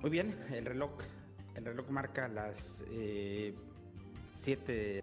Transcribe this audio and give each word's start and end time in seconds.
Muy 0.00 0.10
bien, 0.10 0.32
el 0.52 0.64
reloj, 0.64 0.92
el 1.56 1.64
reloj 1.64 1.90
marca 1.90 2.28
las 2.28 2.84
7 4.30 5.02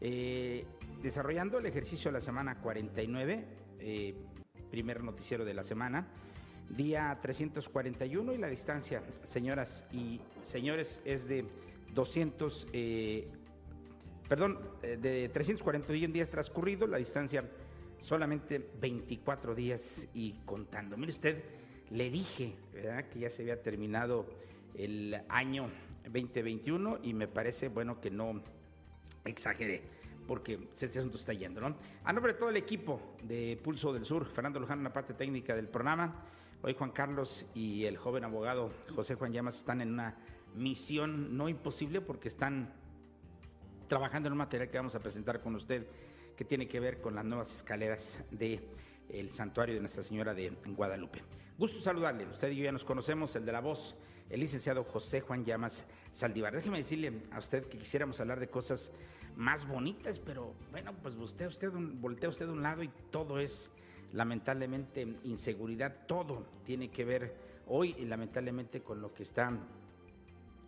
Eh, 0.00 0.64
desarrollando 1.00 1.58
el 1.58 1.66
ejercicio 1.66 2.10
de 2.10 2.18
la 2.18 2.20
semana 2.20 2.58
49, 2.60 3.44
eh, 3.78 4.14
primer 4.70 5.02
noticiero 5.02 5.44
de 5.44 5.54
la 5.54 5.64
semana, 5.64 6.08
día 6.68 7.18
341 7.20 8.32
y 8.32 8.38
la 8.38 8.48
distancia, 8.48 9.02
señoras 9.24 9.86
y 9.92 10.20
señores, 10.42 11.00
es 11.04 11.28
de 11.28 11.44
200, 11.94 12.68
eh, 12.72 13.28
perdón, 14.28 14.58
de 14.82 15.28
341 15.28 16.12
días 16.12 16.30
transcurridos, 16.30 16.88
la 16.88 16.98
distancia 16.98 17.44
solamente 18.00 18.70
24 18.80 19.54
días 19.54 20.08
y 20.14 20.32
contando. 20.44 20.96
Mire 20.96 21.12
usted, 21.12 21.42
le 21.90 22.10
dije, 22.10 22.56
¿verdad? 22.72 23.08
Que 23.08 23.20
ya 23.20 23.30
se 23.30 23.42
había 23.42 23.62
terminado 23.62 24.26
el 24.74 25.22
año 25.28 25.70
2021 26.04 27.00
y 27.02 27.14
me 27.14 27.28
parece 27.28 27.68
bueno 27.68 28.00
que 28.00 28.10
no 28.10 28.42
exageré 29.24 29.82
porque 30.26 30.68
este 30.74 30.98
asunto 30.98 31.16
está 31.16 31.32
yendo, 31.32 31.60
¿no? 31.60 31.76
A 32.04 32.12
nombre 32.12 32.32
de 32.32 32.38
todo 32.38 32.50
el 32.50 32.56
equipo 32.56 33.16
de 33.22 33.58
Pulso 33.62 33.92
del 33.92 34.04
Sur, 34.04 34.26
Fernando 34.26 34.60
Luján 34.60 34.78
en 34.78 34.84
la 34.84 34.92
parte 34.92 35.14
técnica 35.14 35.54
del 35.54 35.68
programa, 35.68 36.24
hoy 36.62 36.74
Juan 36.74 36.90
Carlos 36.90 37.46
y 37.54 37.84
el 37.84 37.96
joven 37.96 38.24
abogado 38.24 38.72
José 38.94 39.16
Juan 39.16 39.32
Llamas 39.32 39.56
están 39.56 39.80
en 39.80 39.92
una 39.92 40.16
misión 40.54 41.36
no 41.36 41.48
imposible 41.48 42.00
porque 42.00 42.28
están 42.28 42.72
trabajando 43.88 44.28
en 44.28 44.32
un 44.32 44.38
material 44.38 44.70
que 44.70 44.78
vamos 44.78 44.94
a 44.94 45.00
presentar 45.00 45.40
con 45.40 45.54
usted 45.54 45.86
que 46.36 46.44
tiene 46.44 46.66
que 46.66 46.80
ver 46.80 47.00
con 47.00 47.14
las 47.14 47.24
nuevas 47.24 47.54
escaleras 47.56 48.24
de 48.30 48.60
el 49.10 49.30
santuario 49.30 49.74
de 49.74 49.80
Nuestra 49.80 50.02
Señora 50.02 50.32
de 50.32 50.50
Guadalupe. 50.66 51.22
Gusto 51.58 51.80
saludarle, 51.80 52.26
usted 52.26 52.50
y 52.50 52.56
yo 52.56 52.64
ya 52.64 52.72
nos 52.72 52.84
conocemos, 52.84 53.36
el 53.36 53.44
de 53.44 53.52
la 53.52 53.60
voz 53.60 53.94
el 54.32 54.40
licenciado 54.40 54.82
José 54.82 55.20
Juan 55.20 55.44
Llamas 55.44 55.84
Saldívar. 56.10 56.54
Déjeme 56.54 56.78
decirle 56.78 57.12
a 57.30 57.38
usted 57.38 57.66
que 57.66 57.78
quisiéramos 57.78 58.18
hablar 58.18 58.40
de 58.40 58.48
cosas 58.48 58.90
más 59.36 59.68
bonitas, 59.68 60.18
pero 60.18 60.54
bueno, 60.70 60.94
pues 61.02 61.14
usted, 61.16 61.46
usted 61.46 61.70
voltea 61.72 62.30
usted 62.30 62.46
de 62.46 62.52
un 62.52 62.62
lado 62.62 62.82
y 62.82 62.90
todo 63.10 63.38
es 63.38 63.70
lamentablemente 64.12 65.06
inseguridad, 65.24 66.06
todo 66.06 66.46
tiene 66.64 66.90
que 66.90 67.04
ver 67.04 67.36
hoy 67.66 67.94
lamentablemente 68.04 68.82
con 68.82 69.00
lo 69.00 69.14
que 69.14 69.22
está 69.22 69.52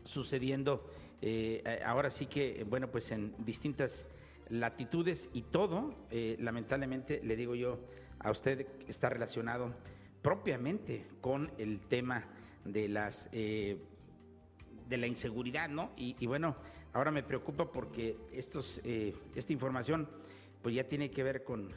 sucediendo 0.04 0.86
eh, 1.22 1.80
ahora 1.86 2.10
sí 2.10 2.26
que, 2.26 2.66
bueno, 2.68 2.90
pues 2.90 3.10
en 3.10 3.34
distintas 3.38 4.06
latitudes 4.50 5.30
y 5.32 5.40
todo, 5.40 5.94
eh, 6.10 6.36
lamentablemente, 6.38 7.22
le 7.24 7.34
digo 7.34 7.54
yo, 7.54 7.80
a 8.18 8.30
usted 8.30 8.66
está 8.88 9.08
relacionado 9.08 9.74
propiamente 10.20 11.06
con 11.22 11.50
el 11.56 11.80
tema 11.80 12.26
de 12.64 12.88
las 12.88 13.28
eh, 13.32 13.78
de 14.88 14.96
la 14.96 15.06
inseguridad, 15.06 15.68
¿no? 15.68 15.92
Y, 15.96 16.26
bueno, 16.26 16.56
ahora 16.92 17.10
me 17.10 17.22
preocupa 17.22 17.70
porque 17.70 18.16
estos, 18.32 18.80
eh, 18.84 19.14
esta 19.34 19.52
información 19.52 20.08
pues 20.62 20.74
ya 20.74 20.84
tiene 20.84 21.10
que 21.10 21.22
ver 21.22 21.44
con, 21.44 21.72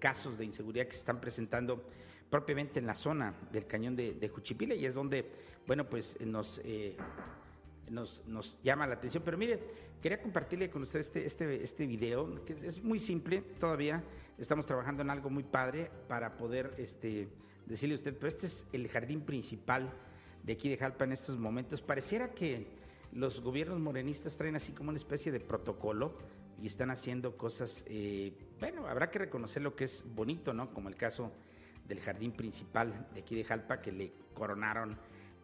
casos 0.00 0.38
de 0.38 0.44
inseguridad 0.44 0.86
que 0.86 0.92
se 0.92 0.98
están 0.98 1.20
presentando 1.20 1.84
propiamente 2.28 2.80
en 2.80 2.86
la 2.86 2.96
zona 2.96 3.34
del 3.52 3.68
cañón 3.68 3.94
de, 3.94 4.14
de 4.14 4.74
y 4.74 4.84
es 4.84 4.94
donde, 4.94 5.24
bueno, 5.64 5.88
pues 5.88 6.20
nos, 6.22 6.60
eh, 6.64 6.96
nos, 7.88 8.20
nos, 8.26 8.60
llama 8.64 8.88
la 8.88 8.94
atención. 8.94 9.22
Pero 9.24 9.38
mire, 9.38 9.60
quería 10.02 10.20
compartirle 10.20 10.70
con 10.70 10.82
usted 10.82 10.98
este, 10.98 11.24
este, 11.24 11.62
este 11.62 11.86
video, 11.86 12.44
que 12.44 12.54
es 12.54 12.82
muy 12.82 12.98
simple 12.98 13.42
todavía, 13.60 14.02
estamos 14.38 14.66
trabajando 14.66 15.02
en 15.02 15.10
algo 15.10 15.30
muy 15.30 15.44
padre 15.44 15.88
para 16.08 16.36
poder 16.36 16.74
este, 16.76 17.28
decirle 17.66 17.94
a 17.94 17.98
usted, 17.98 18.16
pero 18.16 18.26
este 18.26 18.46
es 18.46 18.66
el 18.72 18.88
jardín 18.88 19.20
principal 19.20 19.92
de 20.42 20.52
aquí 20.52 20.68
de 20.68 20.76
Jalpa 20.76 21.04
en 21.04 21.12
estos 21.12 21.38
momentos. 21.38 21.82
Pareciera 21.82 22.30
que 22.30 22.66
los 23.12 23.40
gobiernos 23.40 23.78
morenistas 23.80 24.36
traen 24.36 24.56
así 24.56 24.72
como 24.72 24.90
una 24.90 24.98
especie 24.98 25.32
de 25.32 25.40
protocolo 25.40 26.14
y 26.60 26.66
están 26.66 26.90
haciendo 26.90 27.36
cosas, 27.36 27.84
eh, 27.88 28.32
bueno, 28.58 28.86
habrá 28.86 29.10
que 29.10 29.18
reconocer 29.18 29.62
lo 29.62 29.74
que 29.74 29.84
es 29.84 30.04
bonito, 30.14 30.52
¿no? 30.52 30.72
Como 30.72 30.88
el 30.88 30.96
caso 30.96 31.32
del 31.88 32.00
jardín 32.00 32.32
principal 32.32 33.08
de 33.14 33.20
aquí 33.20 33.34
de 33.34 33.44
Jalpa 33.44 33.80
que 33.80 33.92
le 33.92 34.12
coronaron 34.34 34.96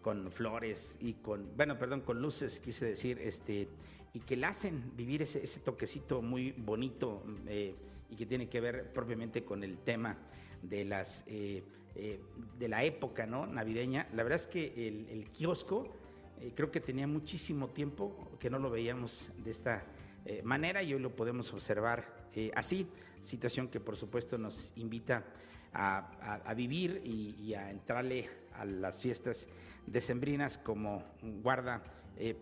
con 0.02 0.30
flores 0.30 0.96
y 1.00 1.14
con, 1.14 1.56
bueno, 1.56 1.78
perdón, 1.78 2.02
con 2.02 2.20
luces, 2.20 2.60
quise 2.60 2.86
decir, 2.86 3.18
este, 3.18 3.68
y 4.12 4.20
que 4.20 4.36
le 4.36 4.46
hacen 4.46 4.92
vivir 4.96 5.22
ese, 5.22 5.42
ese 5.42 5.60
toquecito 5.60 6.22
muy 6.22 6.52
bonito 6.52 7.24
eh, 7.48 7.74
y 8.10 8.14
que 8.14 8.26
tiene 8.26 8.48
que 8.48 8.60
ver 8.60 8.92
propiamente 8.92 9.44
con 9.44 9.64
el 9.64 9.78
tema 9.78 10.16
de 10.62 10.84
las 10.84 11.24
eh, 11.26 11.62
eh, 11.98 12.20
de 12.58 12.68
la 12.68 12.84
época 12.84 13.24
¿no? 13.26 13.46
navideña. 13.46 14.06
La 14.12 14.22
verdad 14.22 14.38
es 14.38 14.46
que 14.46 14.86
el, 14.86 15.30
kiosco 15.30 15.96
eh, 16.40 16.52
creo 16.54 16.70
que 16.70 16.80
tenía 16.80 17.06
muchísimo 17.06 17.68
tiempo 17.68 18.36
que 18.38 18.50
no 18.50 18.58
lo 18.58 18.68
veíamos 18.68 19.30
de 19.42 19.50
esta 19.50 19.82
eh, 20.26 20.42
manera 20.42 20.82
y 20.82 20.92
hoy 20.92 21.00
lo 21.00 21.16
podemos 21.16 21.52
observar 21.54 22.26
así, 22.54 22.86
situación 23.22 23.68
que 23.68 23.80
por 23.80 23.96
supuesto 23.96 24.36
nos 24.36 24.72
invita 24.76 25.24
a, 25.72 26.52
vivir 26.54 27.00
y, 27.02 27.54
a 27.54 27.70
entrarle 27.70 28.28
a 28.52 28.66
las 28.66 29.00
fiestas 29.00 29.48
decembrinas 29.86 30.58
como 30.58 31.02
guarda 31.42 31.82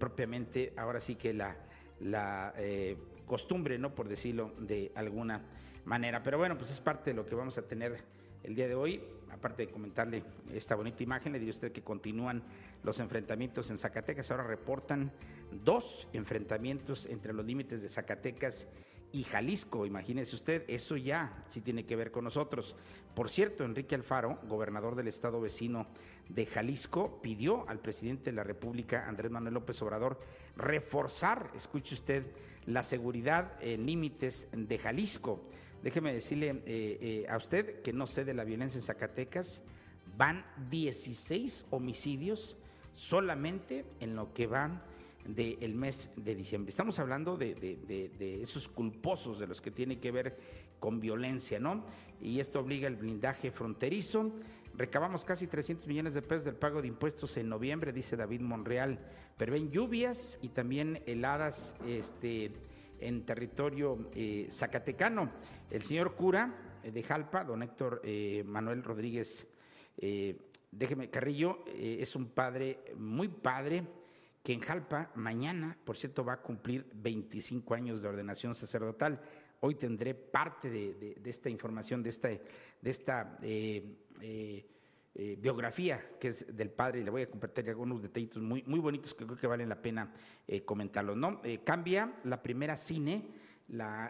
propiamente 0.01 0.73
ahora 0.77 1.01
sí 1.01 1.15
que 1.15 1.33
la, 1.33 1.57
la 2.01 2.53
costumbre, 3.25 3.79
¿no? 3.79 3.95
por 3.95 4.09
decirlo 4.09 4.53
de 4.59 4.91
alguna 4.97 5.43
manera. 5.85 6.25
Pero 6.25 6.39
bueno, 6.39 6.59
pues 6.59 6.73
es 6.73 6.81
parte 6.81 7.11
de 7.11 7.15
lo 7.15 7.25
que 7.25 7.37
vamos 7.37 7.57
a 7.57 7.63
tener 7.63 8.03
el 8.43 8.55
día 8.55 8.67
de 8.67 8.75
hoy 8.75 9.01
aparte 9.45 9.67
de 9.67 9.73
comentarle 9.73 10.23
esta 10.55 10.75
bonita 10.75 11.03
imagen, 11.03 11.31
le 11.31 11.39
digo 11.39 11.51
a 11.51 11.53
usted 11.53 11.71
que 11.71 11.83
continúan 11.83 12.43
los 12.83 12.99
enfrentamientos 12.99 13.71
en 13.71 13.77
Zacatecas. 13.77 14.31
Ahora 14.31 14.45
reportan 14.45 15.13
dos 15.63 16.09
enfrentamientos 16.15 17.05
entre 17.05 17.35
los 17.35 17.45
límites 17.45 17.83
de 17.83 17.91
Zacatecas 17.91 18.67
y 19.13 19.23
Jalisco. 19.25 19.85
Imagínese 19.85 20.35
usted, 20.35 20.65
eso 20.67 20.97
ya 20.97 21.45
sí 21.49 21.61
tiene 21.61 21.85
que 21.85 21.95
ver 21.95 22.11
con 22.11 22.25
nosotros. 22.25 22.75
Por 23.15 23.29
cierto, 23.29 23.65
Enrique 23.65 23.95
Alfaro, 23.95 24.39
gobernador 24.49 24.95
del 24.95 25.09
estado 25.09 25.43
vecino 25.43 25.89
de 26.31 26.47
Jalisco, 26.47 27.21
pidió 27.21 27.69
al 27.69 27.81
presidente 27.81 28.31
de 28.31 28.37
la 28.37 28.45
República, 28.45 29.07
Andrés 29.07 29.31
Manuel 29.31 29.53
López 29.53 29.83
Obrador, 29.83 30.21
reforzar, 30.57 31.51
escuche 31.55 31.95
usted, 31.95 32.25
la 32.65 32.83
seguridad 32.83 33.59
en 33.61 33.85
límites 33.85 34.49
de 34.53 34.79
Jalisco. 34.79 35.47
Déjeme 35.85 36.15
decirle 36.15 36.49
eh, 36.49 36.63
eh, 36.65 37.27
a 37.29 37.37
usted 37.37 37.83
que 37.83 37.93
no 37.93 38.07
sé 38.07 38.25
de 38.25 38.33
la 38.33 38.45
violencia 38.45 38.79
en 38.79 38.83
Zacatecas, 38.83 39.61
van 40.17 40.43
16 40.71 41.67
homicidios 41.69 42.57
solamente 42.95 43.85
en 44.01 44.17
lo 44.17 44.33
que 44.33 44.47
van 44.47 44.83
del 45.27 45.75
mes 45.75 46.09
de 46.17 46.35
diciembre. 46.35 46.71
Estamos 46.71 46.99
hablando 47.01 47.37
de, 47.37 48.41
esos 48.43 48.67
culposos 48.67 49.39
de 49.39 49.47
los 49.47 49.61
que 49.61 49.71
tiene 49.71 49.99
que 49.99 50.11
ver 50.11 50.39
con 50.81 51.01
violencia, 51.01 51.61
¿no? 51.61 51.85
Y 52.23 52.41
esto 52.41 52.61
obliga 52.61 52.89
el 52.89 52.97
blindaje 52.97 53.51
fronterizo. 53.51 54.31
Recabamos 54.79 55.27
casi 55.27 55.49
300 55.49 55.87
millones 55.87 56.15
de 56.15 56.23
pesos 56.23 56.47
del 56.47 56.57
pago 56.57 56.81
de 56.81 56.89
impuestos 56.89 57.37
en 57.37 57.51
noviembre, 57.51 57.93
dice 57.93 58.17
David 58.17 58.41
Monreal. 58.41 58.99
Pero 59.37 59.53
ven 59.53 59.71
lluvias 59.71 60.39
y 60.41 60.49
también 60.49 61.03
heladas, 61.05 61.77
este 61.87 62.53
en 63.01 63.25
territorio 63.25 64.11
eh, 64.15 64.49
zacatecano. 64.51 65.33
El 65.71 65.83
señor 65.83 66.15
cura 66.15 66.79
eh, 66.83 66.91
de 66.91 67.03
Jalpa, 67.03 67.45
don 67.45 67.63
Héctor 67.63 68.01
eh, 68.05 68.43
Manuel 68.47 68.83
Rodríguez, 68.83 69.47
déjeme, 70.73 71.09
Carrillo, 71.09 71.65
es 71.67 72.17
un 72.17 72.31
padre 72.31 72.81
muy 72.97 73.29
padre 73.29 73.85
que 74.43 74.53
en 74.53 74.61
Jalpa 74.61 75.11
mañana, 75.15 75.79
por 75.85 75.97
cierto, 75.97 76.25
va 76.25 76.35
a 76.35 76.43
cumplir 76.43 76.87
25 76.95 77.75
años 77.75 78.03
de 78.03 78.09
ordenación 78.09 78.55
sacerdotal. 78.55 79.21
Hoy 79.61 79.77
tendré 79.77 80.15
parte 80.15 80.69
de, 80.69 81.17
esta 81.25 81.49
información, 81.49 82.03
de 82.03 82.11
esta, 82.11 82.29
de 82.29 82.91
esta 82.91 83.39
eh, 83.41 84.67
biografía 85.15 86.05
que 86.19 86.29
es 86.29 86.57
del 86.57 86.71
padre 86.71 87.01
y 87.01 87.05
le 87.05 87.11
voy 87.11 87.23
a 87.23 87.31
compartir 87.31 87.69
algunos 87.69 88.03
detallitos 88.03 88.43
muy, 88.43 88.65
muy 88.67 88.81
bonitos 88.81 89.15
que 89.15 89.25
creo 89.25 89.39
que 89.39 89.47
valen 89.47 89.69
la 89.69 89.81
pena 89.81 90.11
eh, 90.47 90.65
comentarlos. 90.65 91.17
¿no? 91.17 91.41
Eh, 91.45 91.61
cambia 91.63 92.17
la 92.25 92.43
primera 92.43 92.77
cine, 92.77 93.29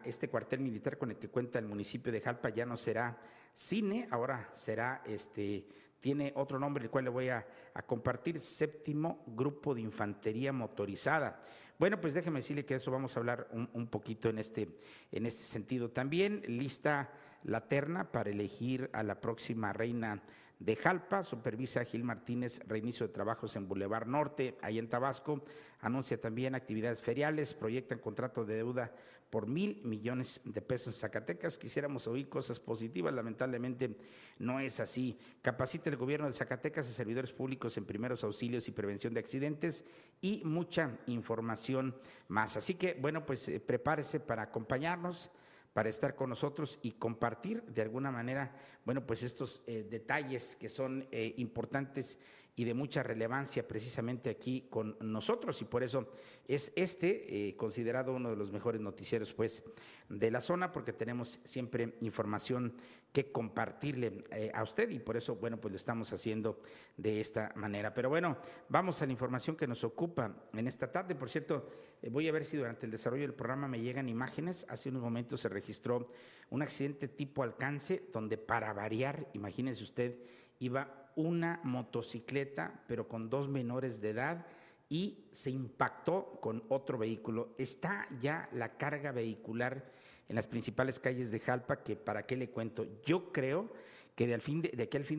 este 0.04 0.28
cuartel 0.28 0.60
militar 0.60 0.96
con 0.96 1.10
el 1.10 1.18
que 1.18 1.28
cuenta 1.28 1.58
el 1.58 1.66
municipio 1.66 2.10
de 2.10 2.20
Jalpa 2.20 2.48
ya 2.48 2.64
no 2.64 2.76
será 2.76 3.18
cine, 3.52 4.08
ahora 4.10 4.50
será 4.52 5.02
este 5.04 5.66
tiene 6.00 6.34
otro 6.36 6.58
nombre, 6.58 6.84
el 6.84 6.90
cual 6.90 7.04
le 7.04 7.10
voy 7.10 7.30
a, 7.30 7.46
compartir, 7.86 8.38
séptimo 8.38 9.24
grupo 9.26 9.74
de 9.74 9.80
infantería 9.80 10.52
motorizada. 10.52 11.42
Bueno, 11.78 11.98
pues 11.98 12.12
déjeme 12.12 12.40
decirle 12.40 12.66
que 12.66 12.74
eso 12.74 12.90
vamos 12.90 13.16
a 13.16 13.20
hablar 13.20 13.48
un, 13.52 13.70
un 13.72 13.86
poquito 13.86 14.28
en 14.28 14.38
este, 14.38 14.68
en 15.10 15.24
este 15.24 15.44
sentido. 15.44 15.90
También 15.90 16.42
lista 16.46 17.10
la 17.44 17.66
terna 17.66 18.12
para 18.12 18.28
elegir 18.28 18.90
a 18.92 19.02
la 19.02 19.18
próxima 19.18 19.72
reina 19.72 20.22
de 20.58 20.76
Jalpa, 20.76 21.22
supervisa 21.22 21.84
Gil 21.84 22.04
Martínez 22.04 22.60
reinicio 22.66 23.06
de 23.06 23.12
trabajos 23.12 23.56
en 23.56 23.68
Boulevard 23.68 24.06
Norte, 24.06 24.56
ahí 24.62 24.78
en 24.78 24.88
Tabasco, 24.88 25.40
anuncia 25.80 26.20
también 26.20 26.54
actividades 26.54 27.02
feriales, 27.02 27.54
proyectan 27.54 27.98
contrato 27.98 28.44
de 28.44 28.56
deuda 28.56 28.92
por 29.34 29.48
mil 29.48 29.80
millones 29.82 30.40
de 30.44 30.62
pesos 30.62 30.94
en 30.94 31.00
Zacatecas. 31.00 31.58
Quisiéramos 31.58 32.06
oír 32.06 32.28
cosas 32.28 32.60
positivas, 32.60 33.12
lamentablemente 33.12 33.96
no 34.38 34.60
es 34.60 34.78
así. 34.78 35.18
Capacita 35.42 35.90
el 35.90 35.96
gobierno 35.96 36.28
de 36.28 36.32
Zacatecas 36.32 36.88
a 36.88 36.92
servidores 36.92 37.32
públicos 37.32 37.76
en 37.76 37.84
primeros 37.84 38.22
auxilios 38.22 38.68
y 38.68 38.70
prevención 38.70 39.12
de 39.12 39.18
accidentes 39.18 39.84
y 40.20 40.40
mucha 40.44 40.98
información 41.06 41.96
más. 42.28 42.56
Así 42.56 42.74
que, 42.74 42.94
bueno, 42.94 43.26
pues 43.26 43.48
eh, 43.48 43.58
prepárese 43.58 44.20
para 44.20 44.42
acompañarnos 44.42 45.32
para 45.74 45.90
estar 45.90 46.14
con 46.14 46.30
nosotros 46.30 46.78
y 46.82 46.92
compartir 46.92 47.62
de 47.64 47.82
alguna 47.82 48.10
manera, 48.10 48.56
bueno, 48.86 49.04
pues 49.04 49.22
estos 49.22 49.60
eh, 49.66 49.86
detalles 49.90 50.56
que 50.56 50.70
son 50.70 51.06
eh, 51.10 51.34
importantes 51.36 52.18
y 52.56 52.62
de 52.62 52.74
mucha 52.74 53.02
relevancia 53.02 53.66
precisamente 53.66 54.30
aquí 54.30 54.68
con 54.70 54.96
nosotros. 55.00 55.60
Y 55.60 55.64
por 55.64 55.82
eso 55.82 56.08
es 56.46 56.72
este 56.76 57.48
eh, 57.48 57.56
considerado 57.56 58.14
uno 58.14 58.30
de 58.30 58.36
los 58.36 58.52
mejores 58.52 58.80
noticieros 58.80 59.32
pues 59.32 59.64
de 60.08 60.30
la 60.30 60.40
zona 60.40 60.70
porque 60.70 60.92
tenemos 60.92 61.40
siempre 61.42 61.96
información 62.00 62.74
que 63.14 63.30
compartirle 63.30 64.24
eh, 64.32 64.50
a 64.52 64.64
usted 64.64 64.90
y 64.90 64.98
por 64.98 65.16
eso 65.16 65.36
bueno 65.36 65.60
pues 65.60 65.70
lo 65.70 65.76
estamos 65.76 66.12
haciendo 66.12 66.58
de 66.96 67.20
esta 67.20 67.52
manera. 67.54 67.94
Pero 67.94 68.08
bueno 68.08 68.38
vamos 68.68 69.00
a 69.00 69.06
la 69.06 69.12
información 69.12 69.54
que 69.54 69.68
nos 69.68 69.84
ocupa 69.84 70.34
en 70.52 70.66
esta 70.66 70.90
tarde. 70.90 71.14
Por 71.14 71.30
cierto 71.30 71.70
eh, 72.02 72.10
voy 72.10 72.26
a 72.26 72.32
ver 72.32 72.44
si 72.44 72.56
durante 72.56 72.86
el 72.86 72.90
desarrollo 72.90 73.22
del 73.22 73.34
programa 73.34 73.68
me 73.68 73.80
llegan 73.80 74.08
imágenes. 74.08 74.66
Hace 74.68 74.88
unos 74.88 75.02
momentos 75.02 75.40
se 75.40 75.48
registró 75.48 76.10
un 76.50 76.62
accidente 76.62 77.06
tipo 77.06 77.44
alcance 77.44 78.02
donde 78.12 78.36
para 78.36 78.72
variar 78.72 79.28
imagínese 79.32 79.84
usted 79.84 80.18
iba 80.58 81.12
una 81.14 81.60
motocicleta, 81.62 82.82
pero 82.88 83.06
con 83.06 83.30
dos 83.30 83.48
menores 83.48 84.00
de 84.00 84.10
edad, 84.10 84.46
y 84.88 85.28
se 85.30 85.50
impactó 85.50 86.38
con 86.40 86.64
otro 86.68 86.98
vehículo. 86.98 87.54
Está 87.58 88.08
ya 88.20 88.48
la 88.52 88.76
carga 88.76 89.12
vehicular 89.12 89.90
en 90.28 90.36
las 90.36 90.46
principales 90.46 90.98
calles 90.98 91.30
de 91.30 91.40
Jalpa, 91.40 91.82
que 91.82 91.96
para 91.96 92.26
qué 92.26 92.36
le 92.36 92.50
cuento, 92.50 92.86
yo 93.04 93.32
creo 93.32 93.72
que 94.14 94.26
de, 94.26 94.34
al 94.34 94.40
fin 94.40 94.62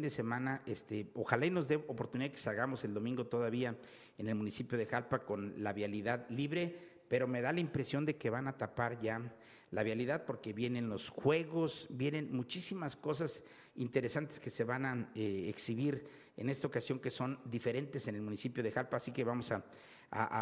de, 0.02 0.10
semana, 0.10 0.62
este, 0.66 1.12
ojalá 1.16 1.46
y 1.46 1.52
nos 1.52 1.68
dé 1.68 1.76
oportunidad 1.76 2.32
que 2.32 2.38
salgamos 2.38 2.84
el 2.86 2.94
domingo 2.94 3.26
todavía 3.28 3.76
en 4.18 4.28
el 4.28 4.36
municipio 4.36 4.78
de 4.78 4.86
Jalpa 4.86 5.20
con 5.20 5.62
la 5.62 5.74
vialidad 5.74 6.30
libre, 6.30 6.74
pero 7.10 7.28
me 7.28 7.42
da 7.42 7.52
la 7.52 7.60
impresión 7.60 8.06
de 8.06 8.16
que 8.16 8.30
van 8.30 8.48
a 8.48 8.58
tapar 8.58 9.00
ya 9.00 9.36
la 9.72 9.84
vialidad 9.84 10.26
porque 10.26 10.54
vienen 10.54 10.90
los 10.90 11.10
juegos, 11.10 11.88
vienen 11.90 12.32
muchísimas 12.32 12.96
cosas 12.96 13.44
interesantes 13.76 14.40
que 14.40 14.50
se 14.50 14.64
van 14.64 14.86
a 14.86 15.12
eh, 15.16 15.48
exhibir 15.50 16.08
en 16.38 16.50
esta 16.50 16.68
ocasión 16.68 17.00
que 17.00 17.12
son 17.12 17.40
diferentes 17.46 18.08
en 18.08 18.16
el 18.16 18.22
municipio 18.22 18.64
de 18.64 18.72
Jalpa, 18.72 18.98
así 18.98 19.12
que 19.12 19.24
vamos 19.24 19.52
a, 19.52 19.64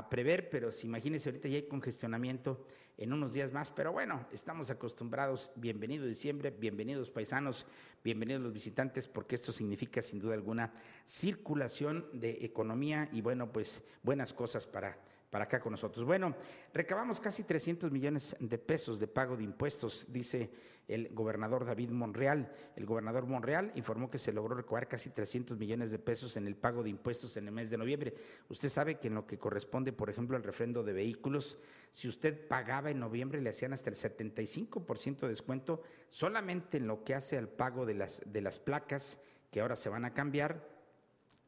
prever, 0.09 0.49
pero 0.51 0.71
si 0.71 0.85
imagínense 0.85 1.29
ahorita 1.29 1.47
ya 1.47 1.55
hay 1.55 1.63
congestionamiento 1.63 2.63
en 2.97 3.13
unos 3.13 3.33
días 3.33 3.51
más, 3.53 3.71
pero 3.71 3.91
bueno, 3.91 4.25
estamos 4.31 4.69
acostumbrados, 4.69 5.51
bienvenido 5.55 6.05
diciembre, 6.05 6.51
bienvenidos 6.51 7.09
paisanos, 7.09 7.65
bienvenidos 8.03 8.43
los 8.43 8.53
visitantes, 8.53 9.07
porque 9.07 9.35
esto 9.35 9.51
significa 9.51 10.01
sin 10.01 10.19
duda 10.19 10.35
alguna 10.35 10.73
circulación 11.05 12.07
de 12.13 12.45
economía 12.45 13.09
y 13.11 13.21
bueno, 13.21 13.51
pues 13.51 13.83
buenas 14.03 14.33
cosas 14.33 14.67
para 14.67 14.97
para 15.33 15.45
acá 15.45 15.59
con 15.59 15.71
nosotros. 15.71 16.05
Bueno, 16.05 16.35
recabamos 16.75 17.19
casi 17.19 17.41
300 17.41 17.91
millones 17.91 18.35
de 18.39 18.59
pesos 18.59 18.99
de 18.99 19.07
pago 19.07 19.35
de 19.35 19.43
impuestos, 19.43 20.05
dice 20.09 20.51
el 20.87 21.09
gobernador 21.09 21.65
David 21.65 21.89
Monreal. 21.89 22.53
El 22.75 22.85
gobernador 22.85 23.25
Monreal 23.25 23.71
informó 23.73 24.11
que 24.11 24.19
se 24.19 24.31
logró 24.31 24.53
recabar 24.53 24.87
casi 24.87 25.09
300 25.09 25.57
millones 25.57 25.89
de 25.89 25.97
pesos 25.97 26.37
en 26.37 26.45
el 26.45 26.55
pago 26.55 26.83
de 26.83 26.91
impuestos 26.91 27.35
en 27.35 27.47
el 27.47 27.51
mes 27.51 27.71
de 27.71 27.79
noviembre. 27.79 28.13
Usted 28.47 28.69
sabe 28.69 28.99
que 28.99 29.07
en 29.07 29.15
lo 29.15 29.25
que 29.25 29.39
corresponde, 29.39 29.91
por 29.91 30.11
ejemplo, 30.11 30.37
al 30.37 30.43
refrendo 30.43 30.83
de 30.83 30.93
vehículos, 30.93 31.57
si 31.91 32.07
usted 32.07 32.47
pagaba 32.47 32.91
en 32.91 32.99
noviembre 32.99 33.41
le 33.41 33.49
hacían 33.49 33.73
hasta 33.73 33.89
el 33.89 33.95
75% 33.95 35.21
de 35.21 35.29
descuento 35.29 35.81
solamente 36.09 36.77
en 36.77 36.85
lo 36.85 37.03
que 37.03 37.15
hace 37.15 37.39
al 37.39 37.49
pago 37.49 37.87
de 37.87 37.95
las, 37.95 38.21
de 38.27 38.41
las 38.41 38.59
placas 38.59 39.17
que 39.49 39.61
ahora 39.61 39.75
se 39.77 39.89
van 39.89 40.05
a 40.05 40.13
cambiar 40.13 40.73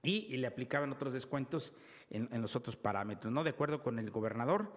y, 0.05 0.37
le 0.37 0.47
aplicaban 0.47 0.91
otros 0.91 1.13
descuentos 1.13 1.73
en, 2.09 2.41
los 2.41 2.55
otros 2.55 2.75
parámetros. 2.75 3.31
No 3.33 3.43
de 3.43 3.49
acuerdo 3.51 3.81
con 3.81 3.99
el 3.99 4.11
gobernador, 4.11 4.71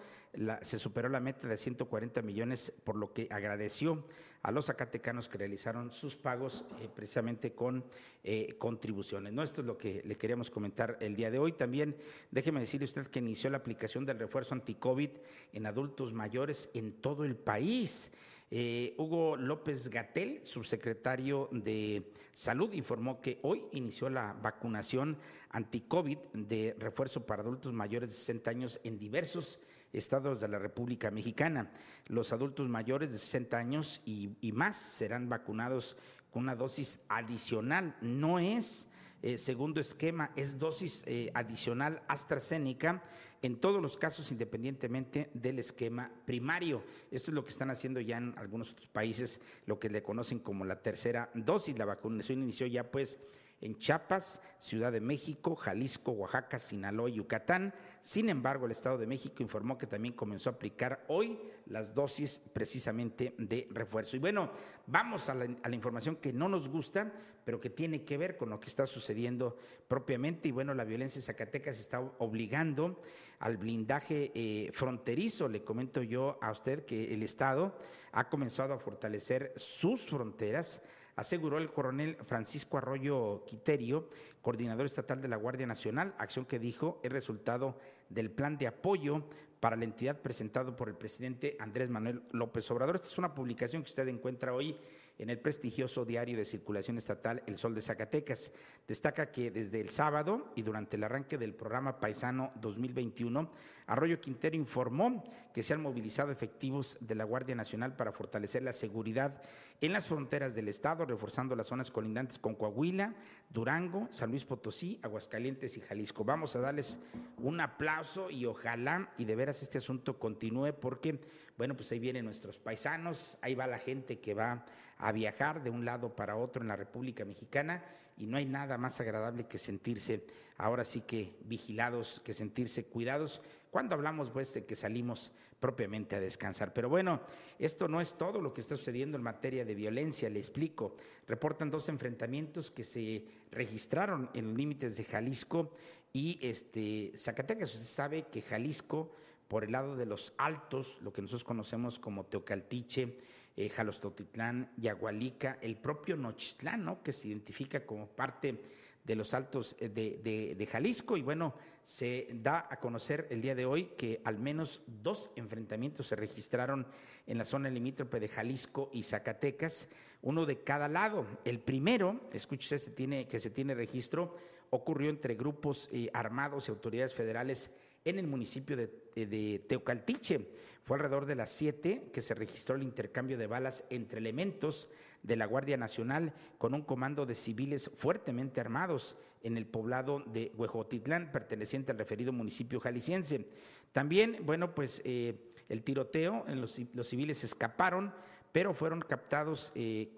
se 0.63 0.79
superó 0.79 1.09
la 1.09 1.21
meta 1.21 1.49
de 1.49 1.57
140 1.57 2.23
millones, 2.23 2.73
por 2.85 2.97
lo 2.97 3.13
que 3.13 3.29
agradeció 3.31 4.05
a 4.43 4.53
los 4.53 4.67
zacatecanos 4.67 5.29
que 5.29 5.39
realizaron 5.39 5.93
sus 5.93 6.15
pagos 6.15 6.65
eh, 6.81 6.89
precisamente 6.95 7.53
con 7.53 7.85
eh, 8.23 8.55
contribuciones. 8.59 9.33
¿no? 9.33 9.43
Esto 9.43 9.63
es 9.63 9.67
lo 9.67 9.77
que 9.77 10.03
le 10.05 10.17
queríamos 10.17 10.51
comentar 10.51 10.97
el 11.01 11.17
día 11.17 11.31
de 11.31 11.39
hoy. 11.39 11.53
También 11.53 11.97
déjeme 12.31 12.61
decirle 12.61 12.85
usted 12.85 13.09
que 13.09 13.19
inició 13.19 13.51
la 13.51 13.59
aplicación 13.59 14.07
del 14.07 14.19
refuerzo 14.19 14.55
anti-COVID 14.55 15.11
en 15.53 15.67
adultos 15.67 16.13
mayores 16.13 16.71
en 16.75 16.93
todo 16.93 17.25
el 17.25 17.37
país. 17.37 18.13
Eh, 18.51 18.95
Hugo 18.97 19.37
López 19.37 19.91
Gatel, 19.91 20.41
subsecretario 20.45 21.51
de 21.53 22.11
Salud, 22.33 22.73
informó 22.73 23.21
que 23.21 23.39
hoy 23.43 23.65
inició 23.73 24.09
la 24.09 24.33
vacunación 24.33 25.19
anti-COVID 25.51 26.19
de 26.33 26.75
refuerzo 26.79 27.27
para 27.27 27.43
adultos 27.43 27.75
mayores 27.75 28.09
de 28.09 28.15
60 28.15 28.51
años 28.51 28.81
en 28.85 28.99
diversos 28.99 29.59
estados 29.93 30.41
de 30.41 30.49
la 30.49 30.59
República 30.59 31.11
Mexicana. 31.11 31.71
Los 32.07 32.33
adultos 32.33 32.69
mayores 32.71 33.13
de 33.13 33.19
60 33.19 33.59
años 33.59 34.01
y, 34.07 34.31
más 34.53 34.79
serán 34.79 35.29
vacunados 35.29 35.97
con 36.31 36.45
una 36.45 36.57
dosis 36.57 37.01
adicional. 37.09 37.97
No 38.01 38.39
es 38.39 38.89
eh, 39.21 39.37
segundo 39.37 39.79
esquema, 39.79 40.31
es 40.37 40.59
dosis 40.59 41.03
eh, 41.07 41.31
adicional 41.35 42.03
AstraZeneca 42.09 43.03
en 43.43 43.57
todos 43.61 43.81
los 43.81 43.97
casos 43.97 44.31
independientemente 44.33 45.31
del 45.35 45.59
esquema 45.59 46.11
primario. 46.25 46.83
Esto 47.11 47.31
es 47.31 47.35
lo 47.35 47.45
que 47.45 47.51
están 47.51 47.71
haciendo 47.71 48.01
ya 48.01 48.19
en 48.19 48.35
algunos 48.37 48.73
otros 48.73 48.89
países, 48.89 49.41
lo 49.67 49.79
que 49.79 49.89
le 49.89 50.03
conocen 50.03 50.39
como 50.39 50.65
la 50.65 50.83
tercera 50.83 51.31
dosis. 51.35 51.79
La 51.79 51.85
vacunación 51.85 52.41
inició 52.41 52.67
ya 52.67 52.91
pues 52.91 53.19
en 53.61 53.77
Chiapas, 53.79 54.41
Ciudad 54.59 54.93
de 54.93 55.01
México, 55.01 55.57
Jalisco, 55.57 56.13
Oaxaca, 56.13 56.59
Sinaloa 56.59 57.11
y 57.11 57.15
Yucatán. 57.15 57.75
Sin 58.01 58.29
embargo, 58.29 58.67
el 58.67 58.73
Estado 58.73 58.99
de 58.99 59.07
México 59.07 59.43
informó 59.43 59.77
que 59.77 59.87
también 59.87 60.15
comenzó 60.15 60.51
a 60.51 60.53
aplicar 60.53 61.05
hoy 61.09 61.39
las 61.67 61.95
dosis 61.95 62.41
precisamente 62.53 63.35
de 63.39 63.67
refuerzo. 63.71 64.17
Y 64.17 64.21
bueno, 64.21 64.51
vamos 64.87 65.29
a 65.29 65.35
la, 65.35 65.75
información 65.75 66.17
que 66.17 66.33
no 66.33 66.49
nos 66.49 66.69
gusta, 66.69 67.13
pero 67.45 67.61
que 67.61 67.71
tiene 67.71 68.05
que 68.05 68.17
ver 68.17 68.37
con 68.37 68.51
lo 68.51 68.61
que 68.61 68.69
está 68.69 68.87
sucediendo 68.87 69.57
propiamente. 69.89 70.49
Y 70.49 70.53
bueno, 70.53 70.75
la 70.75 70.85
violencia 70.85 71.19
en 71.19 71.25
Zacatecas 71.25 71.81
está 71.81 72.01
obligando 72.01 72.97
al 73.41 73.57
blindaje 73.57 74.31
eh, 74.35 74.71
fronterizo. 74.73 75.49
Le 75.49 75.65
comento 75.65 76.03
yo 76.03 76.39
a 76.41 76.53
usted 76.53 76.85
que 76.85 77.13
el 77.13 77.23
Estado 77.23 77.77
ha 78.13 78.29
comenzado 78.29 78.75
a 78.75 78.79
fortalecer 78.79 79.53
sus 79.57 80.07
fronteras 80.07 80.81
aseguró 81.19 81.59
el 81.59 81.73
coronel 81.73 82.17
Francisco 82.25 82.79
Arroyo 82.79 83.45
Quiterio, 83.45 84.09
coordinador 84.41 84.87
estatal 84.87 85.21
de 85.21 85.27
la 85.27 85.35
Guardia 85.35 85.67
Nacional, 85.67 86.15
acción 86.17 86.45
que 86.45 86.61
dijo 86.61 87.01
es 87.03 87.11
resultado 87.11 87.77
del 88.09 88.31
plan 88.31 88.57
de 88.57 88.69
apoyo 88.69 89.25
para 89.59 89.75
la 89.75 89.83
entidad 89.83 90.21
presentado 90.21 90.77
por 90.77 90.89
el 90.89 90.95
presidente 90.95 91.57
Andrés 91.59 91.91
Manuel 91.91 92.23
López 92.31 92.71
Obrador. 92.71 92.95
Esta 92.95 93.09
es 93.09 93.19
una 93.19 93.35
publicación 93.35 93.83
que 93.83 93.89
usted 93.89 94.07
encuentra 94.07 94.55
hoy 94.55 94.79
en 95.19 95.31
el 95.31 95.39
prestigioso 95.39 96.05
diario 96.05 96.37
de 96.37 96.45
circulación 96.45 96.97
estatal 96.97 97.43
El 97.47 97.59
Sol 97.59 97.75
de 97.75 97.83
Zacatecas. 97.83 98.53
Destaca 98.87 99.33
que 99.33 99.51
desde 99.51 99.81
el 99.81 99.91
sábado 99.91 100.47
y 100.55 100.63
durante 100.63 100.97
el 100.97 101.05
arranque 101.05 101.39
del 101.39 101.55
programa 101.55 101.99
Paisano 101.99 102.53
2021, 102.61 103.49
Arroyo 103.87 104.21
Quintero 104.21 104.55
informó 104.55 105.25
que 105.53 105.63
se 105.63 105.75
han 105.75 105.83
movilizado 105.83 106.31
efectivos 106.31 106.99
de 107.01 107.15
la 107.15 107.25
Guardia 107.25 107.55
Nacional 107.55 107.97
para 107.97 108.13
fortalecer 108.13 108.63
la 108.63 108.73
seguridad 108.73 109.43
en 109.81 109.93
las 109.93 110.07
fronteras 110.07 110.55
del 110.55 110.69
Estado, 110.69 111.07
reforzando 111.07 111.55
las 111.57 111.69
zonas 111.69 111.91
colindantes 111.91 112.39
con 112.39 112.55
Coahuila, 112.55 113.15
Durango, 113.49 114.09
San 114.11 114.31
Luis 114.31 114.45
Potosí, 114.45 114.99
Aguascalientes 115.03 115.77
y 115.77 115.81
Jalisco. 115.81 116.25
Vamos 116.25 116.55
a 116.57 116.61
darles 116.61 116.99
un 117.39 117.61
aplauso 117.61 118.31
y 118.31 118.47
ojalá 118.47 119.13
y 119.19 119.25
de 119.25 119.37
veras 119.37 119.63
este 119.63 119.79
asunto 119.79 120.19
continúe 120.19 120.75
porque, 120.81 121.21
bueno, 121.57 121.75
pues 121.75 121.91
ahí 121.93 121.99
vienen 121.99 122.25
nuestros 122.25 122.59
paisanos, 122.59 123.39
ahí 123.41 123.55
va 123.55 123.67
la 123.67 123.79
gente 123.79 124.19
que 124.19 124.35
va 124.35 124.65
a 124.99 125.13
viajar 125.13 125.63
de 125.63 125.71
un 125.71 125.85
lado 125.85 126.15
para 126.15 126.37
otro 126.37 126.63
en 126.63 126.69
la 126.69 126.77
República 126.77 127.25
Mexicana 127.25 127.85
y 128.17 128.27
no 128.27 128.37
hay 128.37 128.47
nada 128.47 128.79
más 128.79 129.01
agradable 129.01 129.47
que 129.47 129.59
sentirse 129.59 130.25
ahora 130.57 130.85
sí 130.85 131.01
que 131.03 131.35
vigilados, 131.45 132.21
que 132.25 132.35
sentirse 132.35 132.85
cuidados 132.85 133.41
cuando 133.71 133.95
hablamos 133.95 134.31
pues 134.31 134.53
de 134.55 134.65
que 134.65 134.75
salimos 134.75 135.33
propiamente 135.61 136.17
a 136.17 136.21
descansar. 136.21 136.73
Pero 136.73 136.89
bueno, 136.89 137.21
esto 137.59 137.89
no 137.89 138.01
es 138.01 138.15
todo 138.15 138.41
lo 138.41 138.53
que 138.53 138.61
está 138.61 138.77
sucediendo 138.77 139.17
en 139.17 139.23
materia 139.23 139.65
de 139.65 139.75
violencia, 139.75 140.31
le 140.31 140.39
explico. 140.39 140.97
Reportan 141.27 141.71
dos 141.71 141.89
enfrentamientos 141.89 142.71
que 142.71 142.85
se 142.85 143.25
registraron 143.51 144.31
en 144.35 144.49
los 144.49 144.57
límites 144.57 144.97
de 144.97 145.05
Jalisco 145.05 145.73
y 146.13 146.39
este, 146.43 147.13
Zacatecas. 147.17 147.75
Usted 147.75 147.87
sabe 147.87 148.27
que 148.31 148.43
Jalisco, 148.43 149.13
por 149.49 149.65
el 149.65 149.73
lado 149.73 149.97
de 149.97 150.07
los 150.07 150.33
altos, 150.39 150.99
lo 151.03 151.13
que 151.13 151.23
nosotros 151.23 151.45
conocemos 151.45 151.99
como 151.99 152.27
Teocaltiche, 152.27 153.19
eh, 153.59 153.69
Jalostotitlán, 153.69 154.71
Yagualica, 154.77 155.59
el 155.61 155.77
propio 155.79 156.17
Nochitlán, 156.17 156.85
¿no? 156.85 157.03
que 157.03 157.13
se 157.13 157.27
identifica 157.27 157.85
como 157.85 158.07
parte 158.07 158.57
de 159.03 159.17
los 159.17 159.35
altos 159.35 159.75
eh, 159.81 159.89
de, 159.89 160.67
Jalisco. 160.71 161.17
Y 161.17 161.23
bueno, 161.23 161.55
se 161.83 162.29
da 162.35 162.69
a 162.71 162.79
conocer 162.79 163.27
el 163.31 163.43
día 163.43 163.57
de 163.57 163.67
hoy 163.67 163.87
que 163.99 164.21
al 164.25 164.39
menos 164.39 164.83
dos 164.87 165.31
enfrentamientos 165.35 166.07
se 166.07 166.15
registraron 166.15 166.87
en 167.27 167.37
la 167.37 167.45
zona 167.45 167.69
limítrofe 167.69 168.21
de 168.21 168.29
Jalisco 168.29 168.91
y 168.93 169.03
Zacatecas, 169.03 169.89
uno 170.23 170.47
de 170.47 170.63
cada 170.63 170.87
lado. 170.87 171.27
El 171.45 171.59
primero, 171.59 172.21
escúchese, 172.33 172.79
se 172.79 172.93
tiene, 172.93 173.27
que 173.27 173.41
se 173.41 173.51
tiene 173.51 173.75
registro, 173.75 174.37
ocurrió 174.71 175.11
entre 175.11 175.35
grupos 175.35 175.89
eh, 175.91 176.11
armados 176.13 176.69
y 176.69 176.71
autoridades 176.71 177.13
federales 177.13 177.73
en 178.05 178.19
el 178.19 178.27
municipio 178.27 178.77
de, 178.77 178.91
eh, 179.15 179.27
de, 179.27 179.59
Teocaltiche. 179.61 180.47
Fue 180.83 180.97
alrededor 180.97 181.27
de 181.27 181.35
las 181.35 181.51
siete 181.51 182.11
que 182.13 182.23
se 182.23 182.35
registró 182.35 182.77
el 182.77 182.83
intercambio 182.83 183.37
de 183.37 183.47
balas 183.47 183.85
entre 183.91 184.19
elementos 184.19 184.89
de 185.23 185.37
la 185.37 185.47
Guardia 185.47 185.77
Nacional 185.77 186.33
con 186.57 186.75
un 186.75 186.83
comando 186.83 187.27
de 187.27 187.35
civiles 187.35 187.91
fuertemente 187.97 188.61
armados 188.61 189.17
en 189.43 189.57
el 189.57 189.67
poblado 189.67 190.21
de 190.21 190.53
Huejotitlán, 190.57 191.31
perteneciente 191.33 191.93
al 191.93 191.99
referido 191.99 192.33
municipio 192.33 192.81
jalisciense. 192.81 193.47
También, 193.93 194.39
bueno, 194.45 194.75
pues 194.75 195.03
eh, 195.05 195.43
el 195.69 195.83
tiroteo, 195.83 196.45
en 196.49 196.61
los, 196.61 196.81
civiles 197.05 197.45
escaparon, 197.45 198.13
pero 198.53 198.75
fueron 198.75 199.01
captados, 199.01 199.73
eh, 199.75 200.13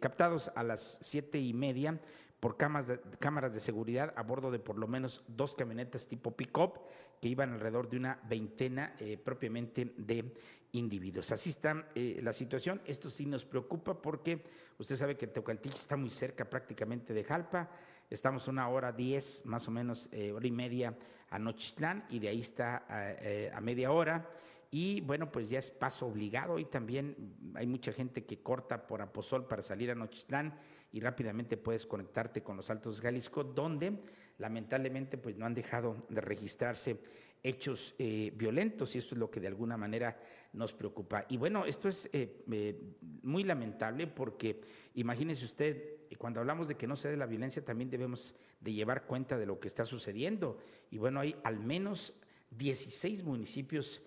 captados 0.00 0.50
a 0.54 0.62
las 0.62 0.98
siete 1.00 1.38
y 1.38 1.52
media 1.52 1.98
por 2.40 2.56
cámaras 2.56 2.88
de, 3.54 3.60
seguridad 3.60 4.12
a 4.16 4.22
bordo 4.22 4.50
de 4.50 4.58
por 4.58 4.78
lo 4.78 4.88
menos 4.88 5.22
dos 5.28 5.54
camionetas 5.54 6.08
tipo 6.08 6.34
pick-up 6.34 6.80
que 7.20 7.28
iban 7.28 7.52
alrededor 7.52 7.88
de 7.90 7.98
una 7.98 8.18
veintena 8.28 8.96
propiamente 9.22 9.92
de 9.96 10.32
individuos. 10.72 11.32
Así 11.32 11.50
está 11.50 11.88
eh, 11.94 12.20
la 12.22 12.32
situación. 12.32 12.80
Esto 12.84 13.10
sí 13.10 13.26
nos 13.26 13.44
preocupa 13.44 14.00
porque 14.00 14.40
usted 14.78 14.96
sabe 14.96 15.16
que 15.16 15.26
Teucaltich 15.26 15.74
está 15.74 15.96
muy 15.96 16.10
cerca 16.10 16.48
prácticamente 16.48 17.12
de 17.12 17.24
Jalpa. 17.24 17.70
Estamos 18.08 18.48
una 18.48 18.68
hora 18.68 18.92
diez, 18.92 19.42
más 19.44 19.68
o 19.68 19.70
menos 19.70 20.08
eh, 20.12 20.32
hora 20.32 20.46
y 20.46 20.50
media 20.50 20.96
a 21.30 21.38
Nochistlán 21.38 22.04
y 22.10 22.18
de 22.18 22.28
ahí 22.28 22.40
está 22.40 22.84
eh, 23.20 23.50
a 23.54 23.60
media 23.60 23.92
hora. 23.92 24.28
Y 24.70 25.00
bueno, 25.00 25.32
pues 25.32 25.50
ya 25.50 25.58
es 25.58 25.70
paso 25.70 26.06
obligado 26.06 26.58
y 26.58 26.64
también 26.64 27.34
hay 27.54 27.66
mucha 27.66 27.92
gente 27.92 28.24
que 28.24 28.40
corta 28.40 28.86
por 28.86 29.02
Aposol 29.02 29.46
para 29.46 29.62
salir 29.62 29.90
a 29.90 29.96
Nochistlán 29.96 30.54
y 30.92 31.00
rápidamente 31.00 31.56
puedes 31.56 31.86
conectarte 31.86 32.42
con 32.42 32.56
los 32.56 32.70
Altos 32.70 33.00
Jalisco, 33.00 33.42
donde 33.42 33.98
lamentablemente 34.38 35.18
pues 35.18 35.36
no 35.36 35.46
han 35.46 35.54
dejado 35.54 36.06
de 36.08 36.20
registrarse 36.20 37.00
hechos 37.42 37.94
eh, 37.98 38.32
violentos 38.36 38.94
y 38.94 38.98
esto 38.98 39.14
es 39.14 39.18
lo 39.18 39.30
que 39.30 39.40
de 39.40 39.48
alguna 39.48 39.76
manera 39.76 40.18
nos 40.52 40.72
preocupa. 40.72 41.26
Y 41.28 41.36
bueno, 41.36 41.64
esto 41.64 41.88
es 41.88 42.08
eh, 42.12 42.44
eh, 42.50 42.80
muy 43.22 43.44
lamentable 43.44 44.06
porque 44.06 44.60
imagínese 44.94 45.44
usted, 45.44 46.06
cuando 46.18 46.40
hablamos 46.40 46.68
de 46.68 46.76
que 46.76 46.86
no 46.86 46.96
se 46.96 47.08
dé 47.08 47.16
la 47.16 47.26
violencia 47.26 47.64
también 47.64 47.90
debemos 47.90 48.34
de 48.60 48.72
llevar 48.72 49.06
cuenta 49.06 49.38
de 49.38 49.46
lo 49.46 49.58
que 49.58 49.68
está 49.68 49.84
sucediendo. 49.84 50.58
Y 50.90 50.98
bueno, 50.98 51.20
hay 51.20 51.34
al 51.44 51.58
menos 51.58 52.14
16 52.50 53.22
municipios, 53.22 54.02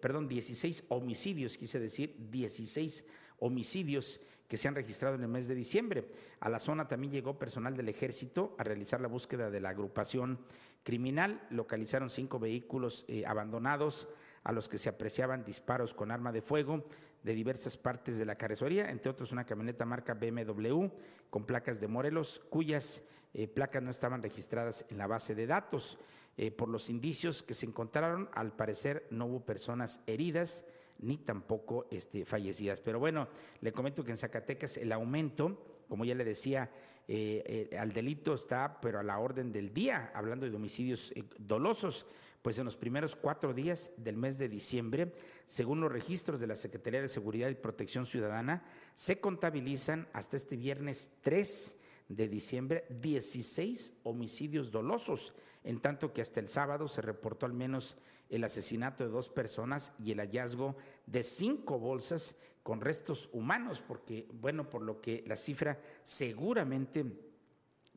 perdón, 0.00 0.28
16 0.28 0.84
homicidios, 0.88 1.56
quise 1.56 1.80
decir, 1.80 2.14
16 2.30 3.04
homicidios 3.38 4.20
que 4.52 4.58
se 4.58 4.68
han 4.68 4.74
registrado 4.74 5.14
en 5.14 5.22
el 5.22 5.28
mes 5.28 5.48
de 5.48 5.54
diciembre. 5.54 6.06
A 6.40 6.50
la 6.50 6.58
zona 6.58 6.86
también 6.86 7.10
llegó 7.10 7.38
personal 7.38 7.74
del 7.74 7.88
ejército 7.88 8.54
a 8.58 8.64
realizar 8.64 9.00
la 9.00 9.08
búsqueda 9.08 9.50
de 9.50 9.60
la 9.60 9.70
agrupación 9.70 10.38
criminal. 10.82 11.46
Localizaron 11.48 12.10
cinco 12.10 12.38
vehículos 12.38 13.06
eh, 13.08 13.24
abandonados 13.26 14.08
a 14.44 14.52
los 14.52 14.68
que 14.68 14.76
se 14.76 14.90
apreciaban 14.90 15.44
disparos 15.44 15.94
con 15.94 16.10
arma 16.10 16.32
de 16.32 16.42
fuego 16.42 16.84
de 17.22 17.34
diversas 17.34 17.76
partes 17.76 18.18
de 18.18 18.26
la 18.26 18.36
carrocería, 18.36 18.90
entre 18.90 19.10
otros 19.10 19.32
una 19.32 19.46
camioneta 19.46 19.86
marca 19.86 20.14
BMW 20.14 20.88
con 21.30 21.46
placas 21.46 21.80
de 21.80 21.88
Morelos, 21.88 22.42
cuyas 22.50 23.04
eh, 23.32 23.48
placas 23.48 23.82
no 23.82 23.90
estaban 23.90 24.22
registradas 24.22 24.84
en 24.90 24.98
la 24.98 25.06
base 25.06 25.34
de 25.34 25.46
datos. 25.46 25.98
Eh, 26.36 26.50
por 26.50 26.68
los 26.68 26.88
indicios 26.88 27.42
que 27.42 27.54
se 27.54 27.66
encontraron, 27.66 28.28
al 28.32 28.52
parecer 28.52 29.06
no 29.10 29.26
hubo 29.26 29.44
personas 29.44 30.00
heridas 30.06 30.64
ni 30.98 31.18
tampoco 31.18 31.86
este, 31.90 32.24
fallecidas. 32.24 32.80
Pero 32.80 32.98
bueno, 32.98 33.28
le 33.60 33.72
comento 33.72 34.04
que 34.04 34.12
en 34.12 34.16
Zacatecas 34.16 34.76
el 34.76 34.92
aumento, 34.92 35.62
como 35.88 36.04
ya 36.04 36.14
le 36.14 36.24
decía, 36.24 36.70
eh, 37.08 37.68
eh, 37.70 37.78
al 37.78 37.92
delito 37.92 38.34
está, 38.34 38.80
pero 38.80 39.00
a 39.00 39.02
la 39.02 39.18
orden 39.18 39.52
del 39.52 39.74
día, 39.74 40.12
hablando 40.14 40.48
de 40.48 40.56
homicidios 40.56 41.12
dolosos, 41.38 42.06
pues 42.42 42.58
en 42.58 42.64
los 42.64 42.76
primeros 42.76 43.14
cuatro 43.14 43.54
días 43.54 43.92
del 43.96 44.16
mes 44.16 44.36
de 44.36 44.48
diciembre, 44.48 45.12
según 45.46 45.80
los 45.80 45.92
registros 45.92 46.40
de 46.40 46.48
la 46.48 46.56
Secretaría 46.56 47.00
de 47.00 47.08
Seguridad 47.08 47.48
y 47.48 47.54
Protección 47.54 48.04
Ciudadana, 48.04 48.64
se 48.94 49.20
contabilizan 49.20 50.08
hasta 50.12 50.36
este 50.36 50.56
viernes 50.56 51.12
3 51.20 51.76
de 52.08 52.28
diciembre 52.28 52.84
16 53.00 53.94
homicidios 54.02 54.72
dolosos, 54.72 55.34
en 55.64 55.80
tanto 55.80 56.12
que 56.12 56.22
hasta 56.22 56.40
el 56.40 56.48
sábado 56.48 56.88
se 56.88 57.02
reportó 57.02 57.46
al 57.46 57.52
menos 57.52 57.96
el 58.28 58.44
asesinato 58.44 59.04
de 59.04 59.10
dos 59.10 59.28
personas 59.28 59.92
y 60.02 60.12
el 60.12 60.18
hallazgo 60.18 60.76
de 61.06 61.22
cinco 61.22 61.78
bolsas 61.78 62.36
con 62.62 62.80
restos 62.80 63.28
humanos, 63.32 63.82
porque, 63.86 64.26
bueno, 64.32 64.70
por 64.70 64.82
lo 64.82 65.00
que 65.00 65.24
la 65.26 65.36
cifra 65.36 65.80
seguramente 66.02 67.04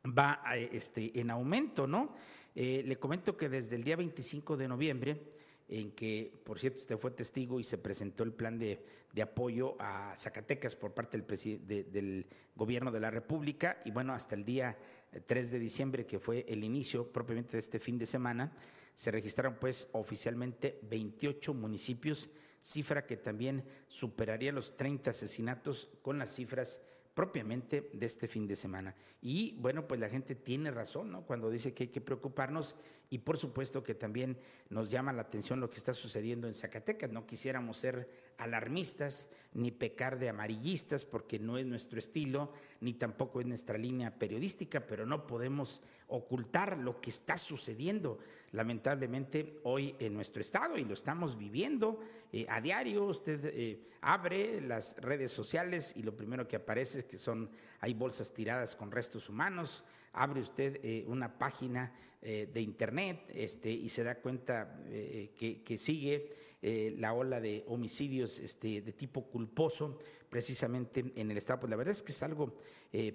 va 0.05 0.41
este, 0.55 1.19
en 1.19 1.31
aumento, 1.31 1.88
¿no? 1.88 2.15
Eh, 2.55 2.84
le 2.86 2.98
comento 2.98 3.38
que 3.38 3.50
desde 3.50 3.75
el 3.75 3.84
día 3.84 3.95
25 3.95 4.57
de 4.57 4.67
noviembre, 4.67 5.22
en 5.67 5.91
que, 5.91 6.31
por 6.43 6.60
cierto, 6.60 6.79
usted 6.79 6.98
fue 6.98 7.12
testigo 7.12 7.60
y 7.60 7.63
se 7.63 7.77
presentó 7.77 8.24
el 8.24 8.34
plan 8.34 8.60
de, 8.60 8.79
apoyo 9.22 9.75
a 9.79 10.13
Zacatecas 10.17 10.75
por 10.75 10.93
parte 10.93 11.17
del, 11.17 11.91
del 11.91 12.25
gobierno 12.55 12.91
de 12.91 13.00
la 13.00 13.12
República, 13.12 13.79
y 13.86 13.91
bueno, 13.91 14.13
hasta 14.13 14.36
el 14.36 14.45
día 14.45 14.77
3 15.25 15.51
de 15.51 15.60
diciembre, 15.60 16.05
que 16.05 16.19
fue 16.19 16.45
el 16.48 16.63
inicio 16.63 17.12
propiamente 17.12 17.53
de 17.53 17.60
este 17.60 17.79
fin 17.79 17.98
de 17.98 18.05
semana, 18.05 18.51
se 18.93 19.12
registraron 19.12 19.57
pues 19.60 19.88
oficialmente 19.91 20.79
28 20.84 21.53
municipios, 21.53 22.29
cifra 22.62 23.05
que 23.05 23.17
también 23.17 23.63
superaría 23.88 24.51
los 24.51 24.75
30 24.75 25.12
asesinatos 25.12 25.89
con 26.01 26.17
las 26.17 26.34
cifras 26.34 26.81
propiamente 27.15 27.89
de 27.93 28.05
este 28.05 28.27
fin 28.27 28.45
de 28.45 28.55
semana. 28.55 28.93
Y 29.22 29.55
bueno, 29.60 29.88
pues 29.88 30.00
la 30.00 30.10
gente 30.10 30.36
tiene 30.36 30.69
razón, 30.69 31.12
¿no? 31.12 31.25
Cuando 31.25 31.50
dice 31.50 31.74
que 31.74 31.84
hay 31.84 31.89
que 31.89 32.01
preocuparnos 32.01 32.75
y 33.10 33.19
por 33.19 33.38
supuesto 33.38 33.81
que 33.84 33.95
también 33.95 34.38
nos 34.69 34.91
llama 34.91 35.13
la 35.13 35.22
atención 35.24 35.62
lo 35.62 35.69
que 35.69 35.77
está 35.77 35.93
sucediendo 35.93 36.48
en 36.48 36.53
Zacatecas. 36.53 37.10
No 37.12 37.25
quisiéramos 37.25 37.77
ser 37.77 38.10
alarmistas 38.37 39.29
ni 39.53 39.71
pecar 39.71 40.19
de 40.19 40.29
amarillistas 40.29 41.05
porque 41.05 41.39
no 41.39 41.57
es 41.57 41.65
nuestro 41.65 41.97
estilo, 41.97 42.51
ni 42.81 42.93
tampoco 42.93 43.39
es 43.39 43.47
nuestra 43.47 43.77
línea 43.77 44.11
periodística, 44.11 44.81
pero 44.81 45.05
no 45.05 45.25
podemos 45.25 45.81
ocultar 46.07 46.77
lo 46.77 46.99
que 46.99 47.09
está 47.09 47.37
sucediendo 47.37 48.19
lamentablemente 48.51 49.59
hoy 49.63 49.95
en 49.99 50.13
nuestro 50.13 50.41
estado 50.41 50.77
y 50.77 50.85
lo 50.85 50.93
estamos 50.93 51.37
viviendo 51.37 51.99
eh, 52.31 52.45
a 52.49 52.61
diario. 52.61 53.05
Usted 53.05 53.45
eh, 53.45 53.79
abre 54.01 54.61
las 54.61 54.97
redes 54.97 55.31
sociales 55.31 55.93
y 55.95 56.03
lo 56.03 56.15
primero 56.15 56.47
que 56.47 56.57
aparece 56.57 56.99
es 56.99 57.05
que 57.05 57.17
son 57.17 57.49
hay 57.79 57.93
bolsas 57.93 58.33
tiradas 58.33 58.75
con 58.75 58.91
restos 58.91 59.29
humanos. 59.29 59.83
Abre 60.13 60.41
usted 60.41 60.79
eh, 60.83 61.03
una 61.07 61.37
página 61.37 61.93
de 62.25 62.59
internet 62.59 63.31
este, 63.35 63.69
y 63.69 63.87
se 63.87 64.03
da 64.03 64.15
cuenta 64.15 64.79
que, 64.89 65.61
que, 65.63 65.77
sigue 65.77 66.31
la 66.62 67.13
ola 67.13 67.39
de 67.39 67.63
homicidios 67.67 68.39
este, 68.39 68.81
de 68.81 68.91
tipo 68.93 69.27
culposo 69.27 70.00
precisamente 70.29 71.13
en 71.15 71.29
el 71.29 71.38
estado. 71.38 71.59
Pues 71.59 71.69
la 71.69 71.75
verdad 71.75 71.91
es 71.91 72.01
que 72.01 72.12
es 72.12 72.24
algo 72.24 72.55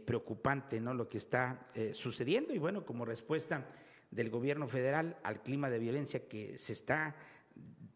preocupante, 0.05 0.81
¿no? 0.81 0.95
Lo 0.95 1.09
que 1.09 1.19
está 1.19 1.59
sucediendo 1.93 2.55
y 2.55 2.59
bueno, 2.59 2.87
como 2.87 3.05
respuesta 3.05 3.67
del 4.11 4.31
gobierno 4.31 4.69
federal 4.69 5.19
al 5.23 5.43
clima 5.43 5.71
de 5.71 5.79
violencia 5.79 6.29
que 6.29 6.59
se 6.59 6.73
está 6.73 7.17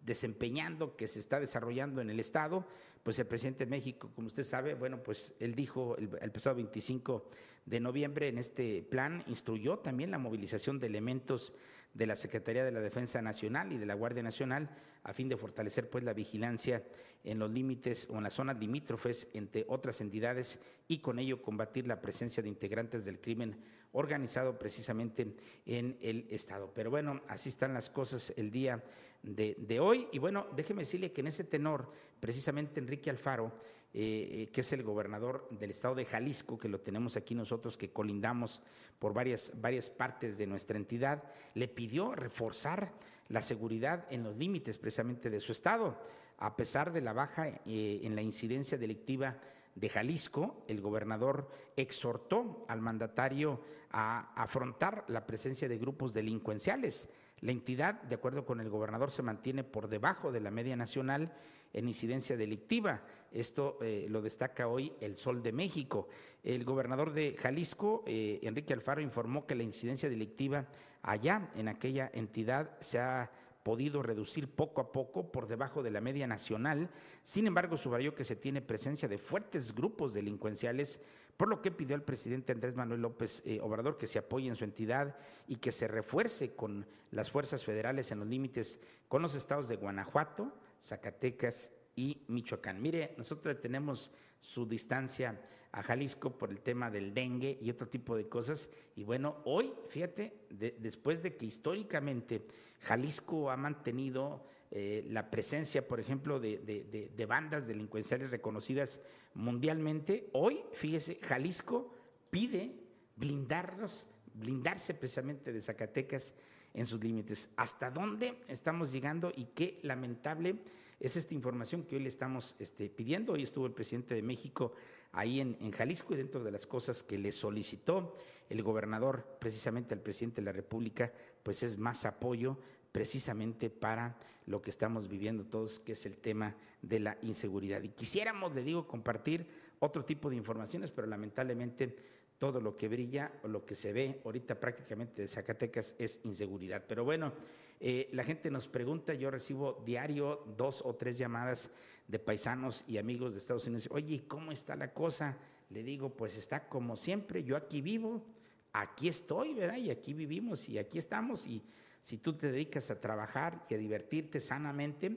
desempeñando, 0.05 0.97
que 0.97 1.09
se 1.09 1.19
está 1.19 1.41
desarrollando 1.41 2.01
en 2.01 2.11
el 2.11 2.21
Estado, 2.21 2.67
pues 3.03 3.19
el 3.19 3.27
presidente 3.27 3.65
de 3.65 3.71
México, 3.71 4.11
como 4.15 4.29
usted 4.29 4.45
sabe, 4.45 4.75
bueno, 4.75 5.03
pues 5.03 5.35
él 5.41 5.55
dijo 5.55 5.97
el, 5.97 6.31
pasado 6.31 6.57
25 6.57 7.29
de 7.67 7.81
noviembre 7.81 8.29
en 8.29 8.39
este 8.39 8.83
plan, 8.83 9.23
instruyó 9.27 9.79
también 9.79 10.11
la 10.11 10.19
movilización 10.19 10.79
de 10.79 10.87
elementos 10.87 11.53
de 11.95 12.07
la 12.07 12.17
Secretaría 12.17 12.65
de 12.65 12.73
la 12.73 12.81
Defensa 12.81 13.23
Nacional 13.23 13.73
y 13.73 13.79
de 13.79 13.87
la 13.87 13.95
Guardia 13.95 14.23
Nacional 14.23 14.69
a 15.05 15.13
fin 15.13 15.29
de 15.29 15.37
fortalecer 15.37 15.89
pues 15.89 16.03
la 16.03 16.13
vigilancia 16.13 16.83
en 17.23 17.39
los 17.39 17.51
límites 17.51 18.09
o 18.11 18.17
en 18.17 18.25
las 18.25 18.35
zonas 18.35 18.59
limítrofes 18.59 19.29
entre 19.33 19.65
otras 19.69 20.01
entidades 20.01 20.59
y 20.89 20.99
con 20.99 21.19
ello 21.19 21.41
combatir 21.41 21.87
la 21.87 22.01
presencia 22.01 22.43
de 22.43 22.49
integrantes 22.49 23.05
del 23.05 23.21
crimen 23.21 23.57
organizado 23.93 24.59
precisamente 24.59 25.37
en 25.67 25.97
el 26.01 26.27
Estado. 26.31 26.73
Pero 26.75 26.91
bueno, 26.91 27.23
así 27.29 27.49
están 27.49 27.75
las 27.75 27.91
cosas 27.91 28.35
el 28.37 28.51
día 28.51 28.83
de, 29.23 29.55
de 29.59 29.79
hoy. 29.79 30.09
Y 30.11 30.19
bueno, 30.19 30.47
déjeme 30.57 30.83
decirle 30.83 31.13
que 31.13 31.21
en 31.21 31.29
ese 31.29 31.45
tenor, 31.45 31.91
precisamente 32.19 32.81
Enrique 32.81 33.11
Alfaro, 33.11 33.53
eh, 33.97 34.43
eh, 34.43 34.49
que 34.53 34.63
es 34.63 34.73
el 34.73 34.83
gobernador 34.83 35.47
del 35.53 35.71
estado 35.71 35.95
de 35.95 36.05
Jalisco, 36.05 36.59
que 36.59 36.69
lo 36.69 36.81
tenemos 36.81 37.17
aquí 37.17 37.37
nosotros, 37.37 37.77
que 37.77 37.93
colindamos 37.93 38.61
por 38.99 39.15
varias, 39.15 39.53
varias 39.55 39.89
partes 39.89 40.37
de 40.37 40.49
nuestra 40.49 40.77
entidad, 40.77 41.23
le 41.55 41.69
pidió 41.69 42.13
reforzar 42.13 42.93
la 43.29 43.41
seguridad 43.41 44.05
en 44.11 44.25
los 44.25 44.37
límites 44.37 44.79
precisamente 44.79 45.31
de 45.31 45.41
su 45.41 45.53
estado. 45.53 45.97
A 46.39 46.57
pesar 46.57 46.93
de 46.93 47.03
la 47.03 47.13
baja 47.13 47.47
eh, 47.47 48.01
en 48.03 48.17
la 48.17 48.23
incidencia 48.23 48.77
delictiva 48.77 49.39
de 49.77 49.89
Jalisco, 49.89 50.65
el 50.67 50.81
gobernador 50.81 51.49
exhortó 51.77 52.65
al 52.67 52.81
mandatario 52.81 53.61
a 53.93 54.35
afrontar 54.35 55.05
la 55.07 55.25
presencia 55.25 55.69
de 55.69 55.79
grupos 55.79 56.13
delincuenciales. 56.13 57.09
La 57.39 57.53
entidad, 57.53 58.03
de 58.03 58.17
acuerdo 58.17 58.45
con 58.45 58.61
el 58.61 58.71
gobernador, 58.71 59.13
se 59.13 59.23
mantiene 59.23 59.63
por 59.63 59.87
debajo 59.87 60.33
de 60.33 60.41
la 60.41 60.51
media 60.51 60.75
nacional 60.75 61.33
en 61.75 61.89
incidencia 61.89 62.37
delictiva. 62.37 63.03
Esto 63.31 63.79
eh, 63.83 64.07
lo 64.09 64.23
destaca 64.23 64.69
hoy 64.69 64.93
el 65.01 65.19
Sol 65.19 65.43
de 65.43 65.53
México. 65.53 66.09
El 66.43 66.65
gobernador 66.65 67.13
de 67.13 67.37
Jalisco, 67.37 68.03
eh, 68.07 68.39
Enrique 68.43 68.73
Alfaro, 68.73 69.03
informó 69.03 69.47
que 69.47 69.57
la 69.57 69.65
incidencia 69.65 70.09
delictiva 70.09 70.69
allá 71.03 71.51
en 71.57 71.69
aquella 71.69 72.11
entidad 72.15 72.79
se 72.81 72.99
ha 72.99 73.31
podido 73.65 74.03
reducir 74.03 74.49
poco 74.49 74.81
a 74.81 74.93
poco 74.93 75.33
por 75.33 75.49
debajo 75.49 75.83
de 75.83 75.91
la 75.91 76.01
media 76.01 76.27
nacional. 76.27 76.91
Sin 77.23 77.47
embargo, 77.47 77.77
subrayó 77.77 78.15
que 78.15 78.25
se 78.25 78.37
tiene 78.37 78.63
presencia 78.63 79.09
de 79.09 79.19
fuertes 79.19 79.75
grupos 79.75 80.13
delincuenciales, 80.13 81.01
por 81.37 81.49
lo 81.49 81.61
que 81.61 81.73
pidió 81.73 81.97
al 81.97 82.03
presidente 82.03 82.53
Andrés 82.53 82.77
Manuel 82.77 83.01
López 83.01 83.43
eh, 83.47 83.59
Obrador 83.61 83.97
que 83.97 84.07
se 84.07 84.19
apoye 84.19 84.49
en 84.49 84.55
su 84.55 84.65
entidad 84.65 85.17
y 85.49 85.57
que 85.57 85.73
se 85.73 85.89
refuerce 85.89 86.55
con 86.55 86.87
las 87.11 87.31
fuerzas 87.31 87.65
federales 87.65 88.13
en 88.13 88.21
los 88.21 88.29
límites 88.29 88.81
con 89.09 89.23
los 89.23 89.35
estados 89.35 89.69
de 89.69 89.77
Guanajuato, 89.77 90.53
Zacatecas 90.85 91.73
y 91.97 92.25
Michoacán. 92.29 92.83
Mire, 92.83 93.15
nosotros 93.17 93.59
tenemos 93.61 94.11
su 94.39 94.67
distancia 94.67 95.41
a 95.73 95.83
Jalisco 95.83 96.37
por 96.37 96.51
el 96.51 96.61
tema 96.61 96.91
del 96.91 97.15
dengue 97.15 97.59
y 97.61 97.71
otro 97.71 97.89
tipo 97.89 98.17
de 98.17 98.29
cosas. 98.29 98.69
Y 98.95 99.03
bueno, 99.03 99.39
hoy, 99.45 99.73
fíjate, 99.89 100.47
después 100.51 101.23
de 101.23 101.37
que 101.37 101.47
históricamente 101.47 102.47
Jalisco 102.81 103.51
ha 103.51 103.57
mantenido 103.57 104.47
eh, 104.71 105.05
la 105.09 105.31
presencia, 105.31 105.89
por 105.89 106.01
ejemplo, 106.01 106.39
de, 106.39 106.59
de, 106.59 107.27
bandas 107.27 107.67
delincuenciales 107.67 108.31
reconocidas 108.31 109.01
mundialmente, 109.33 110.29
hoy, 110.33 110.63
fíjese, 110.73 111.19
Jalisco 111.23 111.93
pide 112.31 112.73
blindarnos, 113.17 114.07
blindarse 114.35 114.95
precisamente 114.95 115.53
de 115.53 115.63
Zacatecas 115.63 116.35
en 116.75 116.87
sus 116.87 117.03
límites. 117.03 117.49
¿Hasta 117.57 117.91
dónde 117.91 118.37
estamos 118.49 118.93
llegando 118.93 119.33
y 119.35 119.47
qué 119.47 119.79
lamentable 119.83 120.57
es 121.01 121.17
esta 121.17 121.35
información 121.35 121.85
que 121.85 121.97
hoy 121.97 122.03
le 122.03 122.09
estamos 122.09 122.55
este, 122.59 122.91
pidiendo? 122.91 123.33
Hoy 123.33 123.45
estuvo 123.45 123.67
el 123.67 123.73
presidente 123.73 124.15
de 124.15 124.23
México 124.23 124.75
ahí 125.13 125.41
en, 125.41 125.57
en, 125.61 125.71
Jalisco 125.71 126.15
y 126.15 126.19
dentro 126.19 126.43
de 126.43 126.51
las 126.51 126.67
cosas 126.67 127.03
que 127.03 127.17
le 127.17 127.33
solicitó 127.33 128.17
el 128.49 128.63
gobernador 128.63 129.39
precisamente 129.41 129.95
al 129.95 130.01
presidente 130.01 130.41
de 130.41 130.47
la 130.47 130.53
República, 130.53 131.13
pues 131.43 131.63
es 131.63 131.79
más 131.79 132.05
apoyo 132.05 132.59
precisamente 132.93 133.71
para 133.71 134.19
lo 134.47 134.61
que 134.61 134.71
estamos 134.71 135.09
viviendo 135.09 135.45
todos, 135.45 135.79
que 135.79 135.93
es 135.93 136.07
el 136.07 136.19
tema 136.19 136.55
de 136.83 137.01
la 137.01 137.19
inseguridad. 137.23 137.83
Y 137.83 137.89
quisiéramos, 137.89 138.55
le 138.55 138.63
digo, 138.63 138.87
compartir 138.87 139.47
otro 139.79 140.05
tipo 140.05 140.31
de 140.31 140.37
informaciones, 140.37 140.91
pero 140.91 141.07
lamentablemente 141.07 141.97
todo 142.39 142.61
lo 142.61 142.77
que 142.77 142.89
brilla 142.89 143.33
o 143.43 143.49
lo 143.49 143.65
que 143.65 143.75
se 143.75 143.93
ve 143.93 144.21
ahorita 144.25 144.59
prácticamente 144.59 145.23
de 145.23 145.29
Zacatecas 145.29 145.95
es 145.99 146.21
inseguridad. 146.25 146.85
Pero 146.87 147.05
bueno, 147.05 147.33
eh, 147.81 148.09
la 148.13 148.25
gente 148.25 148.51
nos 148.51 148.69
pregunta, 148.69 149.15
yo 149.15 149.31
recibo 149.31 149.83
diario 149.85 150.45
dos 150.57 150.83
o 150.85 150.95
tres 150.95 151.19
llamadas 151.19 151.71
de 152.09 152.19
paisanos 152.19 152.85
y 152.87 152.99
amigos 152.99 153.33
de 153.33 153.39
Estados 153.39 153.67
Unidos. 153.67 153.89
Oye, 153.91 154.25
¿cómo 154.27 154.53
está 154.53 154.77
la 154.77 154.93
cosa? 154.93 155.39
Le 155.71 155.83
digo, 155.83 156.11
pues 156.11 156.37
está 156.37 156.69
como 156.69 156.97
siempre, 156.97 157.43
yo 157.43 157.57
aquí 157.57 157.81
vivo, 157.81 158.25
aquí 158.73 159.09
estoy, 159.09 159.55
¿verdad? 159.55 159.77
Y 159.77 159.91
aquí 159.91 160.13
vivimos 160.13 160.69
y 160.69 160.79
aquí 160.79 160.99
estamos. 160.99 161.47
Y 161.47 161.63
si 162.01 162.19
tú 162.19 162.35
te 162.35 162.53
dedicas 162.53 162.91
a 162.91 163.01
trabajar 163.01 163.65
y 163.69 163.75
a 163.75 163.79
divertirte 163.79 164.41
sanamente, 164.41 165.17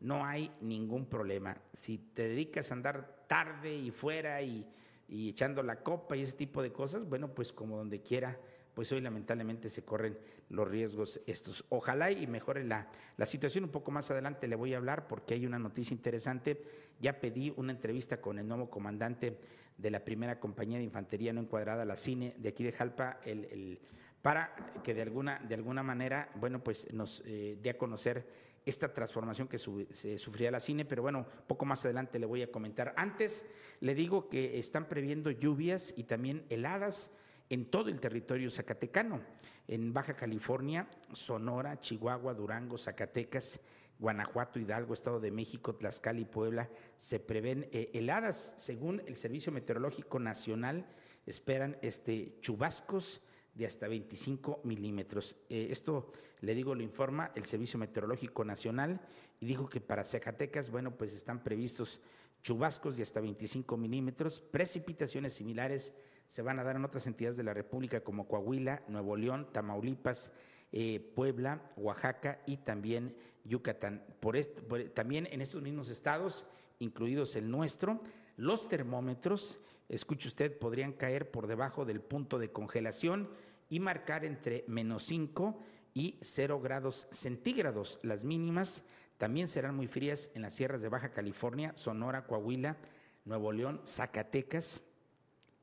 no 0.00 0.24
hay 0.24 0.52
ningún 0.60 1.06
problema. 1.06 1.56
Si 1.72 1.98
te 1.98 2.28
dedicas 2.28 2.70
a 2.70 2.74
andar 2.74 3.24
tarde 3.26 3.74
y 3.74 3.90
fuera 3.90 4.42
y 4.42 4.66
y 5.08 5.30
echando 5.30 5.62
la 5.62 5.82
copa 5.82 6.16
y 6.16 6.22
ese 6.22 6.36
tipo 6.36 6.62
de 6.62 6.72
cosas, 6.72 7.08
bueno, 7.08 7.34
pues 7.34 7.52
como 7.52 7.76
donde 7.76 8.02
quiera, 8.02 8.38
pues 8.74 8.92
hoy 8.92 9.00
lamentablemente 9.00 9.68
se 9.70 9.84
corren 9.84 10.18
los 10.50 10.68
riesgos 10.68 11.20
estos. 11.26 11.64
Ojalá 11.70 12.10
y 12.10 12.26
mejore 12.26 12.64
la, 12.64 12.90
la 13.16 13.24
situación. 13.24 13.64
Un 13.64 13.70
poco 13.70 13.90
más 13.90 14.10
adelante 14.10 14.48
le 14.48 14.56
voy 14.56 14.74
a 14.74 14.76
hablar 14.76 15.08
porque 15.08 15.34
hay 15.34 15.46
una 15.46 15.58
noticia 15.58 15.94
interesante. 15.94 16.62
Ya 17.00 17.20
pedí 17.20 17.54
una 17.56 17.72
entrevista 17.72 18.20
con 18.20 18.38
el 18.38 18.46
nuevo 18.46 18.68
comandante 18.68 19.38
de 19.78 19.90
la 19.90 20.04
primera 20.04 20.38
compañía 20.40 20.78
de 20.78 20.84
infantería 20.84 21.32
no 21.32 21.40
encuadrada, 21.40 21.84
la 21.84 21.96
CINE, 21.96 22.34
de 22.38 22.48
aquí 22.48 22.64
de 22.64 22.72
Jalpa, 22.72 23.20
el, 23.24 23.80
para 24.22 24.54
que 24.82 24.94
de 24.94 25.02
alguna, 25.02 25.38
de 25.38 25.54
alguna 25.54 25.82
manera, 25.82 26.30
bueno, 26.34 26.62
pues 26.62 26.92
nos 26.92 27.22
eh, 27.26 27.58
dé 27.62 27.70
a 27.70 27.78
conocer 27.78 28.26
esta 28.66 28.92
transformación 28.92 29.46
que 29.46 29.58
se 29.58 30.18
sufría 30.18 30.50
la 30.50 30.60
cine, 30.60 30.84
pero 30.84 31.00
bueno, 31.00 31.24
poco 31.46 31.64
más 31.64 31.84
adelante 31.84 32.18
le 32.18 32.26
voy 32.26 32.42
a 32.42 32.50
comentar. 32.50 32.92
Antes 32.96 33.46
le 33.80 33.94
digo 33.94 34.28
que 34.28 34.58
están 34.58 34.88
previendo 34.88 35.30
lluvias 35.30 35.94
y 35.96 36.02
también 36.02 36.44
heladas 36.50 37.12
en 37.48 37.70
todo 37.70 37.88
el 37.90 38.00
territorio 38.00 38.50
zacatecano, 38.50 39.20
en 39.68 39.92
Baja 39.92 40.14
California, 40.14 40.88
Sonora, 41.12 41.80
Chihuahua, 41.80 42.34
Durango, 42.34 42.76
Zacatecas, 42.76 43.60
Guanajuato, 44.00 44.58
Hidalgo, 44.58 44.94
Estado 44.94 45.20
de 45.20 45.30
México, 45.30 45.76
Tlaxcala 45.76 46.20
y 46.20 46.24
Puebla, 46.24 46.68
se 46.96 47.20
prevén 47.20 47.68
eh, 47.72 47.90
heladas. 47.94 48.54
Según 48.56 49.00
el 49.06 49.16
Servicio 49.16 49.52
Meteorológico 49.52 50.18
Nacional, 50.18 50.86
esperan 51.24 51.78
este, 51.82 52.38
chubascos 52.40 53.22
de 53.56 53.66
hasta 53.66 53.88
25 53.88 54.60
milímetros. 54.64 55.34
Eh, 55.48 55.68
esto, 55.70 56.12
le 56.40 56.54
digo, 56.54 56.74
lo 56.74 56.82
informa 56.82 57.32
el 57.34 57.46
Servicio 57.46 57.78
Meteorológico 57.78 58.44
Nacional 58.44 59.00
y 59.40 59.46
dijo 59.46 59.68
que 59.68 59.80
para 59.80 60.04
Zacatecas, 60.04 60.70
bueno, 60.70 60.96
pues 60.96 61.14
están 61.14 61.42
previstos 61.42 62.00
chubascos 62.42 62.96
de 62.96 63.02
hasta 63.02 63.20
25 63.20 63.76
milímetros, 63.76 64.40
precipitaciones 64.40 65.32
similares 65.32 65.94
se 66.26 66.42
van 66.42 66.58
a 66.58 66.64
dar 66.64 66.76
en 66.76 66.84
otras 66.84 67.06
entidades 67.06 67.36
de 67.36 67.44
la 67.44 67.54
República 67.54 68.02
como 68.02 68.26
Coahuila, 68.26 68.82
Nuevo 68.88 69.16
León, 69.16 69.48
Tamaulipas, 69.52 70.32
eh, 70.72 71.00
Puebla, 71.14 71.72
Oaxaca 71.76 72.42
y 72.46 72.58
también 72.58 73.16
Yucatán. 73.44 74.04
Por 74.20 74.36
esto, 74.36 74.62
también 74.92 75.28
en 75.30 75.40
estos 75.40 75.62
mismos 75.62 75.88
estados, 75.88 76.46
incluidos 76.78 77.36
el 77.36 77.50
nuestro, 77.50 78.00
los 78.36 78.68
termómetros, 78.68 79.60
escuche 79.88 80.28
usted, 80.28 80.58
podrían 80.58 80.92
caer 80.92 81.30
por 81.30 81.46
debajo 81.46 81.84
del 81.84 82.00
punto 82.00 82.38
de 82.38 82.50
congelación 82.50 83.30
y 83.68 83.80
marcar 83.80 84.24
entre 84.24 84.64
menos 84.66 85.04
5 85.04 85.58
y 85.94 86.18
0 86.20 86.60
grados 86.60 87.08
centígrados. 87.10 87.98
Las 88.02 88.24
mínimas 88.24 88.84
también 89.18 89.48
serán 89.48 89.74
muy 89.74 89.86
frías 89.86 90.30
en 90.34 90.42
las 90.42 90.54
sierras 90.54 90.82
de 90.82 90.88
Baja 90.88 91.12
California, 91.12 91.72
Sonora, 91.74 92.26
Coahuila, 92.26 92.76
Nuevo 93.24 93.50
León, 93.52 93.80
Zacatecas, 93.86 94.82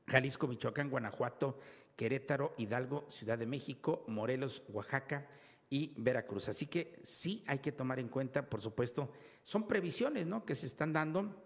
Jalisco, 0.06 0.48
Michoacán, 0.48 0.90
Guanajuato, 0.90 1.58
Querétaro, 1.96 2.54
Hidalgo, 2.58 3.06
Ciudad 3.08 3.38
de 3.38 3.46
México, 3.46 4.04
Morelos, 4.08 4.64
Oaxaca 4.68 5.26
y 5.70 5.94
Veracruz. 5.96 6.48
Así 6.48 6.66
que 6.66 7.00
sí 7.04 7.44
hay 7.46 7.60
que 7.60 7.72
tomar 7.72 7.98
en 8.00 8.08
cuenta, 8.08 8.48
por 8.48 8.60
supuesto, 8.60 9.12
son 9.42 9.66
previsiones 9.66 10.26
¿no? 10.26 10.44
que 10.44 10.54
se 10.54 10.66
están 10.66 10.92
dando 10.92 11.42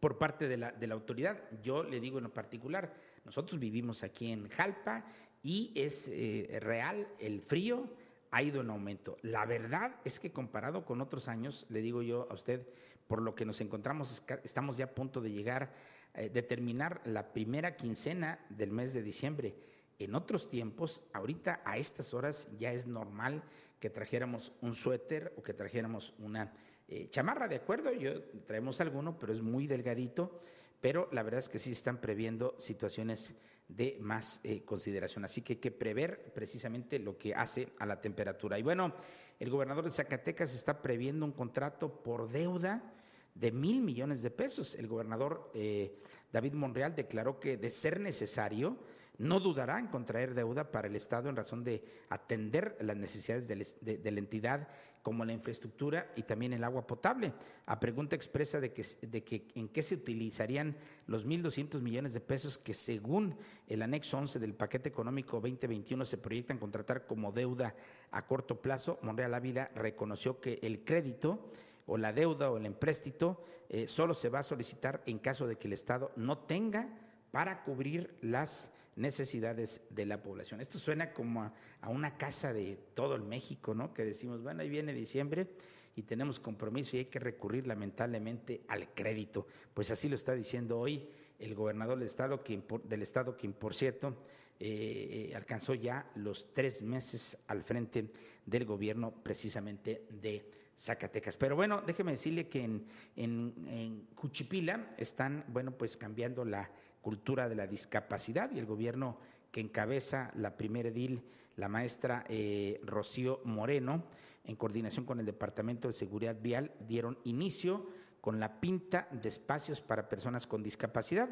por 0.00 0.16
parte 0.16 0.48
de 0.48 0.56
la, 0.56 0.72
de 0.72 0.86
la 0.86 0.94
autoridad. 0.94 1.38
Yo 1.62 1.82
le 1.82 2.00
digo 2.00 2.18
en 2.18 2.24
lo 2.24 2.32
particular, 2.32 2.94
nosotros 3.24 3.60
vivimos 3.60 4.02
aquí 4.02 4.32
en 4.32 4.48
Jalpa 4.48 5.04
y 5.42 5.72
es 5.74 6.08
eh, 6.08 6.58
real, 6.60 7.08
el 7.18 7.40
frío 7.40 7.88
ha 8.30 8.42
ido 8.42 8.60
en 8.60 8.70
aumento. 8.70 9.16
La 9.22 9.44
verdad 9.46 9.96
es 10.04 10.20
que 10.20 10.32
comparado 10.32 10.84
con 10.84 11.00
otros 11.00 11.28
años, 11.28 11.66
le 11.68 11.80
digo 11.80 12.02
yo 12.02 12.26
a 12.30 12.34
usted, 12.34 12.66
por 13.08 13.22
lo 13.22 13.34
que 13.34 13.44
nos 13.44 13.60
encontramos, 13.60 14.22
estamos 14.44 14.76
ya 14.76 14.84
a 14.86 14.94
punto 14.94 15.20
de 15.20 15.32
llegar, 15.32 15.72
eh, 16.14 16.28
de 16.28 16.42
terminar 16.42 17.00
la 17.04 17.32
primera 17.32 17.76
quincena 17.76 18.44
del 18.50 18.70
mes 18.70 18.92
de 18.92 19.02
diciembre. 19.02 19.54
En 19.98 20.14
otros 20.14 20.48
tiempos, 20.48 21.02
ahorita 21.12 21.60
a 21.64 21.76
estas 21.76 22.14
horas 22.14 22.48
ya 22.58 22.72
es 22.72 22.86
normal 22.86 23.42
que 23.80 23.90
trajéramos 23.90 24.52
un 24.60 24.74
suéter 24.74 25.32
o 25.36 25.42
que 25.42 25.54
trajéramos 25.54 26.14
una 26.18 26.52
eh, 26.88 27.08
chamarra, 27.10 27.48
¿de 27.48 27.56
acuerdo? 27.56 27.92
Yo 27.92 28.22
traemos 28.46 28.80
alguno, 28.80 29.18
pero 29.18 29.32
es 29.32 29.42
muy 29.42 29.66
delgadito, 29.66 30.38
pero 30.80 31.08
la 31.12 31.22
verdad 31.22 31.40
es 31.40 31.48
que 31.48 31.58
sí 31.58 31.72
están 31.72 32.00
previendo 32.00 32.54
situaciones 32.58 33.34
de 33.76 33.98
más 34.00 34.40
eh, 34.42 34.62
consideración. 34.64 35.24
Así 35.24 35.42
que 35.42 35.54
hay 35.54 35.58
que 35.58 35.70
prever 35.70 36.32
precisamente 36.34 36.98
lo 36.98 37.16
que 37.16 37.34
hace 37.34 37.68
a 37.78 37.86
la 37.86 38.00
temperatura. 38.00 38.58
Y 38.58 38.62
bueno, 38.62 38.94
el 39.38 39.50
gobernador 39.50 39.84
de 39.84 39.90
Zacatecas 39.90 40.54
está 40.54 40.82
previendo 40.82 41.24
un 41.24 41.32
contrato 41.32 42.02
por 42.02 42.28
deuda 42.28 42.94
de 43.34 43.52
mil 43.52 43.80
millones 43.80 44.22
de 44.22 44.30
pesos. 44.30 44.74
El 44.74 44.86
gobernador 44.86 45.50
eh, 45.54 45.96
David 46.32 46.54
Monreal 46.54 46.94
declaró 46.94 47.40
que 47.40 47.56
de 47.56 47.70
ser 47.70 48.00
necesario, 48.00 48.76
no 49.20 49.38
dudará 49.38 49.78
en 49.78 49.86
contraer 49.86 50.32
deuda 50.32 50.70
para 50.70 50.88
el 50.88 50.96
Estado 50.96 51.28
en 51.28 51.36
razón 51.36 51.62
de 51.62 51.84
atender 52.08 52.74
las 52.80 52.96
necesidades 52.96 53.46
de, 53.46 54.10
la 54.10 54.18
entidad 54.18 54.66
como 55.02 55.26
la 55.26 55.34
infraestructura 55.34 56.10
y 56.16 56.22
también 56.22 56.54
el 56.54 56.64
agua 56.64 56.86
potable. 56.86 57.34
A 57.66 57.78
pregunta 57.78 58.16
expresa 58.16 58.60
de 58.60 58.72
que, 58.72 59.46
en 59.54 59.68
qué 59.68 59.82
se 59.82 59.96
utilizarían 59.96 60.74
los 61.06 61.26
1.200 61.26 61.82
millones 61.82 62.14
de 62.14 62.20
pesos 62.20 62.56
que 62.56 62.72
según 62.72 63.36
el 63.66 63.82
anexo 63.82 64.16
11 64.16 64.38
del 64.38 64.54
paquete 64.54 64.88
económico 64.88 65.36
2021 65.36 66.06
se 66.06 66.16
proyectan 66.16 66.56
contratar 66.58 67.06
como 67.06 67.30
deuda 67.30 67.74
a 68.12 68.26
corto 68.26 68.62
plazo, 68.62 68.98
Monreal 69.02 69.34
Ávila 69.34 69.70
reconoció 69.74 70.40
que 70.40 70.58
el 70.62 70.82
crédito 70.82 71.52
o 71.84 71.98
la 71.98 72.14
deuda 72.14 72.50
o 72.50 72.56
el 72.56 72.64
empréstito 72.64 73.44
eh, 73.68 73.86
solo 73.86 74.14
se 74.14 74.30
va 74.30 74.38
a 74.38 74.44
solicitar 74.44 75.02
en 75.04 75.18
caso 75.18 75.46
de 75.46 75.56
que 75.56 75.68
el 75.68 75.74
Estado 75.74 76.10
no 76.16 76.38
tenga 76.38 76.88
para 77.32 77.64
cubrir 77.64 78.16
las 78.22 78.70
necesidades 79.00 79.80
de 79.90 80.06
la 80.06 80.22
población. 80.22 80.60
Esto 80.60 80.78
suena 80.78 81.12
como 81.12 81.42
a, 81.42 81.88
una 81.88 82.16
casa 82.16 82.52
de 82.52 82.78
todo 82.94 83.16
el 83.16 83.22
México, 83.22 83.74
¿no? 83.74 83.92
Que 83.92 84.04
decimos, 84.04 84.42
bueno, 84.42 84.62
ahí 84.62 84.68
viene 84.68 84.92
diciembre 84.92 85.48
y 85.96 86.02
tenemos 86.02 86.38
compromiso 86.38 86.96
y 86.96 87.00
hay 87.00 87.04
que 87.06 87.18
recurrir 87.18 87.66
lamentablemente 87.66 88.62
al 88.68 88.92
crédito. 88.94 89.46
Pues 89.74 89.90
así 89.90 90.08
lo 90.08 90.16
está 90.16 90.34
diciendo 90.34 90.78
hoy 90.78 91.08
el 91.38 91.54
gobernador 91.54 91.98
del 91.98 92.06
Estado, 92.06 92.44
que, 92.44 92.62
del 92.84 93.02
Estado, 93.02 93.36
quien 93.36 93.54
por 93.54 93.74
cierto 93.74 94.16
eh, 94.60 95.32
alcanzó 95.34 95.74
ya 95.74 96.10
los 96.14 96.52
tres 96.52 96.82
meses 96.82 97.38
al 97.46 97.62
frente 97.64 98.12
del 98.44 98.66
gobierno 98.66 99.10
precisamente 99.22 100.06
de 100.10 100.44
Zacatecas. 100.78 101.36
Pero 101.38 101.56
bueno, 101.56 101.82
déjeme 101.86 102.12
decirle 102.12 102.48
que 102.48 102.64
en, 102.64 102.86
en 103.16 104.08
Cuchipila 104.14 104.94
están, 104.98 105.44
bueno, 105.48 105.72
pues 105.72 105.96
cambiando 105.96 106.44
la 106.44 106.70
cultura 107.02 107.48
de 107.48 107.56
la 107.56 107.66
discapacidad 107.66 108.50
y 108.52 108.58
el 108.58 108.66
gobierno 108.66 109.18
que 109.50 109.60
encabeza 109.60 110.30
la 110.36 110.56
primera 110.56 110.88
edil, 110.88 111.22
la 111.56 111.68
maestra 111.68 112.24
eh, 112.28 112.80
Rocío 112.84 113.40
Moreno, 113.44 114.04
en 114.44 114.56
coordinación 114.56 115.04
con 115.04 115.20
el 115.20 115.26
Departamento 115.26 115.88
de 115.88 115.94
Seguridad 115.94 116.36
Vial, 116.40 116.72
dieron 116.86 117.18
inicio 117.24 117.86
con 118.20 118.38
la 118.38 118.60
pinta 118.60 119.08
de 119.10 119.28
espacios 119.28 119.80
para 119.80 120.08
personas 120.08 120.46
con 120.46 120.62
discapacidad. 120.62 121.28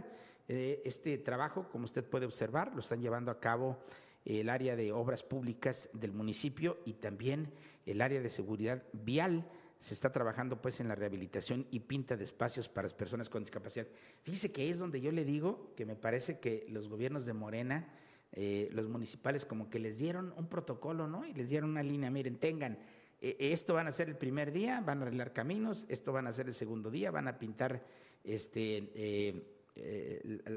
Eh, 0.48 0.83
este 0.85 1.18
trabajo, 1.18 1.68
como 1.70 1.85
usted 1.85 2.04
puede 2.04 2.26
observar, 2.26 2.72
lo 2.74 2.81
están 2.81 3.00
llevando 3.00 3.31
a 3.31 3.40
cabo 3.40 3.78
el 4.24 4.48
área 4.50 4.76
de 4.76 4.92
obras 4.92 5.22
públicas 5.22 5.88
del 5.92 6.12
municipio 6.12 6.78
y 6.85 6.94
también 6.94 7.52
el 7.87 8.02
área 8.02 8.20
de 8.20 8.31
seguridad 8.31 8.83
vial 8.92 9.48
se 9.78 9.94
está 9.94 10.10
trabajando 10.10 10.60
pues 10.60 10.80
en 10.80 10.88
la 10.88 10.94
rehabilitación 10.94 11.66
y 11.70 11.80
pinta 11.80 12.16
de 12.16 12.24
espacios 12.24 12.68
para 12.68 12.86
las 12.86 12.94
personas 12.94 13.28
con 13.28 13.42
discapacidad. 13.42 13.86
Fíjese 14.22 14.52
que 14.52 14.70
es 14.70 14.78
donde 14.78 15.00
yo 15.00 15.12
le 15.12 15.24
digo 15.24 15.72
que 15.76 15.86
me 15.86 15.96
parece 15.96 16.38
que 16.40 16.66
los 16.68 16.88
gobiernos 16.88 17.26
de 17.26 17.32
Morena, 17.32 17.88
eh, 18.32 18.68
los 18.72 18.88
municipales, 18.88 19.44
como 19.44 19.70
que 19.70 19.78
les 19.78 19.98
dieron 19.98 20.34
un 20.36 20.48
protocolo, 20.48 21.06
¿no? 21.06 21.24
Y 21.24 21.32
les 21.32 21.48
dieron 21.48 21.70
una 21.70 21.82
línea, 21.82 22.10
miren, 22.10 22.38
tengan, 22.38 22.78
eh, 23.20 23.36
esto 23.38 23.74
van 23.74 23.86
a 23.86 23.92
ser 23.92 24.08
el 24.08 24.16
primer 24.16 24.52
día, 24.52 24.80
van 24.80 24.98
a 24.98 25.02
arreglar 25.02 25.32
caminos, 25.32 25.86
esto 25.88 26.12
van 26.12 26.26
a 26.26 26.32
ser 26.32 26.48
el 26.48 26.54
segundo 26.54 26.90
día, 26.90 27.10
van 27.10 27.28
a 27.28 27.38
pintar 27.38 27.84
este, 28.24 28.90
eh, 28.94 29.57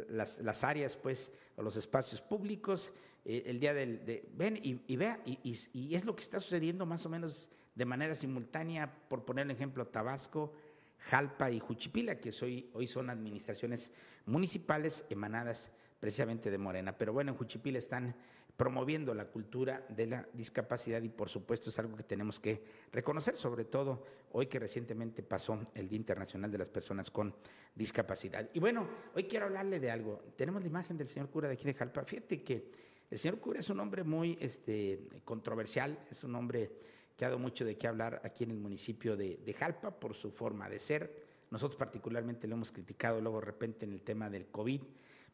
las, 0.09 0.63
áreas, 0.63 0.95
pues, 0.97 1.31
o 1.55 1.61
los 1.61 1.75
espacios 1.75 2.21
públicos, 2.21 2.93
el 3.23 3.59
día 3.59 3.73
del, 3.73 4.05
de, 4.05 4.27
ven 4.33 4.59
y, 4.61 4.95
vea, 4.95 5.21
y, 5.25 5.37
y 5.73 5.95
es 5.95 6.05
lo 6.05 6.15
que 6.15 6.23
está 6.23 6.39
sucediendo 6.39 6.85
más 6.85 7.05
o 7.05 7.09
menos 7.09 7.49
de 7.75 7.85
manera 7.85 8.15
simultánea, 8.15 8.91
por 9.07 9.23
poner 9.25 9.45
el 9.45 9.51
ejemplo, 9.51 9.87
Tabasco, 9.87 10.53
Jalpa 10.99 11.51
y 11.51 11.59
Juchipila, 11.59 12.19
que 12.19 12.33
hoy 12.73 12.87
son 12.87 13.09
administraciones 13.09 13.91
municipales 14.25 15.05
emanadas 15.09 15.71
precisamente 15.99 16.51
de 16.51 16.57
Morena. 16.57 16.97
Pero 16.97 17.13
bueno, 17.13 17.31
en 17.31 17.37
Juchipila 17.37 17.79
están 17.79 18.15
promoviendo 18.55 19.13
la 19.13 19.25
cultura 19.25 19.85
de 19.89 20.07
la 20.07 20.27
discapacidad 20.33 21.01
y 21.01 21.09
por 21.09 21.29
supuesto 21.29 21.69
es 21.69 21.79
algo 21.79 21.95
que 21.95 22.03
tenemos 22.03 22.39
que 22.39 22.63
reconocer, 22.91 23.35
sobre 23.35 23.65
todo 23.65 24.03
hoy 24.33 24.47
que 24.47 24.59
recientemente 24.59 25.23
pasó 25.23 25.59
el 25.73 25.89
Día 25.89 25.97
Internacional 25.97 26.51
de 26.51 26.57
las 26.57 26.67
Personas 26.67 27.09
con 27.09 27.33
Discapacidad. 27.73 28.49
Y 28.53 28.59
bueno, 28.59 28.87
hoy 29.15 29.23
quiero 29.23 29.45
hablarle 29.45 29.79
de 29.79 29.89
algo. 29.89 30.21
Tenemos 30.35 30.61
la 30.61 30.67
imagen 30.67 30.97
del 30.97 31.07
señor 31.07 31.29
cura 31.29 31.47
de 31.47 31.55
aquí 31.55 31.65
de 31.65 31.73
Jalpa. 31.73 32.03
Fíjate 32.03 32.43
que 32.43 32.69
el 33.09 33.19
señor 33.19 33.39
cura 33.39 33.59
es 33.59 33.69
un 33.69 33.79
hombre 33.79 34.03
muy 34.03 34.37
este, 34.39 35.07
controversial, 35.25 35.99
es 36.09 36.23
un 36.23 36.35
hombre 36.35 36.71
que 37.17 37.25
ha 37.25 37.29
dado 37.29 37.39
mucho 37.39 37.65
de 37.65 37.77
qué 37.77 37.87
hablar 37.87 38.21
aquí 38.23 38.45
en 38.45 38.51
el 38.51 38.57
municipio 38.57 39.17
de, 39.17 39.55
Jalpa 39.57 39.91
por 39.91 40.13
su 40.13 40.31
forma 40.31 40.69
de 40.69 40.79
ser. 40.79 41.13
Nosotros 41.49 41.77
particularmente 41.77 42.47
lo 42.47 42.55
hemos 42.55 42.71
criticado 42.71 43.19
luego 43.19 43.39
de 43.39 43.45
repente 43.45 43.85
en 43.85 43.93
el 43.93 44.01
tema 44.01 44.29
del 44.29 44.47
COVID, 44.47 44.81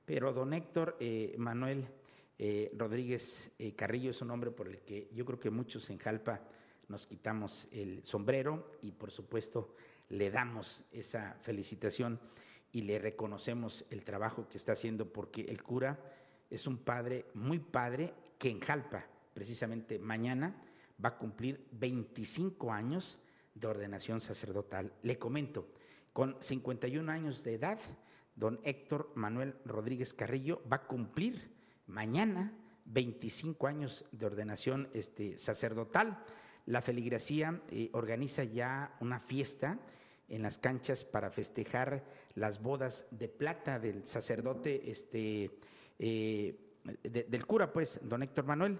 pero 0.05 0.33
don 0.33 0.53
Héctor 0.53 0.97
eh, 0.99 1.35
Manuel 1.37 1.87
eh, 2.39 2.71
Rodríguez 2.75 3.51
eh, 3.57 3.73
Carrillo 3.75 4.11
es 4.11 4.21
un 4.21 4.31
hombre 4.31 4.51
por 4.51 4.67
el 4.67 4.79
que 4.81 5.09
yo 5.13 5.25
creo 5.25 5.39
que 5.39 5.49
muchos 5.49 5.89
en 5.89 5.97
Jalpa 5.97 6.41
nos 6.87 7.07
quitamos 7.07 7.67
el 7.71 8.05
sombrero 8.05 8.71
y 8.81 8.91
por 8.91 9.11
supuesto 9.11 9.75
le 10.09 10.29
damos 10.29 10.83
esa 10.91 11.37
felicitación 11.41 12.19
y 12.71 12.81
le 12.81 12.99
reconocemos 12.99 13.85
el 13.89 14.03
trabajo 14.03 14.47
que 14.47 14.57
está 14.57 14.73
haciendo 14.73 15.11
porque 15.11 15.41
el 15.41 15.63
cura 15.63 15.99
es 16.49 16.67
un 16.67 16.77
padre 16.77 17.25
muy 17.33 17.59
padre 17.59 18.13
que 18.37 18.49
en 18.49 18.59
Jalpa, 18.59 19.05
precisamente 19.33 19.99
mañana, 19.99 20.63
va 21.03 21.09
a 21.09 21.17
cumplir 21.17 21.67
25 21.71 22.71
años 22.71 23.19
de 23.53 23.67
ordenación 23.67 24.21
sacerdotal. 24.21 24.93
Le 25.01 25.17
comento, 25.17 25.67
con 26.13 26.37
51 26.39 27.11
años 27.11 27.43
de 27.43 27.55
edad, 27.55 27.79
don 28.35 28.59
Héctor 28.63 29.11
Manuel 29.15 29.55
Rodríguez 29.65 30.13
Carrillo 30.13 30.61
va 30.71 30.77
a 30.77 30.87
cumplir 30.87 31.56
mañana 31.87 32.53
25 32.85 33.67
años 33.67 34.05
de 34.11 34.25
ordenación 34.25 34.89
este, 34.93 35.37
sacerdotal. 35.37 36.23
La 36.65 36.81
feligresía 36.81 37.61
eh, 37.69 37.89
organiza 37.93 38.43
ya 38.43 38.95
una 38.99 39.19
fiesta 39.19 39.79
en 40.29 40.41
las 40.41 40.57
canchas 40.57 41.05
para 41.05 41.31
festejar 41.31 42.03
las 42.35 42.61
bodas 42.61 43.07
de 43.11 43.29
plata 43.29 43.79
del 43.79 44.05
sacerdote, 44.05 44.91
este, 44.91 45.51
eh, 45.99 46.59
del 47.03 47.45
cura, 47.45 47.71
pues, 47.71 47.99
don 48.03 48.23
Héctor 48.23 48.45
Manuel. 48.45 48.79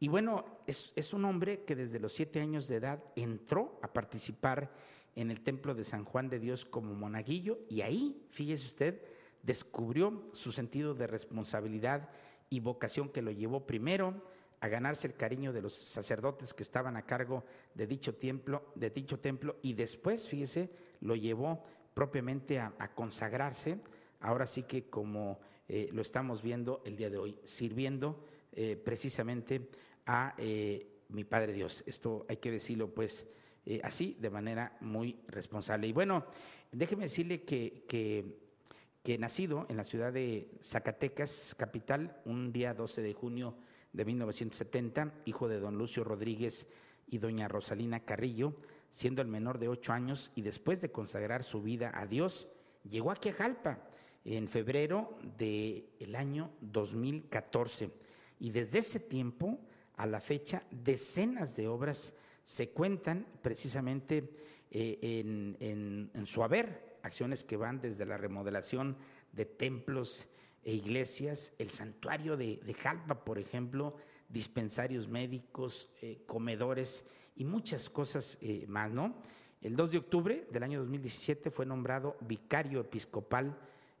Y 0.00 0.08
bueno, 0.08 0.44
es, 0.66 1.14
un 1.14 1.24
hombre 1.24 1.64
que 1.64 1.76
desde 1.76 2.00
los 2.00 2.12
siete 2.12 2.40
años 2.40 2.68
de 2.68 2.76
edad 2.76 3.02
entró 3.16 3.78
a 3.82 3.92
participar 3.92 4.70
en 5.14 5.30
el 5.30 5.40
templo 5.40 5.74
de 5.74 5.84
San 5.84 6.04
Juan 6.04 6.28
de 6.28 6.40
Dios 6.40 6.64
como 6.64 6.94
monaguillo 6.94 7.60
y 7.70 7.82
ahí, 7.82 8.26
fíjese 8.30 8.66
usted, 8.66 9.02
descubrió 9.42 10.30
su 10.32 10.52
sentido 10.52 10.94
de 10.94 11.06
responsabilidad 11.06 12.10
y 12.50 12.60
vocación 12.60 13.08
que 13.08 13.22
lo 13.22 13.30
llevó 13.30 13.66
primero 13.66 14.22
a 14.60 14.68
ganarse 14.68 15.06
el 15.06 15.14
cariño 15.14 15.52
de 15.52 15.60
los 15.60 15.74
sacerdotes 15.74 16.54
que 16.54 16.62
estaban 16.62 16.96
a 16.96 17.04
cargo 17.04 17.44
de 17.74 17.86
dicho 17.86 18.14
templo, 18.14 18.72
de 18.74 18.90
dicho 18.90 19.18
templo 19.18 19.56
y 19.62 19.74
después, 19.74 20.28
fíjese, 20.28 20.70
lo 21.00 21.16
llevó 21.16 21.62
propiamente 21.92 22.58
a, 22.58 22.72
consagrarse, 22.94 23.78
ahora 24.20 24.46
sí 24.46 24.62
que 24.62 24.88
como 24.88 25.38
eh, 25.68 25.88
lo 25.92 26.02
estamos 26.02 26.42
viendo 26.42 26.82
el 26.84 26.96
día 26.96 27.10
de 27.10 27.18
hoy, 27.18 27.38
sirviendo 27.44 28.24
eh, 28.52 28.76
precisamente 28.76 29.68
a 30.06 30.34
eh, 30.38 31.02
mi 31.08 31.24
Padre 31.24 31.52
Dios. 31.52 31.84
Esto 31.86 32.26
hay 32.28 32.38
que 32.38 32.50
decirlo 32.50 32.88
pues 32.92 33.26
así, 33.82 34.16
de 34.20 34.28
manera 34.28 34.76
muy 34.80 35.18
responsable. 35.28 35.86
Y 35.86 35.92
bueno, 35.92 36.26
déjeme 36.70 37.04
decirle 37.04 37.44
que, 37.44 38.43
nacido 39.18 39.66
en 39.68 39.76
la 39.76 39.84
ciudad 39.84 40.12
de 40.12 40.48
Zacatecas, 40.62 41.54
capital, 41.58 42.20
un 42.24 42.52
día 42.52 42.72
12 42.72 43.02
de 43.02 43.12
junio 43.12 43.54
de 43.92 44.04
1970, 44.04 45.12
hijo 45.26 45.46
de 45.46 45.60
don 45.60 45.76
Lucio 45.76 46.04
Rodríguez 46.04 46.66
y 47.06 47.18
doña 47.18 47.46
Rosalina 47.46 48.00
Carrillo, 48.00 48.54
siendo 48.90 49.20
el 49.20 49.28
menor 49.28 49.58
de 49.58 49.68
ocho 49.68 49.92
años 49.92 50.32
y 50.34 50.42
después 50.42 50.80
de 50.80 50.90
consagrar 50.90 51.44
su 51.44 51.62
vida 51.62 51.92
a 51.94 52.06
Dios, 52.06 52.48
llegó 52.88 53.10
aquí 53.10 53.28
a 53.28 53.34
Jalpa 53.34 53.78
en 54.24 54.48
febrero 54.48 55.18
del 55.36 55.86
el 56.00 56.16
año 56.16 56.50
2014 56.62 57.90
y 58.40 58.50
desde 58.50 58.78
ese 58.78 59.00
tiempo 59.00 59.60
a 59.96 60.06
la 60.06 60.20
fecha 60.20 60.62
decenas 60.70 61.56
de 61.56 61.68
obras 61.68 62.14
se 62.42 62.70
cuentan 62.70 63.26
precisamente 63.42 64.30
eh, 64.70 64.98
en, 66.12 66.26
su 66.26 66.42
haber, 66.42 66.83
acciones 67.04 67.44
que 67.44 67.56
van 67.56 67.80
desde 67.80 68.04
la 68.04 68.16
remodelación 68.16 68.96
de 69.32 69.44
templos 69.44 70.28
e 70.62 70.74
iglesias, 70.74 71.52
el 71.58 71.70
santuario 71.70 72.36
de, 72.36 72.60
Jalpa, 72.76 73.24
por 73.24 73.38
ejemplo, 73.38 73.96
dispensarios 74.28 75.08
médicos, 75.08 75.88
eh, 76.02 76.22
comedores 76.26 77.04
y 77.36 77.44
muchas 77.44 77.88
cosas 77.88 78.38
eh, 78.40 78.64
más, 78.66 78.90
¿no? 78.90 79.22
El 79.60 79.76
2 79.76 79.92
de 79.92 79.98
octubre 79.98 80.48
del 80.50 80.62
año 80.62 80.80
2017 80.80 81.50
fue 81.50 81.64
nombrado 81.64 82.16
vicario 82.20 82.80
episcopal 82.80 83.56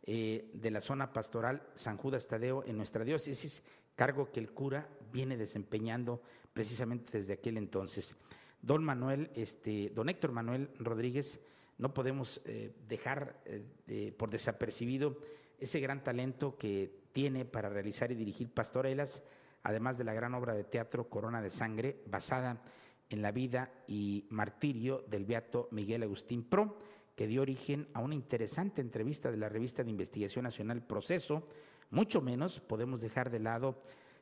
de 0.06 0.70
la 0.70 0.82
zona 0.82 1.14
pastoral 1.14 1.66
San 1.74 1.96
Judas 1.96 2.28
Tadeo 2.28 2.62
en 2.66 2.76
nuestra 2.76 3.04
diócesis 3.04 3.62
cargo 3.94 4.30
que 4.30 4.40
el 4.40 4.50
cura 4.52 4.88
viene 5.12 5.36
desempeñando 5.36 6.20
precisamente 6.52 7.18
desde 7.18 7.34
aquel 7.34 7.56
entonces. 7.56 8.16
don 8.62 8.82
Manuel, 8.82 9.30
este, 9.34 9.90
don 9.94 10.08
Héctor 10.08 10.32
Manuel 10.32 10.70
Rodríguez, 10.78 11.40
no 11.78 11.92
podemos 11.94 12.40
eh, 12.44 12.74
dejar 12.88 13.42
eh, 13.44 14.14
por 14.16 14.30
desapercibido 14.30 15.18
ese 15.58 15.80
gran 15.80 16.04
talento 16.04 16.56
que 16.56 17.04
tiene 17.12 17.44
para 17.44 17.68
realizar 17.68 18.10
y 18.12 18.16
dirigir 18.16 18.52
pastorelas, 18.52 19.22
además 19.62 19.98
de 19.98 20.04
la 20.04 20.14
gran 20.14 20.34
obra 20.34 20.54
de 20.54 20.64
teatro 20.64 21.08
Corona 21.08 21.40
de 21.40 21.50
Sangre, 21.50 22.02
basada 22.06 22.62
en 23.10 23.22
la 23.22 23.32
vida 23.32 23.72
y 23.86 24.26
martirio 24.30 25.04
del 25.08 25.24
beato 25.24 25.68
Miguel 25.70 26.02
Agustín 26.02 26.44
Pro, 26.44 26.76
que 27.16 27.26
dio 27.26 27.42
origen 27.42 27.88
a 27.94 28.00
una 28.00 28.14
interesante 28.14 28.80
entrevista 28.80 29.30
de 29.30 29.36
la 29.36 29.48
revista 29.48 29.84
de 29.84 29.90
investigación 29.90 30.44
nacional 30.44 30.82
Proceso. 30.82 31.46
Mucho 31.90 32.20
menos 32.20 32.60
podemos 32.60 33.00
dejar 33.00 33.30
de 33.30 33.38
lado 33.38 33.78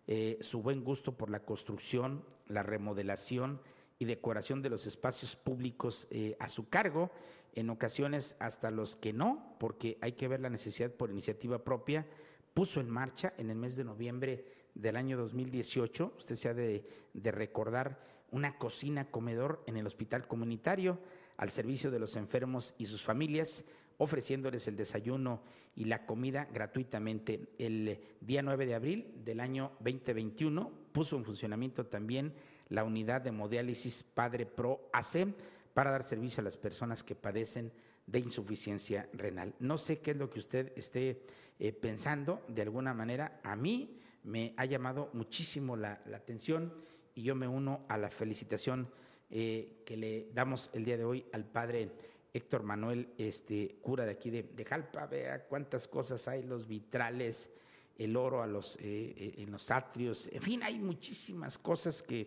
eh, 0.07 0.39
su 0.41 0.63
buen 0.63 0.85
gusto 0.85 1.17
por 1.17 1.31
la 1.31 1.41
construcción, 1.41 2.25
la 2.49 2.63
remodelación 2.63 3.61
y 4.03 4.05
decoración 4.05 4.63
de 4.63 4.69
los 4.69 4.89
espacios 4.89 5.37
públicos 5.37 6.09
eh, 6.11 6.37
a 6.41 6.49
su 6.49 6.69
cargo, 6.69 7.13
en 7.55 7.71
ocasiones 7.71 8.35
hasta 8.41 8.73
los 8.73 8.97
que 8.97 9.13
no, 9.13 9.55
porque 9.61 9.97
hay 10.01 10.13
que 10.13 10.27
ver 10.27 10.41
la 10.41 10.51
necesidad 10.51 10.91
por 10.91 11.11
iniciativa 11.11 11.63
propia, 11.63 12.05
puso 12.53 12.81
en 12.81 12.91
marcha 12.91 13.33
en 13.39 13.49
el 13.49 13.57
mes 13.57 13.77
de 13.77 13.85
noviembre 13.85 14.45
del 14.75 14.97
año 14.97 15.17
2018, 15.17 16.15
usted 16.17 16.35
se 16.35 16.49
ha 16.49 16.55
de, 16.55 16.85
de 17.15 17.31
recordar, 17.31 18.01
una 18.33 18.59
cocina 18.59 19.09
comedor 19.09 19.63
en 19.69 19.77
el 19.77 19.87
hospital 19.87 20.27
comunitario 20.27 20.99
al 21.37 21.51
servicio 21.51 21.93
de 21.93 22.01
los 22.01 22.17
enfermos 22.17 22.75
y 22.79 22.87
sus 22.87 23.05
familias, 23.05 23.65
ofreciéndoles 23.99 24.67
el 24.67 24.77
desayuno 24.77 25.43
y 25.77 25.85
la 25.85 26.07
comida 26.07 26.49
gratuitamente. 26.53 27.53
El 27.59 28.01
día 28.21 28.43
9 28.43 28.67
de 28.67 28.75
abril 28.75 29.13
del 29.25 29.39
año 29.39 29.71
2021 29.79 30.73
puso 30.91 31.17
en 31.17 31.25
funcionamiento 31.25 31.87
también 31.87 32.35
la 32.73 32.85
unidad 32.85 33.21
de 33.21 33.29
hemodiálisis 33.29 34.03
Padre 34.03 34.47
Pro 34.47 34.89
AC 34.93 35.29
para 35.75 35.91
dar 35.91 36.05
servicio 36.05 36.41
a 36.41 36.45
las 36.45 36.57
personas 36.57 37.03
que 37.03 37.15
padecen 37.15 37.71
de 38.07 38.19
insuficiencia 38.19 39.09
renal. 39.13 39.55
No 39.61 39.77
sé 39.77 40.01
qué 40.01 40.13
es 40.13 40.17
lo 40.17 40.31
que 40.31 40.39
usted 40.39 40.73
esté 40.77 41.23
eh, 41.59 41.73
pensando, 41.73 42.43
de 42.49 42.63
alguna 42.63 42.95
manera 42.95 43.41
a 43.45 43.57
mí 43.57 44.01
me 44.25 44.55
ha 44.57 44.65
llamado 44.65 45.11
muchísimo 45.13 45.77
la, 45.77 46.01
atención 46.15 46.73
y 47.15 47.23
yo 47.25 47.35
me 47.35 47.47
uno 47.47 47.85
a 47.89 47.99
la 47.99 48.11
felicitación 48.11 48.89
eh, 49.29 49.83
que 49.85 49.97
le 49.99 50.29
damos 50.33 50.71
el 50.73 50.85
día 50.85 50.97
de 50.97 51.05
hoy 51.05 51.27
al 51.33 51.45
padre 51.45 51.91
Héctor 52.33 52.63
Manuel, 52.63 53.13
este 53.19 53.77
cura 53.83 54.07
de 54.07 54.13
aquí 54.13 54.31
de, 54.31 54.65
Jalpa. 54.65 55.07
Vea 55.07 55.45
cuántas 55.47 55.87
cosas 55.89 56.27
hay, 56.29 56.43
los 56.43 56.67
vitrales, 56.67 57.51
el 57.99 58.17
oro 58.17 58.43
a 58.43 58.47
los, 58.47 58.79
eh, 58.81 59.35
en 59.37 59.51
los 59.51 59.71
atrios, 59.71 60.31
en 60.33 60.41
fin, 60.41 60.63
hay 60.63 60.79
muchísimas 60.79 61.59
cosas 61.59 62.03
que 62.03 62.27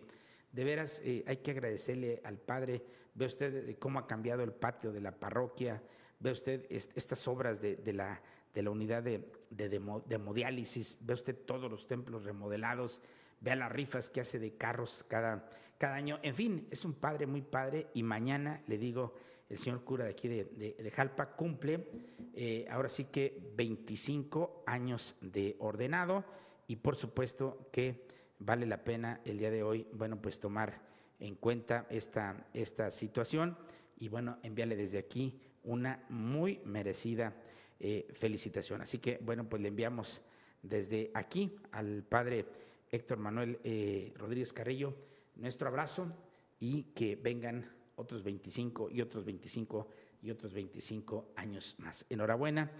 de 0.56 0.64
veras 0.64 1.02
hay 1.26 1.36
que 1.36 1.50
agradecerle 1.50 2.22
al 2.24 2.38
padre. 2.38 2.82
Ve 3.14 3.26
usted 3.26 3.78
cómo 3.78 3.98
ha 3.98 4.06
cambiado 4.06 4.42
el 4.42 4.52
patio 4.52 4.90
de 4.90 5.02
la 5.02 5.12
parroquia, 5.12 5.82
ve 6.18 6.30
usted 6.32 6.66
estas 6.70 7.28
obras 7.28 7.60
de, 7.60 7.92
la, 7.92 8.22
de 8.54 8.62
la 8.62 8.70
unidad 8.70 9.02
de, 9.02 9.30
de, 9.50 9.82
hemodiálisis, 10.08 10.96
ve 11.02 11.12
usted 11.12 11.36
todos 11.44 11.70
los 11.70 11.86
templos 11.86 12.24
remodelados, 12.24 13.02
vea 13.42 13.54
las 13.54 13.70
rifas 13.70 14.08
que 14.08 14.22
hace 14.22 14.38
de 14.38 14.56
carros 14.56 15.04
cada, 15.06 15.46
cada 15.76 15.94
año. 15.94 16.18
En 16.22 16.34
fin, 16.34 16.66
es 16.70 16.86
un 16.86 16.94
padre 16.94 17.26
muy 17.26 17.42
padre. 17.42 17.88
Y 17.92 18.02
mañana, 18.02 18.62
le 18.66 18.78
digo, 18.78 19.12
el 19.50 19.58
señor 19.58 19.84
cura 19.84 20.04
de 20.04 20.10
aquí 20.12 20.26
de, 20.26 20.92
Jalpa 20.94 21.36
cumple 21.36 21.86
eh, 22.32 22.66
ahora 22.70 22.88
sí 22.88 23.04
que 23.04 23.52
25 23.56 24.64
años 24.66 25.16
de 25.20 25.54
ordenado. 25.58 26.24
Y 26.66 26.76
por 26.76 26.96
supuesto 26.96 27.68
que 27.70 28.06
vale 28.38 28.66
la 28.66 28.84
pena 28.84 29.20
el 29.24 29.38
día 29.38 29.50
de 29.50 29.62
hoy, 29.62 29.86
bueno, 29.92 30.20
pues 30.20 30.40
tomar 30.40 30.80
en 31.20 31.34
cuenta 31.34 31.86
esta, 31.90 32.46
esta 32.52 32.90
situación 32.90 33.56
y 33.98 34.08
bueno, 34.08 34.38
enviarle 34.42 34.76
desde 34.76 34.98
aquí 34.98 35.40
una 35.64 36.04
muy 36.08 36.60
merecida 36.64 37.34
eh, 37.80 38.08
felicitación. 38.14 38.82
Así 38.82 38.98
que 38.98 39.18
bueno, 39.22 39.48
pues 39.48 39.62
le 39.62 39.68
enviamos 39.68 40.22
desde 40.62 41.10
aquí 41.14 41.56
al 41.72 42.02
padre 42.02 42.46
Héctor 42.90 43.18
Manuel 43.18 43.58
eh, 43.64 44.12
Rodríguez 44.16 44.52
Carrillo 44.52 44.94
nuestro 45.36 45.68
abrazo 45.68 46.12
y 46.58 46.84
que 46.94 47.16
vengan 47.16 47.70
otros 47.96 48.22
25 48.22 48.90
y 48.90 49.00
otros 49.00 49.24
25 49.24 49.88
y 50.22 50.30
otros 50.30 50.52
25 50.52 51.32
años 51.36 51.76
más. 51.78 52.06
Enhorabuena 52.08 52.70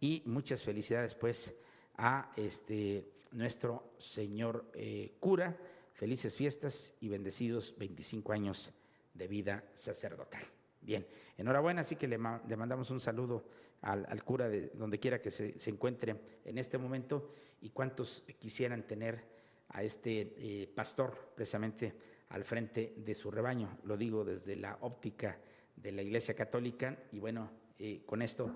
y 0.00 0.22
muchas 0.26 0.62
felicidades 0.62 1.14
pues 1.14 1.54
a 1.96 2.30
este 2.36 3.12
nuestro 3.32 3.92
señor 3.98 4.70
eh, 4.74 5.16
cura 5.20 5.56
Felices 5.96 6.36
fiestas 6.36 6.92
y 7.00 7.08
bendecidos 7.08 7.74
25 7.78 8.34
años 8.34 8.70
de 9.14 9.28
vida 9.28 9.64
sacerdotal. 9.72 10.42
Bien, 10.82 11.06
enhorabuena, 11.38 11.80
así 11.80 11.96
que 11.96 12.06
le, 12.06 12.18
mandamos 12.18 12.90
un 12.90 13.00
saludo 13.00 13.46
al, 13.80 14.22
cura 14.22 14.46
de 14.46 14.68
donde 14.74 15.00
quiera 15.00 15.22
que 15.22 15.30
se, 15.30 15.54
encuentre 15.70 16.20
en 16.44 16.58
este 16.58 16.76
momento 16.76 17.30
y 17.62 17.70
cuántos 17.70 18.24
quisieran 18.38 18.86
tener 18.86 19.24
a 19.70 19.82
este 19.82 20.34
eh, 20.36 20.66
pastor 20.74 21.32
precisamente 21.34 21.94
al 22.28 22.44
frente 22.44 22.92
de 22.98 23.14
su 23.14 23.30
rebaño. 23.30 23.78
Lo 23.84 23.96
digo 23.96 24.22
desde 24.22 24.54
la 24.54 24.76
óptica 24.82 25.38
de 25.76 25.92
la 25.92 26.02
Iglesia 26.02 26.36
Católica 26.36 27.04
y 27.10 27.20
bueno, 27.20 27.50
eh, 27.78 28.02
con 28.04 28.20
esto 28.20 28.54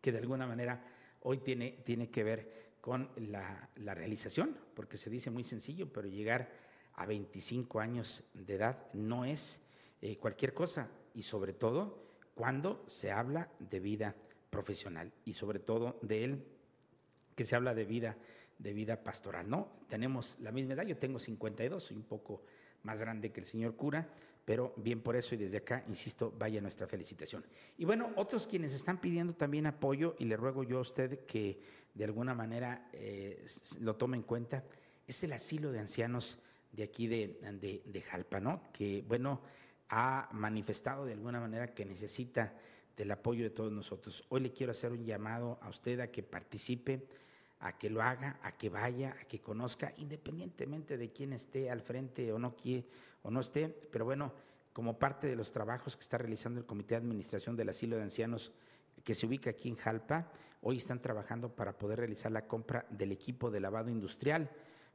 que 0.00 0.10
de 0.10 0.20
alguna 0.20 0.46
manera 0.46 0.82
hoy 1.20 1.38
tiene, 1.38 1.72
tiene 1.84 2.10
que 2.10 2.24
ver 2.24 2.60
con 2.80 3.10
la, 3.16 3.68
realización, 3.76 4.56
porque 4.74 4.96
se 4.96 5.10
dice 5.10 5.30
muy 5.30 5.44
sencillo, 5.44 5.92
pero 5.92 6.08
llegar 6.08 6.50
a 6.94 7.06
25 7.06 7.80
años 7.80 8.24
de 8.34 8.54
edad 8.54 8.92
no 8.94 9.24
es 9.24 9.60
eh, 10.00 10.16
cualquier 10.16 10.54
cosa, 10.54 10.90
y 11.14 11.22
sobre 11.22 11.52
todo 11.52 12.02
cuando 12.34 12.84
se 12.86 13.12
habla 13.12 13.50
de 13.58 13.80
vida 13.80 14.14
profesional, 14.48 15.12
y 15.24 15.34
sobre 15.34 15.58
todo 15.58 15.98
de 16.02 16.24
él 16.24 16.44
que 17.34 17.44
se 17.44 17.54
habla 17.54 17.74
de 17.74 17.84
vida, 17.84 18.16
de 18.58 18.72
vida 18.72 19.02
pastoral. 19.02 19.48
No, 19.48 19.72
tenemos 19.88 20.38
la 20.40 20.52
misma 20.52 20.74
edad, 20.74 20.86
yo 20.86 20.96
tengo 20.96 21.18
52, 21.18 21.84
soy 21.84 21.96
un 21.96 22.04
poco 22.04 22.42
más 22.82 23.00
grande 23.00 23.30
que 23.30 23.40
el 23.40 23.46
señor 23.46 23.76
cura, 23.76 24.08
pero 24.50 24.72
bien 24.74 25.00
por 25.00 25.14
eso 25.14 25.36
y 25.36 25.38
desde 25.38 25.58
acá, 25.58 25.84
insisto, 25.86 26.34
vaya 26.36 26.60
nuestra 26.60 26.88
felicitación. 26.88 27.46
Y 27.78 27.84
bueno, 27.84 28.10
otros 28.16 28.48
quienes 28.48 28.74
están 28.74 29.00
pidiendo 29.00 29.32
también 29.32 29.64
apoyo, 29.66 30.16
y 30.18 30.24
le 30.24 30.36
ruego 30.36 30.64
yo 30.64 30.78
a 30.78 30.80
usted 30.80 31.24
que 31.24 31.60
de 31.94 32.04
alguna 32.04 32.34
manera 32.34 32.88
eh, 32.92 33.46
lo 33.78 33.94
tome 33.94 34.16
en 34.16 34.24
cuenta, 34.24 34.64
es 35.06 35.22
el 35.22 35.34
asilo 35.34 35.70
de 35.70 35.78
ancianos 35.78 36.40
de 36.72 36.82
aquí 36.82 37.06
de, 37.06 37.38
de, 37.84 38.00
Jalpa, 38.02 38.40
¿no? 38.40 38.72
Que, 38.72 39.04
bueno, 39.06 39.40
ha 39.88 40.28
manifestado 40.32 41.04
de 41.04 41.12
alguna 41.12 41.38
manera 41.38 41.72
que 41.72 41.84
necesita 41.84 42.52
del 42.96 43.12
apoyo 43.12 43.44
de 43.44 43.50
todos 43.50 43.70
nosotros. 43.70 44.24
Hoy 44.30 44.40
le 44.40 44.52
quiero 44.52 44.72
hacer 44.72 44.90
un 44.90 45.04
llamado 45.04 45.60
a 45.62 45.68
usted 45.68 46.00
a 46.00 46.10
que 46.10 46.24
participe, 46.24 47.06
a 47.60 47.78
que 47.78 47.88
lo 47.88 48.02
haga, 48.02 48.40
a 48.42 48.56
que 48.56 48.68
vaya, 48.68 49.16
a 49.22 49.26
que 49.26 49.40
conozca, 49.40 49.94
independientemente 49.98 50.98
de 50.98 51.12
quién 51.12 51.34
esté 51.34 51.70
al 51.70 51.82
frente 51.82 52.32
o 52.32 52.38
no, 52.40 52.56
quiere, 52.56 52.88
o 53.22 53.30
no 53.30 53.40
esté, 53.40 53.68
pero 53.68 54.04
bueno, 54.04 54.32
como 54.72 54.98
parte 54.98 55.26
de 55.26 55.36
los 55.36 55.52
trabajos 55.52 55.96
que 55.96 56.02
está 56.02 56.18
realizando 56.18 56.60
el 56.60 56.66
Comité 56.66 56.94
de 56.94 57.00
Administración 57.00 57.56
del 57.56 57.68
Asilo 57.68 57.96
de 57.96 58.02
Ancianos 58.02 58.52
que 59.04 59.14
se 59.14 59.26
ubica 59.26 59.50
aquí 59.50 59.68
en 59.68 59.76
Jalpa, 59.76 60.30
hoy 60.62 60.76
están 60.76 61.00
trabajando 61.00 61.54
para 61.54 61.78
poder 61.78 61.98
realizar 61.98 62.30
la 62.30 62.46
compra 62.46 62.86
del 62.90 63.12
equipo 63.12 63.50
de 63.50 63.60
lavado 63.60 63.90
industrial, 63.90 64.50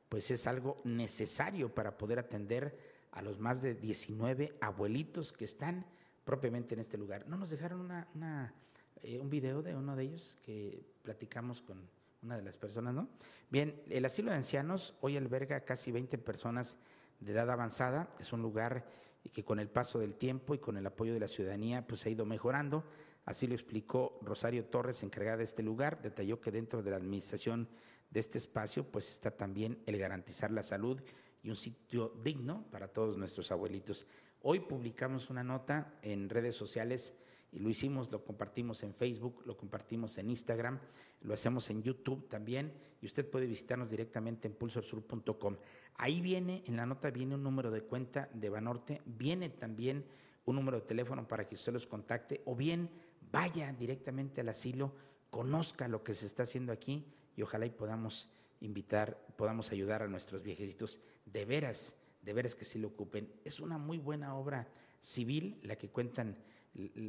pues 0.09 0.29
es 0.31 0.47
algo 0.47 0.81
necesario 0.83 1.73
para 1.73 1.97
poder 1.97 2.19
atender 2.19 2.77
a 3.11 3.21
los 3.21 3.39
más 3.39 3.61
de 3.61 3.73
19 3.73 4.57
abuelitos 4.61 5.33
que 5.33 5.45
están 5.45 5.85
propiamente 6.23 6.75
en 6.75 6.81
este 6.81 6.97
lugar. 6.97 7.27
¿No 7.27 7.37
nos 7.37 7.49
dejaron 7.49 7.81
una, 7.81 8.53
eh, 9.01 9.19
un 9.19 9.29
video 9.29 9.61
de 9.61 9.75
uno 9.75 9.95
de 9.95 10.03
ellos 10.03 10.37
que 10.43 10.85
platicamos 11.01 11.61
con 11.61 11.89
una 12.21 12.37
de 12.37 12.43
las 12.43 12.57
personas, 12.57 12.93
no? 12.93 13.07
Bien, 13.49 13.81
el 13.89 14.05
asilo 14.05 14.31
de 14.31 14.37
ancianos 14.37 14.95
hoy 15.01 15.15
alberga 15.17 15.61
casi 15.61 15.91
20 15.91 16.17
personas 16.17 16.77
de 17.19 17.31
edad 17.31 17.49
avanzada, 17.49 18.15
es 18.19 18.33
un 18.33 18.41
lugar 18.41 18.85
que 19.31 19.43
con 19.43 19.59
el 19.59 19.69
paso 19.69 19.99
del 19.99 20.15
tiempo 20.15 20.53
y 20.53 20.59
con 20.59 20.77
el 20.77 20.85
apoyo 20.85 21.13
de 21.13 21.19
la 21.19 21.27
ciudadanía 21.27 21.85
pues 21.87 22.05
ha 22.05 22.09
ido 22.09 22.25
mejorando. 22.25 22.85
Así 23.25 23.47
lo 23.47 23.55
explicó 23.55 24.19
Rosario 24.21 24.65
Torres, 24.65 25.01
encargada 25.03 25.37
de 25.37 25.43
este 25.45 25.63
lugar. 25.63 26.01
Detalló 26.01 26.39
que 26.39 26.51
dentro 26.51 26.83
de 26.83 26.91
la 26.91 26.97
administración 26.97 27.67
de 28.11 28.19
este 28.19 28.37
espacio, 28.37 28.83
pues 28.91 29.11
está 29.11 29.31
también 29.31 29.81
el 29.87 29.97
garantizar 29.97 30.51
la 30.51 30.63
salud 30.63 31.01
y 31.41 31.49
un 31.49 31.55
sitio 31.55 32.13
digno 32.23 32.65
para 32.71 32.87
todos 32.87 33.17
nuestros 33.17 33.51
abuelitos. 33.51 34.05
Hoy 34.41 34.59
publicamos 34.59 35.29
una 35.29 35.43
nota 35.43 35.97
en 36.03 36.29
redes 36.29 36.55
sociales 36.55 37.13
y 37.51 37.59
lo 37.59 37.69
hicimos, 37.69 38.11
lo 38.11 38.23
compartimos 38.23 38.83
en 38.83 38.93
Facebook, 38.93 39.43
lo 39.45 39.55
compartimos 39.55 40.17
en 40.17 40.29
Instagram, 40.29 40.79
lo 41.21 41.33
hacemos 41.33 41.69
en 41.69 41.81
YouTube 41.81 42.27
también 42.27 42.73
y 43.01 43.05
usted 43.05 43.29
puede 43.29 43.45
visitarnos 43.45 43.89
directamente 43.89 44.47
en 44.47 44.55
pulsorsur.com. 44.55 45.57
Ahí 45.95 46.21
viene, 46.21 46.63
en 46.65 46.75
la 46.75 46.85
nota 46.85 47.09
viene 47.11 47.35
un 47.35 47.43
número 47.43 47.71
de 47.71 47.81
cuenta 47.81 48.29
de 48.33 48.49
Banorte, 48.49 49.01
viene 49.05 49.49
también 49.49 50.05
un 50.45 50.55
número 50.55 50.79
de 50.79 50.85
teléfono 50.85 51.27
para 51.27 51.47
que 51.47 51.55
usted 51.55 51.73
los 51.73 51.87
contacte 51.87 52.41
o 52.45 52.55
bien 52.55 52.89
vaya 53.31 53.71
directamente 53.73 54.41
al 54.41 54.49
asilo, 54.49 54.93
conozca 55.29 55.87
lo 55.87 56.03
que 56.03 56.13
se 56.13 56.25
está 56.25 56.43
haciendo 56.43 56.71
aquí 56.71 57.05
y 57.35 57.41
ojalá 57.41 57.65
y 57.65 57.71
podamos 57.71 58.29
invitar, 58.61 59.17
podamos 59.37 59.71
ayudar 59.71 60.01
a 60.01 60.07
nuestros 60.07 60.41
viejecitos. 60.41 60.99
De 61.25 61.45
veras, 61.45 61.95
de 62.21 62.33
veras 62.33 62.55
que 62.55 62.65
sí 62.65 62.79
lo 62.79 62.89
ocupen. 62.89 63.33
Es 63.43 63.59
una 63.59 63.77
muy 63.77 63.97
buena 63.97 64.35
obra 64.35 64.67
civil 64.99 65.59
la 65.63 65.75
que 65.75 65.89
cuentan 65.89 66.37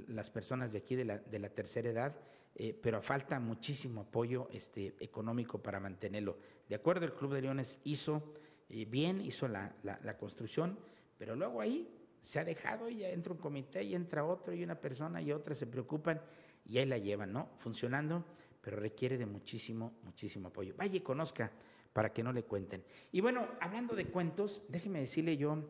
las 0.09 0.31
personas 0.31 0.73
de 0.73 0.79
aquí 0.79 0.95
de 0.95 1.05
la, 1.05 1.19
de 1.19 1.39
la 1.39 1.49
tercera 1.49 1.89
edad, 1.89 2.17
eh, 2.55 2.73
pero 2.81 3.03
falta 3.03 3.39
muchísimo 3.41 4.03
apoyo 4.03 4.49
este, 4.53 4.95
económico 5.01 5.63
para 5.63 5.81
mantenerlo. 5.81 6.39
De 6.69 6.75
acuerdo, 6.75 7.05
el 7.05 7.13
Club 7.13 7.35
de 7.35 7.43
Leones 7.43 7.81
hizo 7.85 8.33
eh, 8.69 8.85
bien, 8.85 9.21
hizo 9.21 9.47
la, 9.49 9.75
la, 9.83 10.17
construcción, 10.17 10.79
pero 11.19 11.37
luego 11.37 11.61
ahí 11.61 11.89
se 12.21 12.41
ha 12.41 12.45
dejado 12.45 12.89
y 12.89 12.99
ya 12.99 13.11
entra 13.11 13.33
un 13.33 13.39
comité 13.39 13.83
y 13.83 13.95
entra 13.95 14.25
otro 14.25 14.55
y 14.55 14.65
una 14.65 14.81
persona 14.81 15.21
y 15.21 15.33
otra 15.33 15.55
se 15.55 15.67
preocupan 15.67 16.21
y 16.65 16.79
ahí 16.79 16.87
la 16.87 16.99
llevan, 16.99 17.33
¿no? 17.33 17.51
Funcionando, 17.57 18.25
pero 18.61 18.79
requiere 18.79 19.19
de 19.19 19.27
muchísimo, 19.27 19.99
muchísimo 20.03 20.49
apoyo. 20.49 20.75
Vaya 20.77 20.97
y 20.97 21.01
conozca 21.01 21.53
para 21.93 22.13
que 22.13 22.23
no 22.23 22.33
le 22.33 22.45
cuenten. 22.45 22.85
Y 23.13 23.21
bueno, 23.21 23.47
hablando 23.61 23.95
de 23.95 24.07
cuentos, 24.07 24.65
déjeme 24.69 25.01
decirle 25.01 25.37
yo 25.37 25.63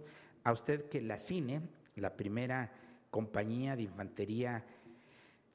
a 0.44 0.52
usted 0.52 0.88
que 0.88 1.00
la 1.00 1.18
CINE, 1.18 1.62
la 1.96 2.16
primera 2.16 2.72
compañía 3.16 3.76
de 3.76 3.84
infantería 3.84 4.62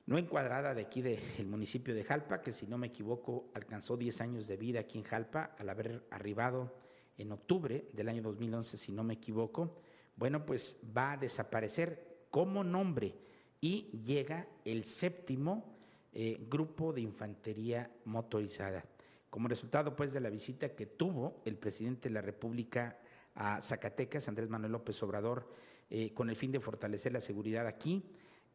no 0.07 0.17
encuadrada 0.17 0.73
de 0.73 0.81
aquí 0.81 1.03
del 1.03 1.45
municipio 1.45 1.93
de 1.93 2.03
Jalpa, 2.03 2.41
que 2.41 2.51
si 2.51 2.65
no 2.65 2.79
me 2.79 2.87
equivoco 2.87 3.51
alcanzó 3.53 3.97
10 3.97 4.19
años 4.21 4.47
de 4.47 4.57
vida 4.57 4.79
aquí 4.79 4.97
en 4.97 5.03
Jalpa 5.03 5.53
al 5.59 5.69
haber 5.69 6.07
arribado 6.09 6.73
en 7.19 7.31
octubre 7.31 7.85
del 7.93 8.09
año 8.09 8.23
2011, 8.23 8.77
si 8.77 8.91
no 8.91 9.03
me 9.03 9.13
equivoco, 9.13 9.77
bueno, 10.15 10.43
pues 10.43 10.75
va 10.97 11.11
a 11.11 11.17
desaparecer 11.17 12.25
como 12.31 12.63
nombre 12.63 13.13
y 13.59 14.01
llega 14.03 14.47
el 14.65 14.83
séptimo 14.83 15.77
eh, 16.13 16.43
grupo 16.49 16.91
de 16.91 17.01
infantería 17.01 17.91
motorizada. 18.05 18.83
Como 19.29 19.47
resultado, 19.47 19.95
pues, 19.95 20.13
de 20.13 20.19
la 20.19 20.31
visita 20.31 20.69
que 20.69 20.87
tuvo 20.87 21.43
el 21.45 21.57
presidente 21.57 22.09
de 22.09 22.15
la 22.15 22.21
República 22.21 22.97
a 23.35 23.61
Zacatecas, 23.61 24.27
Andrés 24.27 24.49
Manuel 24.49 24.71
López 24.71 25.01
Obrador, 25.03 25.47
eh, 25.93 26.13
con 26.13 26.29
el 26.29 26.37
fin 26.37 26.53
de 26.53 26.61
fortalecer 26.61 27.11
la 27.11 27.19
seguridad 27.19 27.67
aquí, 27.67 28.01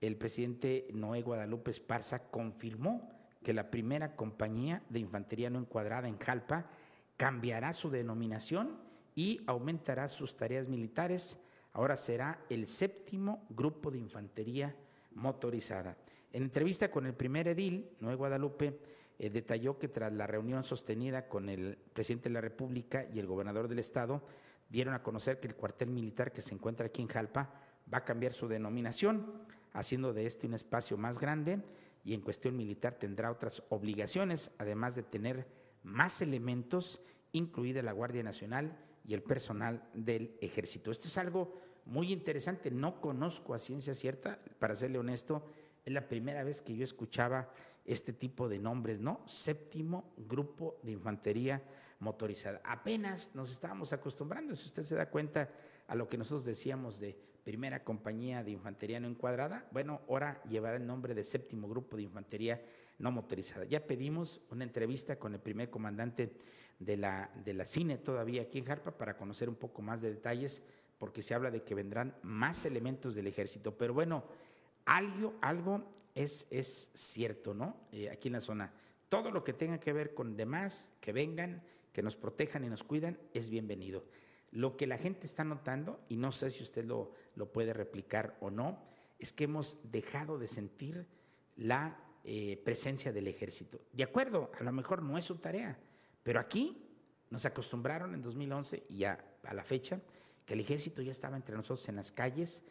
el 0.01 0.17
presidente 0.17 0.89
Noé 0.95 1.21
Guadalupe 1.21 1.71
Esparza 1.71 2.31
confirmó 2.31 3.11
que 3.43 3.53
la 3.53 3.71
primera 3.71 4.17
compañía 4.17 4.83
de 4.89 5.01
infantería 5.01 5.51
no 5.51 5.59
encuadrada 5.59 6.09
en 6.09 6.19
Jalpa 6.19 6.71
cambiará 7.19 7.75
su 7.75 7.91
denominación 7.91 8.79
y 9.15 9.43
aumentará 9.47 10.09
sus 10.09 10.35
tareas 10.37 10.69
militares. 10.69 11.39
Ahora 11.75 11.99
será 11.99 12.41
el 12.49 12.67
séptimo 12.67 13.45
grupo 13.51 13.91
de 13.91 13.99
infantería 13.99 14.75
motorizada. 15.13 15.97
En 16.33 16.43
entrevista 16.43 16.91
con 16.91 17.05
el 17.05 17.13
primer 17.13 17.49
edil, 17.49 17.91
Noé 18.01 18.15
Guadalupe 18.15 18.81
eh, 19.19 19.29
detalló 19.29 19.79
que 19.79 19.89
tras 19.89 20.13
la 20.13 20.27
reunión 20.27 20.65
sostenida 20.65 21.29
con 21.29 21.51
el 21.51 21.77
presidente 21.93 22.31
de 22.31 22.35
la 22.35 22.41
República 22.41 23.07
y 23.13 23.19
el 23.19 23.27
gobernador 23.27 23.69
del 23.69 23.79
estado, 23.79 24.23
dieron 24.69 24.95
a 24.95 25.03
conocer 25.03 25.41
que 25.41 25.49
el 25.49 25.55
cuartel 25.55 25.91
militar 25.91 26.33
que 26.33 26.43
se 26.43 26.55
encuentra 26.55 26.87
aquí 26.87 27.03
en 27.03 27.09
Jalpa 27.09 27.53
va 27.93 27.99
a 27.99 28.05
cambiar 28.05 28.33
su 28.33 28.49
denominación, 28.49 29.31
haciendo 29.73 30.13
de 30.13 30.27
este 30.27 30.47
un 30.47 30.55
espacio 30.55 30.97
más 30.97 31.19
grande 31.19 31.63
y 32.05 32.15
en 32.15 32.21
cuestión 32.21 32.57
militar 32.57 32.95
tendrá 32.95 33.31
otras 33.31 33.63
obligaciones, 33.69 34.51
además 34.59 34.95
de 34.97 35.03
tener 35.03 35.47
más 35.83 36.21
elementos, 36.23 37.01
incluida 37.33 37.83
la 37.83 37.93
Guardia 37.93 38.23
Nacional 38.23 38.79
y 39.05 39.15
el 39.15 39.23
personal 39.23 39.89
del 39.95 40.37
ejército. 40.41 40.91
Esto 40.91 41.09
es 41.09 41.19
algo 41.19 41.61
muy 41.85 42.13
interesante, 42.13 42.71
no 42.71 43.01
conozco 43.01 43.55
a 43.55 43.59
ciencia 43.59 43.95
cierta, 43.95 44.41
para 44.59 44.75
serle 44.75 44.99
honesto, 44.99 45.47
es 45.85 45.93
la 45.93 46.09
primera 46.09 46.43
vez 46.43 46.63
que 46.63 46.77
yo 46.77 46.85
escuchaba 46.85 47.53
este 47.85 48.13
tipo 48.13 48.49
de 48.49 48.59
nombres, 48.59 48.99
¿no? 48.99 49.21
Séptimo 49.27 50.13
Grupo 50.17 50.79
de 50.83 50.93
Infantería 50.93 51.63
Motorizada. 51.99 52.61
Apenas 52.65 53.35
nos 53.35 53.51
estábamos 53.51 53.93
acostumbrando, 53.93 54.55
si 54.55 54.67
usted 54.67 54.83
se 54.83 54.95
da 54.95 55.09
cuenta 55.09 55.49
a 55.87 55.95
lo 55.95 56.09
que 56.09 56.19
nosotros 56.19 56.45
decíamos 56.45 57.01
de 57.01 57.17
primera 57.43 57.85
compañía 57.85 58.43
de 58.43 58.51
infantería 58.51 59.01
no 59.01 59.09
encuadrada, 59.09 59.69
bueno, 59.71 60.03
ahora 60.09 60.43
llevará 60.49 60.77
el 60.77 60.87
nombre 60.87 61.15
de 61.15 61.25
Séptimo 61.25 61.69
Grupo 61.69 61.97
de 61.97 62.03
Infantería 62.03 62.61
No 62.99 63.13
Motorizada. 63.13 63.65
Ya 63.65 63.87
pedimos 63.87 64.41
una 64.51 64.65
entrevista 64.65 65.19
con 65.19 65.33
el 65.35 65.41
primer 65.41 65.71
comandante 65.71 66.33
de 66.79 66.97
la, 66.97 67.31
de 67.45 67.55
la 67.55 67.65
CINE 67.65 67.99
todavía 67.99 68.43
aquí 68.43 68.59
en 68.59 68.65
Jarpa 68.65 68.99
para 68.99 69.17
conocer 69.17 69.49
un 69.49 69.55
poco 69.55 69.81
más 69.81 70.03
de 70.03 70.11
detalles, 70.11 70.63
porque 70.99 71.23
se 71.23 71.35
habla 71.35 71.51
de 71.51 71.63
que 71.63 71.75
vendrán 71.75 72.17
más 72.23 72.65
elementos 72.65 73.15
del 73.15 73.27
ejército. 73.27 73.77
Pero 73.77 73.95
bueno, 73.95 74.25
algo, 74.85 75.35
algo 75.41 75.85
es, 76.15 76.47
es 76.51 76.91
cierto, 76.95 77.55
¿no? 77.55 77.77
Eh, 77.93 78.11
aquí 78.11 78.29
en 78.29 78.35
la 78.35 78.41
zona. 78.41 78.73
Todo 79.09 79.31
lo 79.31 79.45
que 79.45 79.53
tenga 79.53 79.79
que 79.79 79.93
ver 79.93 80.15
con 80.15 80.37
demás, 80.37 80.93
que 81.01 81.13
vengan, 81.13 81.63
que 81.97 82.03
nos 82.03 82.15
protejan 82.15 82.63
y 82.63 82.69
nos 82.69 82.85
cuidan, 82.85 83.19
es 83.33 83.49
bienvenido. 83.49 84.05
Lo 84.51 84.77
que 84.77 84.87
la 84.87 84.99
gente 84.99 85.25
está 85.25 85.45
notando, 85.45 86.05
y 86.11 86.19
no 86.19 86.31
sé 86.31 86.51
si 86.51 86.63
usted 86.63 86.85
lo, 86.85 87.15
lo 87.37 87.51
puede 87.51 87.73
replicar 87.73 88.37
o 88.41 88.51
no, 88.51 88.83
es 89.19 89.33
que 89.33 89.45
hemos 89.45 89.79
dejado 89.91 90.39
de 90.39 90.47
sentir 90.47 91.07
la 91.57 91.99
eh, 92.23 92.61
presencia 92.63 93.15
del 93.15 93.29
ejército. 93.29 93.81
De 93.95 94.05
acuerdo, 94.05 94.51
a 94.61 94.63
lo 94.63 94.73
mejor 94.73 95.03
no 95.03 95.17
es 95.17 95.25
su 95.25 95.37
tarea, 95.37 95.79
pero 96.23 96.39
aquí 96.39 96.87
nos 97.31 97.47
acostumbraron 97.47 98.13
en 98.13 98.21
2011 98.21 98.85
y 98.91 99.05
a 99.05 99.19
la 99.51 99.65
fecha 99.65 99.99
que 100.45 100.53
el 100.53 100.61
ejército 100.61 101.01
ya 101.01 101.13
estaba 101.13 101.39
entre 101.39 101.57
nosotros 101.57 101.89
en 101.89 101.97
las 101.97 102.13
calles, 102.13 102.63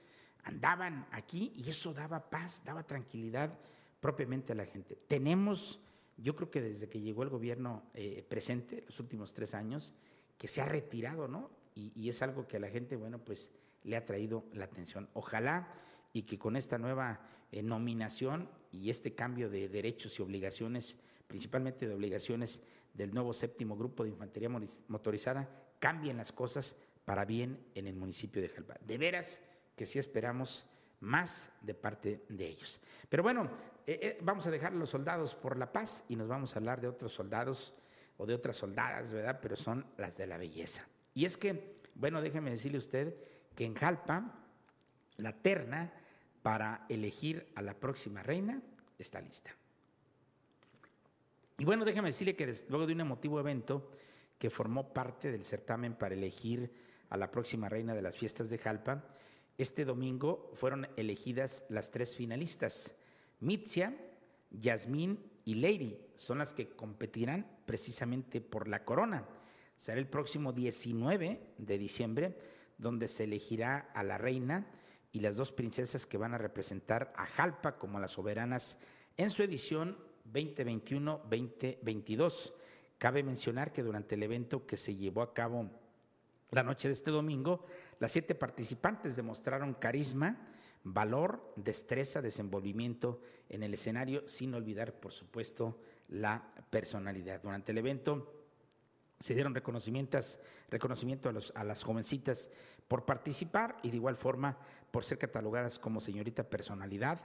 andaban 0.44 1.08
aquí 1.10 1.52
y 1.56 1.68
eso 1.68 1.96
daba 1.96 2.30
paz, 2.30 2.62
daba 2.64 2.84
tranquilidad 2.84 3.58
propiamente 4.00 4.54
a 4.54 4.56
la 4.56 4.68
gente. 4.68 4.96
Tenemos, 5.08 5.80
yo 6.18 6.36
creo 6.36 6.50
que 6.50 6.62
desde 6.62 6.88
que 6.88 7.02
llegó 7.02 7.24
el 7.24 7.30
gobierno 7.30 7.84
eh, 7.94 8.26
presente, 8.28 8.84
los 8.86 9.00
últimos 9.00 9.34
tres 9.34 9.54
años, 9.54 9.94
que 10.38 10.48
se 10.48 10.62
ha 10.62 10.66
retirado, 10.66 11.28
¿no? 11.28 11.50
Y, 11.76 12.08
es 12.08 12.22
algo 12.22 12.48
que 12.48 12.56
a 12.56 12.60
la 12.60 12.70
gente, 12.70 12.96
bueno, 12.96 13.20
pues 13.20 13.52
le 13.84 13.98
ha 13.98 14.06
traído 14.06 14.46
la 14.54 14.66
atención. 14.66 15.10
Ojalá 15.14 15.74
y 16.14 16.24
que 16.24 16.40
con 16.40 16.56
esta 16.56 16.78
nueva 16.78 17.20
eh, 17.52 17.62
nominación 17.62 18.50
y 18.72 18.90
este 18.90 19.14
cambio 19.14 19.50
de 19.50 19.68
derechos 19.68 20.18
y 20.18 20.22
obligaciones, 20.22 20.98
principalmente 21.28 21.86
de 21.86 21.94
obligaciones 21.94 22.62
del 22.94 23.14
nuevo 23.14 23.34
séptimo 23.34 23.76
grupo 23.76 24.04
de 24.04 24.12
infantería 24.12 24.48
motorizada, 24.88 25.50
cambien 25.80 26.16
las 26.16 26.32
cosas 26.32 26.78
para 27.04 27.26
bien 27.26 27.60
en 27.76 27.88
el 27.88 27.96
municipio 27.96 28.42
de 28.42 28.48
Jalpa. 28.48 28.76
De 28.80 28.98
veras, 28.98 29.42
que 29.76 29.86
sí 29.86 30.00
esperamos 30.00 30.66
más 31.02 31.50
de 31.62 31.74
parte 31.74 32.26
de 32.30 32.48
ellos. 32.48 32.80
Pero 33.10 33.24
bueno, 33.24 33.50
eh, 33.86 34.00
eh, 34.02 34.18
vamos 34.22 34.48
a 34.48 34.52
dejar 34.52 34.74
a 34.74 34.76
los 34.76 34.90
soldados 34.90 35.36
por 35.36 35.58
la 35.58 35.72
paz 35.72 36.04
y 36.10 36.16
nos 36.16 36.28
vamos 36.28 36.56
a 36.56 36.60
hablar 36.60 36.82
de 36.82 36.88
otros 36.88 37.14
soldados 37.14 37.74
o 38.18 38.26
de 38.26 38.34
otras 38.34 38.56
soldadas, 38.56 39.12
¿verdad? 39.12 39.40
Pero 39.42 39.56
son 39.56 39.86
las 39.98 40.18
de 40.18 40.28
la 40.28 40.38
belleza. 40.38 40.88
Y 41.14 41.26
es 41.26 41.38
que, 41.38 41.82
bueno, 41.96 42.22
déjeme 42.22 42.52
decirle 42.52 42.78
usted 42.78 43.16
que 43.56 43.66
en 43.66 43.76
Jalpa 43.76 44.40
la 45.18 45.34
terna 45.34 45.94
para 46.42 46.86
elegir 46.90 47.52
a 47.56 47.62
la 47.62 47.74
próxima 47.74 48.22
reina 48.24 48.62
está 48.98 49.22
lista. 49.22 49.52
Y 51.58 51.66
bueno, 51.66 51.86
déjeme 51.86 52.10
decirle 52.10 52.36
que 52.36 52.66
luego 52.70 52.86
de 52.86 52.94
un 52.94 53.02
emotivo 53.02 53.40
evento 53.40 53.92
que 54.38 54.50
formó 54.50 54.94
parte 54.94 55.32
del 55.32 55.46
certamen 55.46 55.96
para 55.96 56.16
elegir 56.16 56.72
a 57.10 57.18
la 57.18 57.32
próxima 57.32 57.70
reina 57.70 57.96
de 57.96 58.02
las 58.02 58.18
fiestas 58.18 58.50
de 58.50 58.58
Jalpa, 58.58 59.04
este 59.58 59.86
domingo 59.86 60.52
fueron 60.54 60.90
elegidas 60.98 61.64
las 61.70 61.92
tres 61.92 62.16
finalistas. 62.16 62.96
Mitzia, 63.40 63.96
Yasmín 64.52 65.32
y 65.46 65.56
Lady 65.56 65.98
son 66.16 66.40
las 66.40 66.54
que 66.54 66.70
competirán 66.70 67.48
precisamente 67.66 68.42
por 68.42 68.68
la 68.68 68.84
corona. 68.84 69.26
Será 69.78 70.00
el 70.00 70.08
próximo 70.08 70.52
19 70.54 71.42
de 71.58 71.78
diciembre 71.78 72.38
donde 72.78 73.08
se 73.08 73.24
elegirá 73.26 73.92
a 73.94 74.02
la 74.04 74.18
reina 74.18 74.68
y 75.12 75.20
las 75.22 75.38
dos 75.38 75.54
princesas 75.54 76.06
que 76.06 76.18
van 76.18 76.34
a 76.34 76.38
representar 76.38 77.14
a 77.16 77.26
Jalpa 77.26 77.78
como 77.78 77.98
las 78.00 78.12
soberanas 78.12 78.78
en 79.16 79.30
su 79.30 79.44
edición 79.44 79.98
2021-2022. 80.34 82.52
Cabe 82.98 83.24
mencionar 83.24 83.72
que 83.72 83.84
durante 83.84 84.16
el 84.16 84.24
evento 84.24 84.66
que 84.66 84.76
se 84.78 84.96
llevó 84.96 85.22
a 85.22 85.34
cabo 85.34 85.70
la 86.52 86.64
noche 86.64 86.88
de 86.88 86.94
este 86.94 87.12
domingo, 87.12 87.66
las 88.00 88.12
siete 88.12 88.36
participantes 88.36 89.16
demostraron 89.16 89.74
carisma, 89.74 90.48
valor, 90.84 91.54
destreza, 91.56 92.22
desenvolvimiento 92.22 93.20
en 93.50 93.64
el 93.64 93.74
escenario, 93.74 94.28
sin 94.28 94.54
olvidar, 94.54 94.94
por 94.94 95.14
supuesto, 95.14 95.80
la 96.08 96.54
personalidad. 96.70 97.42
Durante 97.42 97.72
el 97.72 97.80
evento 97.80 98.32
se 99.20 99.34
dieron 99.34 99.56
reconocimientos, 99.56 100.40
reconocimiento 100.70 101.30
a, 101.56 101.64
las 101.64 101.84
jovencitas 101.84 102.50
por 102.88 103.06
participar 103.06 103.78
y 103.82 103.90
de 103.90 103.98
igual 103.98 104.18
forma 104.18 104.58
por 104.92 105.06
ser 105.06 105.18
catalogadas 105.18 105.80
como 105.80 106.00
señorita 106.00 106.50
personalidad, 106.50 107.20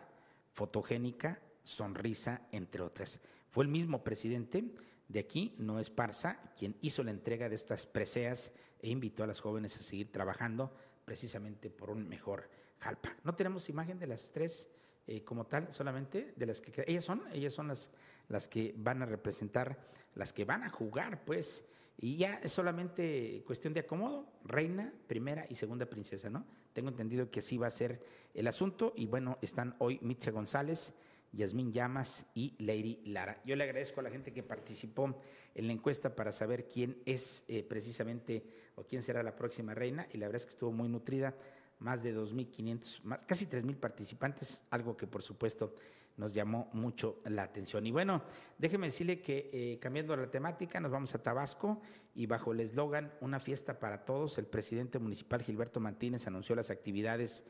fotogénica, 0.54 1.40
sonrisa, 1.64 2.42
entre 2.52 2.82
otras. 2.82 3.20
Fue 3.50 3.64
el 3.64 3.70
mismo 3.70 4.02
presidente 4.02 4.72
de 5.08 5.20
aquí, 5.20 5.54
no 5.58 5.80
Esparza, 5.80 6.38
quien 6.56 6.76
hizo 6.80 7.02
la 7.02 7.10
entrega 7.10 7.48
de 7.48 7.56
estas 7.56 7.86
preseas 7.86 8.52
e 8.80 8.90
invitó 8.90 9.24
a 9.24 9.26
las 9.26 9.40
jóvenes 9.40 9.76
a 9.76 9.82
seguir 9.82 10.10
trabajando 10.10 10.72
precisamente 11.04 11.70
por 11.70 11.90
un 11.90 12.08
mejor 12.08 12.48
Jalpa. 12.78 13.16
No 13.24 13.34
tenemos 13.34 13.68
imagen 13.68 13.98
de 13.98 14.06
las 14.06 14.30
tres 14.32 14.70
eh, 15.06 15.24
como 15.24 15.46
tal, 15.46 15.72
solamente 15.72 16.34
de 16.36 16.46
las 16.46 16.60
que 16.60 16.84
ellas 16.86 17.04
son, 17.04 17.22
ellas 17.32 17.52
son 17.52 17.68
las, 17.68 17.90
las 18.28 18.48
que 18.48 18.74
van 18.76 19.02
a 19.02 19.06
representar, 19.06 19.78
las 20.14 20.32
que 20.32 20.44
van 20.44 20.62
a 20.62 20.70
jugar, 20.70 21.24
pues, 21.24 21.64
Y 22.02 22.16
ya 22.16 22.40
es 22.42 22.52
solamente 22.52 23.42
cuestión 23.46 23.74
de 23.74 23.80
acomodo, 23.80 24.26
reina, 24.44 24.92
primera 25.06 25.44
y 25.50 25.54
segunda 25.54 25.84
princesa, 25.84 26.30
¿no? 26.30 26.46
Tengo 26.72 26.88
entendido 26.88 27.30
que 27.30 27.40
así 27.40 27.58
va 27.58 27.66
a 27.66 27.70
ser 27.70 28.02
el 28.32 28.46
asunto 28.46 28.94
y 28.96 29.06
bueno, 29.06 29.36
están 29.42 29.74
hoy 29.78 29.98
Mitze 30.00 30.30
González, 30.30 30.94
Yasmín 31.32 31.72
Llamas 31.72 32.26
y 32.34 32.54
Lady 32.58 33.00
Lara. 33.04 33.40
Yo 33.44 33.56
le 33.56 33.64
agradezco 33.64 34.00
a 34.00 34.02
la 34.02 34.10
gente 34.10 34.32
que 34.32 34.42
participó 34.42 35.16
en 35.54 35.66
la 35.66 35.72
encuesta 35.72 36.14
para 36.14 36.32
saber 36.32 36.68
quién 36.68 37.00
es 37.06 37.44
eh, 37.48 37.62
precisamente 37.62 38.44
o 38.76 38.84
quién 38.84 39.02
será 39.02 39.22
la 39.22 39.36
próxima 39.36 39.74
reina 39.74 40.06
y 40.12 40.18
la 40.18 40.26
verdad 40.26 40.42
es 40.42 40.46
que 40.46 40.52
estuvo 40.52 40.72
muy 40.72 40.88
nutrida, 40.88 41.34
más 41.78 42.02
de 42.02 42.14
2.500, 42.14 43.24
casi 43.26 43.46
3.000 43.46 43.76
participantes, 43.76 44.64
algo 44.70 44.96
que 44.96 45.06
por 45.06 45.22
supuesto 45.22 45.74
nos 46.16 46.34
llamó 46.34 46.68
mucho 46.74 47.20
la 47.24 47.42
atención. 47.42 47.86
Y 47.86 47.92
bueno, 47.92 48.22
déjeme 48.58 48.88
decirle 48.88 49.20
que 49.22 49.50
eh, 49.52 49.78
cambiando 49.80 50.14
la 50.16 50.30
temática, 50.30 50.78
nos 50.78 50.90
vamos 50.90 51.14
a 51.14 51.22
Tabasco 51.22 51.80
y 52.14 52.26
bajo 52.26 52.52
el 52.52 52.60
eslogan 52.60 53.12
Una 53.20 53.40
fiesta 53.40 53.78
para 53.78 54.04
todos, 54.04 54.36
el 54.38 54.46
presidente 54.46 54.98
municipal 54.98 55.42
Gilberto 55.42 55.80
Martínez 55.80 56.26
anunció 56.26 56.54
las 56.54 56.70
actividades 56.70 57.44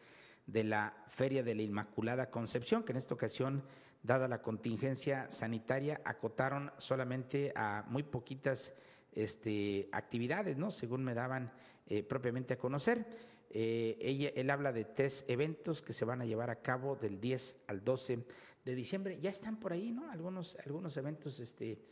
de 0.47 0.65
la 0.65 1.05
Feria 1.09 1.43
de 1.43 1.55
la 1.55 1.63
Inmaculada 1.63 2.31
Concepción, 2.31 2.83
que 2.83 2.93
en 2.93 2.99
esta 2.99 3.15
ocasión, 3.15 3.65
dada 4.03 4.29
la 4.29 4.43
contingencia 4.43 5.31
sanitaria, 5.31 6.01
acotaron 6.05 6.73
solamente 6.79 7.53
a 7.55 7.85
muy 7.89 8.03
poquitas 8.03 8.75
este, 9.13 9.89
actividades, 9.93 10.57
¿no? 10.57 10.71
Según 10.71 11.05
me 11.05 11.15
daban 11.15 11.53
eh, 11.87 12.03
propiamente 12.03 12.55
a 12.55 12.59
conocer. 12.59 13.07
Eh, 13.51 13.99
ella, 14.01 14.31
él 14.37 14.49
habla 14.51 14.73
de 14.73 14.85
tres 14.85 15.25
eventos 15.27 15.83
que 15.83 15.93
se 15.93 16.05
van 16.05 16.21
a 16.21 16.25
llevar 16.25 16.51
a 16.51 16.63
cabo 16.63 16.95
del 16.95 17.21
10 17.21 17.57
al 17.67 17.83
12 17.83 18.25
de 18.65 18.75
diciembre. 18.75 19.19
Ya 19.21 19.31
están 19.31 19.59
por 19.59 19.73
ahí, 19.73 19.91
¿no? 19.91 20.11
Algunos, 20.11 20.57
algunos 20.65 20.97
eventos, 20.97 21.41
este, 21.41 21.83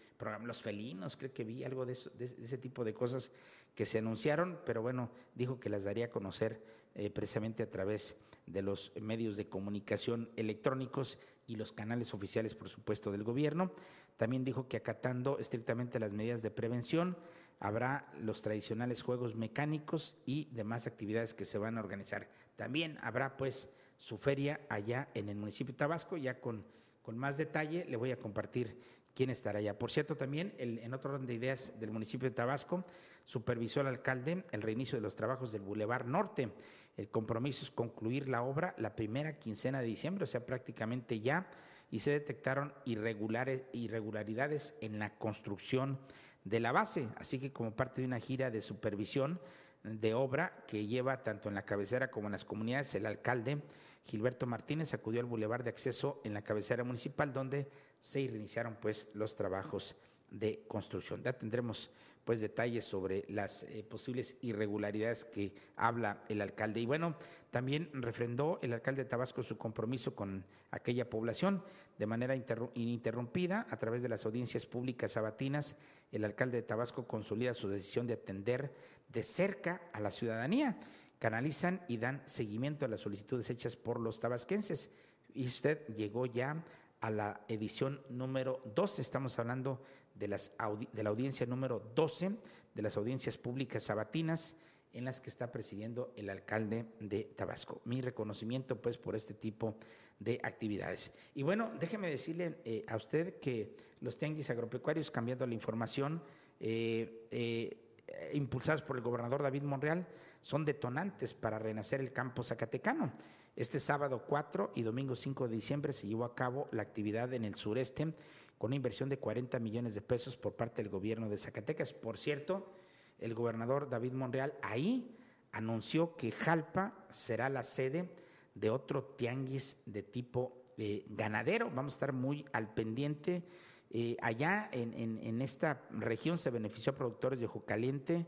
los 0.44 0.62
felinos, 0.62 1.16
creo 1.16 1.32
que 1.32 1.44
vi 1.44 1.64
algo 1.64 1.84
de, 1.84 1.98
de, 2.16 2.24
ese 2.24 2.58
tipo 2.58 2.84
de 2.84 2.94
cosas 2.94 3.32
que 3.74 3.86
se 3.86 3.98
anunciaron, 3.98 4.60
pero 4.64 4.82
bueno, 4.82 5.10
dijo 5.34 5.58
que 5.58 5.68
las 5.68 5.84
daría 5.84 6.06
a 6.06 6.10
conocer 6.10 6.77
eh, 6.98 7.10
precisamente 7.10 7.62
a 7.62 7.70
través 7.70 8.16
de 8.46 8.60
los 8.60 8.92
medios 9.00 9.36
de 9.36 9.48
comunicación 9.48 10.28
electrónicos 10.34 11.18
y 11.46 11.54
los 11.54 11.72
canales 11.72 12.12
oficiales, 12.12 12.56
por 12.56 12.68
supuesto, 12.68 13.12
del 13.12 13.22
gobierno. 13.22 13.70
También 14.16 14.44
dijo 14.44 14.66
que 14.66 14.78
acatando 14.78 15.38
estrictamente 15.38 16.00
las 16.00 16.12
medidas 16.12 16.42
de 16.42 16.50
prevención, 16.50 17.16
habrá 17.60 18.12
los 18.20 18.42
tradicionales 18.42 19.02
juegos 19.02 19.36
mecánicos 19.36 20.18
y 20.26 20.48
demás 20.50 20.88
actividades 20.88 21.34
que 21.34 21.44
se 21.44 21.56
van 21.56 21.78
a 21.78 21.80
organizar. 21.80 22.28
También 22.56 22.98
habrá 23.00 23.36
pues 23.36 23.68
su 23.96 24.18
feria 24.18 24.60
allá 24.68 25.08
en 25.14 25.28
el 25.28 25.36
municipio 25.36 25.72
de 25.74 25.78
Tabasco, 25.78 26.16
ya 26.16 26.40
con, 26.40 26.64
con 27.02 27.16
más 27.16 27.38
detalle 27.38 27.84
le 27.84 27.96
voy 27.96 28.10
a 28.10 28.18
compartir 28.18 28.76
quién 29.14 29.30
estará 29.30 29.60
allá. 29.60 29.78
Por 29.78 29.92
cierto, 29.92 30.16
también 30.16 30.52
en 30.58 30.92
otro 30.94 31.12
orden 31.12 31.26
de 31.26 31.34
ideas 31.34 31.78
del 31.78 31.92
municipio 31.92 32.28
de 32.28 32.34
Tabasco, 32.34 32.84
supervisó 33.28 33.82
el 33.82 33.88
alcalde 33.88 34.42
el 34.52 34.62
reinicio 34.62 34.96
de 34.96 35.02
los 35.02 35.14
trabajos 35.14 35.52
del 35.52 35.60
Boulevard 35.60 36.06
Norte. 36.06 36.50
El 36.96 37.10
compromiso 37.10 37.62
es 37.62 37.70
concluir 37.70 38.26
la 38.26 38.40
obra 38.40 38.74
la 38.78 38.96
primera 38.96 39.38
quincena 39.38 39.82
de 39.82 39.86
diciembre, 39.86 40.24
o 40.24 40.26
sea, 40.26 40.46
prácticamente 40.46 41.20
ya, 41.20 41.46
y 41.90 42.00
se 42.00 42.10
detectaron 42.10 42.72
irregularidades 42.86 44.74
en 44.80 44.98
la 44.98 45.14
construcción 45.18 45.98
de 46.44 46.60
la 46.60 46.72
base, 46.72 47.06
así 47.18 47.38
que 47.38 47.52
como 47.52 47.76
parte 47.76 48.00
de 48.00 48.06
una 48.06 48.18
gira 48.18 48.50
de 48.50 48.62
supervisión 48.62 49.38
de 49.82 50.14
obra 50.14 50.64
que 50.66 50.86
lleva 50.86 51.22
tanto 51.22 51.50
en 51.50 51.54
la 51.54 51.66
cabecera 51.66 52.10
como 52.10 52.28
en 52.28 52.32
las 52.32 52.46
comunidades, 52.46 52.94
el 52.94 53.04
alcalde 53.04 53.62
Gilberto 54.04 54.46
Martínez 54.46 54.94
acudió 54.94 55.20
al 55.20 55.26
bulevar 55.26 55.64
de 55.64 55.70
acceso 55.70 56.22
en 56.24 56.32
la 56.32 56.40
cabecera 56.40 56.82
municipal 56.82 57.34
donde 57.34 57.68
se 58.00 58.26
reiniciaron 58.26 58.78
pues 58.80 59.10
los 59.12 59.36
trabajos 59.36 59.96
de 60.30 60.64
construcción. 60.66 61.22
Ya 61.22 61.34
tendremos 61.34 61.90
pues 62.28 62.42
detalles 62.42 62.84
sobre 62.84 63.24
las 63.28 63.62
eh, 63.62 63.82
posibles 63.82 64.36
irregularidades 64.42 65.24
que 65.24 65.54
habla 65.76 66.24
el 66.28 66.42
alcalde. 66.42 66.78
Y 66.78 66.84
bueno, 66.84 67.16
también 67.50 67.88
refrendó 67.94 68.58
el 68.60 68.74
alcalde 68.74 69.04
de 69.04 69.08
Tabasco 69.08 69.42
su 69.42 69.56
compromiso 69.56 70.14
con 70.14 70.44
aquella 70.70 71.08
población 71.08 71.64
de 71.96 72.04
manera 72.04 72.36
ininterrumpida 72.74 73.66
a 73.70 73.78
través 73.78 74.02
de 74.02 74.10
las 74.10 74.26
audiencias 74.26 74.66
públicas 74.66 75.12
sabatinas. 75.12 75.76
El 76.12 76.22
alcalde 76.22 76.58
de 76.58 76.64
Tabasco 76.64 77.06
consolida 77.06 77.54
su 77.54 77.70
decisión 77.70 78.06
de 78.06 78.12
atender 78.12 78.74
de 79.08 79.22
cerca 79.22 79.80
a 79.94 79.98
la 79.98 80.10
ciudadanía. 80.10 80.78
Canalizan 81.18 81.80
y 81.88 81.96
dan 81.96 82.20
seguimiento 82.26 82.84
a 82.84 82.88
las 82.88 83.00
solicitudes 83.00 83.48
hechas 83.48 83.76
por 83.76 84.00
los 84.00 84.20
tabasquenses. 84.20 84.90
Y 85.32 85.46
usted 85.46 85.86
llegó 85.94 86.26
ya 86.26 86.62
a 87.00 87.10
la 87.10 87.40
edición 87.48 88.02
número 88.10 88.60
12. 88.74 89.00
Estamos 89.00 89.38
hablando 89.38 89.80
de, 90.18 90.28
la 90.28 91.10
audiencia 91.10 91.46
número 91.46 91.80
12 91.94 92.32
de 92.74 92.82
las 92.82 92.96
audiencias 92.96 93.38
públicas 93.38 93.84
sabatinas 93.84 94.56
en 94.92 95.04
las 95.04 95.20
que 95.20 95.30
está 95.30 95.52
presidiendo 95.52 96.12
el 96.16 96.30
alcalde 96.30 96.86
de 97.00 97.24
Tabasco. 97.24 97.80
Mi 97.84 98.00
reconocimiento 98.00 98.80
pues 98.80 98.98
por 98.98 99.14
este 99.14 99.34
tipo 99.34 99.76
de 100.18 100.40
actividades. 100.42 101.12
Y 101.34 101.42
bueno, 101.42 101.70
déjeme 101.78 102.10
decirle 102.10 102.58
eh, 102.64 102.84
a 102.88 102.96
usted 102.96 103.38
que 103.38 103.76
los 104.00 104.18
tianguis 104.18 104.50
agropecuarios, 104.50 105.10
cambiando 105.10 105.46
la 105.46 105.54
información, 105.54 106.22
eh, 106.60 107.26
eh, 107.30 108.30
impulsados 108.32 108.82
por 108.82 108.96
el 108.96 109.02
gobernador 109.02 109.42
David 109.42 109.62
Monreal, 109.62 110.06
son 110.40 110.64
detonantes 110.64 111.34
para 111.34 111.58
renacer 111.58 112.00
el 112.00 112.12
campo 112.12 112.42
zacatecano. 112.42 113.12
Este 113.54 113.80
sábado 113.80 114.24
4 114.26 114.72
y 114.76 114.82
domingo 114.82 115.16
5 115.16 115.48
de 115.48 115.56
diciembre 115.56 115.92
se 115.92 116.06
llevó 116.06 116.24
a 116.24 116.34
cabo 116.34 116.68
la 116.70 116.82
actividad 116.82 117.32
en 117.34 117.44
el 117.44 117.56
sureste 117.56 118.12
con 118.58 118.68
una 118.68 118.76
inversión 118.76 119.08
de 119.08 119.18
40 119.18 119.58
millones 119.60 119.94
de 119.94 120.02
pesos 120.02 120.36
por 120.36 120.56
parte 120.56 120.82
del 120.82 120.90
gobierno 120.90 121.28
de 121.28 121.38
Zacatecas. 121.38 121.92
Por 121.92 122.18
cierto, 122.18 122.74
el 123.18 123.34
gobernador 123.34 123.88
David 123.88 124.12
Monreal 124.12 124.54
ahí 124.62 125.16
anunció 125.52 126.16
que 126.16 126.32
Jalpa 126.32 127.06
será 127.10 127.48
la 127.48 127.62
sede 127.62 128.10
de 128.54 128.70
otro 128.70 129.04
tianguis 129.04 129.76
de 129.86 130.02
tipo 130.02 130.58
eh, 130.76 131.06
ganadero. 131.08 131.70
Vamos 131.70 131.94
a 131.94 131.96
estar 131.96 132.12
muy 132.12 132.44
al 132.52 132.74
pendiente. 132.74 133.44
Eh, 133.90 134.16
allá 134.20 134.68
en, 134.72 134.92
en, 134.94 135.40
esta 135.40 135.82
región 135.90 136.36
se 136.36 136.50
benefició 136.50 136.92
a 136.92 136.96
productores 136.96 137.40
de 137.40 137.46
Ojo 137.46 137.64
Caliente, 137.64 138.26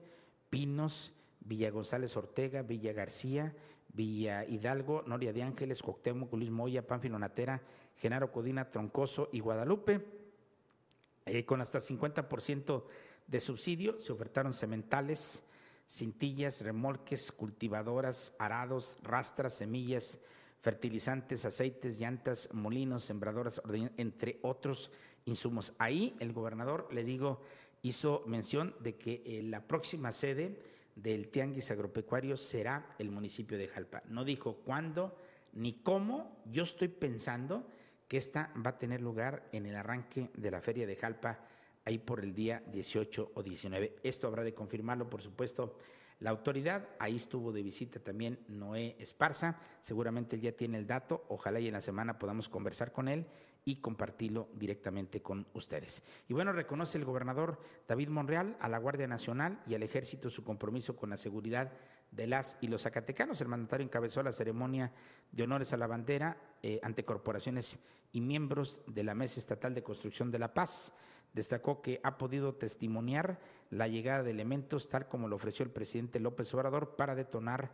Pinos, 0.48 1.12
Villa 1.40 1.70
González 1.70 2.16
Ortega, 2.16 2.62
Villa 2.62 2.92
García, 2.92 3.54
Villa 3.92 4.44
Hidalgo, 4.44 5.02
Noria 5.06 5.32
de 5.32 5.42
Ángeles, 5.42 5.82
Coctemoc, 5.82 6.32
Luis 6.32 6.50
Moya, 6.50 6.86
Pánfilo 6.86 7.18
Natera, 7.18 7.62
Genaro 7.96 8.32
Codina, 8.32 8.70
Troncoso 8.70 9.28
y 9.32 9.40
Guadalupe. 9.40 10.19
Eh, 11.32 11.44
con 11.44 11.60
hasta 11.60 11.78
50% 11.78 12.82
de 13.28 13.40
subsidio 13.40 14.00
se 14.00 14.10
ofertaron 14.10 14.52
cementales, 14.52 15.44
cintillas, 15.88 16.60
remolques, 16.62 17.30
cultivadoras, 17.30 18.34
arados, 18.40 18.96
rastras, 19.04 19.56
semillas, 19.56 20.18
fertilizantes, 20.60 21.44
aceites, 21.44 22.00
llantas, 22.00 22.48
molinos, 22.52 23.04
sembradoras, 23.04 23.62
entre 23.96 24.40
otros 24.42 24.90
insumos. 25.24 25.72
Ahí 25.78 26.16
el 26.18 26.32
gobernador, 26.32 26.88
le 26.92 27.04
digo, 27.04 27.42
hizo 27.82 28.24
mención 28.26 28.74
de 28.80 28.96
que 28.96 29.22
eh, 29.24 29.44
la 29.44 29.68
próxima 29.68 30.10
sede 30.10 30.60
del 30.96 31.28
Tianguis 31.28 31.70
Agropecuario 31.70 32.36
será 32.36 32.96
el 32.98 33.12
municipio 33.12 33.56
de 33.56 33.68
Jalpa. 33.68 34.02
No 34.08 34.24
dijo 34.24 34.56
cuándo 34.64 35.16
ni 35.52 35.74
cómo, 35.74 36.42
yo 36.50 36.64
estoy 36.64 36.88
pensando 36.88 37.68
que 38.10 38.16
esta 38.16 38.52
va 38.66 38.70
a 38.70 38.78
tener 38.78 39.00
lugar 39.00 39.48
en 39.52 39.66
el 39.66 39.76
arranque 39.76 40.30
de 40.34 40.50
la 40.50 40.60
Feria 40.60 40.84
de 40.84 40.96
Jalpa, 40.96 41.38
ahí 41.84 41.98
por 41.98 42.18
el 42.18 42.34
día 42.34 42.60
18 42.66 43.30
o 43.32 43.40
19. 43.40 43.98
Esto 44.02 44.26
habrá 44.26 44.42
de 44.42 44.52
confirmarlo, 44.52 45.08
por 45.08 45.22
supuesto, 45.22 45.76
la 46.18 46.30
autoridad. 46.30 46.88
Ahí 46.98 47.14
estuvo 47.14 47.52
de 47.52 47.62
visita 47.62 48.00
también 48.00 48.40
Noé 48.48 48.96
Esparza. 48.98 49.60
Seguramente 49.80 50.34
él 50.34 50.42
ya 50.42 50.50
tiene 50.50 50.76
el 50.76 50.88
dato. 50.88 51.24
Ojalá 51.28 51.60
y 51.60 51.68
en 51.68 51.74
la 51.74 51.80
semana 51.80 52.18
podamos 52.18 52.48
conversar 52.48 52.90
con 52.90 53.06
él 53.06 53.26
y 53.64 53.76
compartirlo 53.76 54.48
directamente 54.54 55.22
con 55.22 55.46
ustedes. 55.54 56.02
Y 56.28 56.34
bueno, 56.34 56.52
reconoce 56.52 56.98
el 56.98 57.04
gobernador 57.04 57.60
David 57.86 58.08
Monreal 58.08 58.56
a 58.58 58.68
la 58.68 58.78
Guardia 58.78 59.06
Nacional 59.06 59.62
y 59.68 59.76
al 59.76 59.84
Ejército 59.84 60.30
su 60.30 60.42
compromiso 60.42 60.96
con 60.96 61.10
la 61.10 61.16
seguridad 61.16 61.72
de 62.10 62.26
las 62.26 62.58
y 62.60 62.66
los 62.66 62.82
zacatecanos. 62.82 63.40
El 63.40 63.46
mandatario 63.46 63.86
encabezó 63.86 64.20
la 64.24 64.32
ceremonia 64.32 64.90
de 65.30 65.44
honores 65.44 65.72
a 65.72 65.76
la 65.76 65.86
bandera 65.86 66.36
eh, 66.60 66.80
ante 66.82 67.04
corporaciones 67.04 67.78
y 68.12 68.20
miembros 68.20 68.80
de 68.86 69.04
la 69.04 69.14
Mesa 69.14 69.40
Estatal 69.40 69.74
de 69.74 69.82
Construcción 69.82 70.30
de 70.30 70.38
la 70.38 70.54
Paz. 70.54 70.92
Destacó 71.32 71.80
que 71.80 72.00
ha 72.02 72.18
podido 72.18 72.54
testimoniar 72.54 73.38
la 73.70 73.86
llegada 73.86 74.22
de 74.22 74.32
elementos 74.32 74.88
tal 74.88 75.08
como 75.08 75.28
lo 75.28 75.36
ofreció 75.36 75.64
el 75.64 75.70
presidente 75.70 76.18
López 76.18 76.52
Obrador 76.54 76.96
para 76.96 77.14
detonar, 77.14 77.72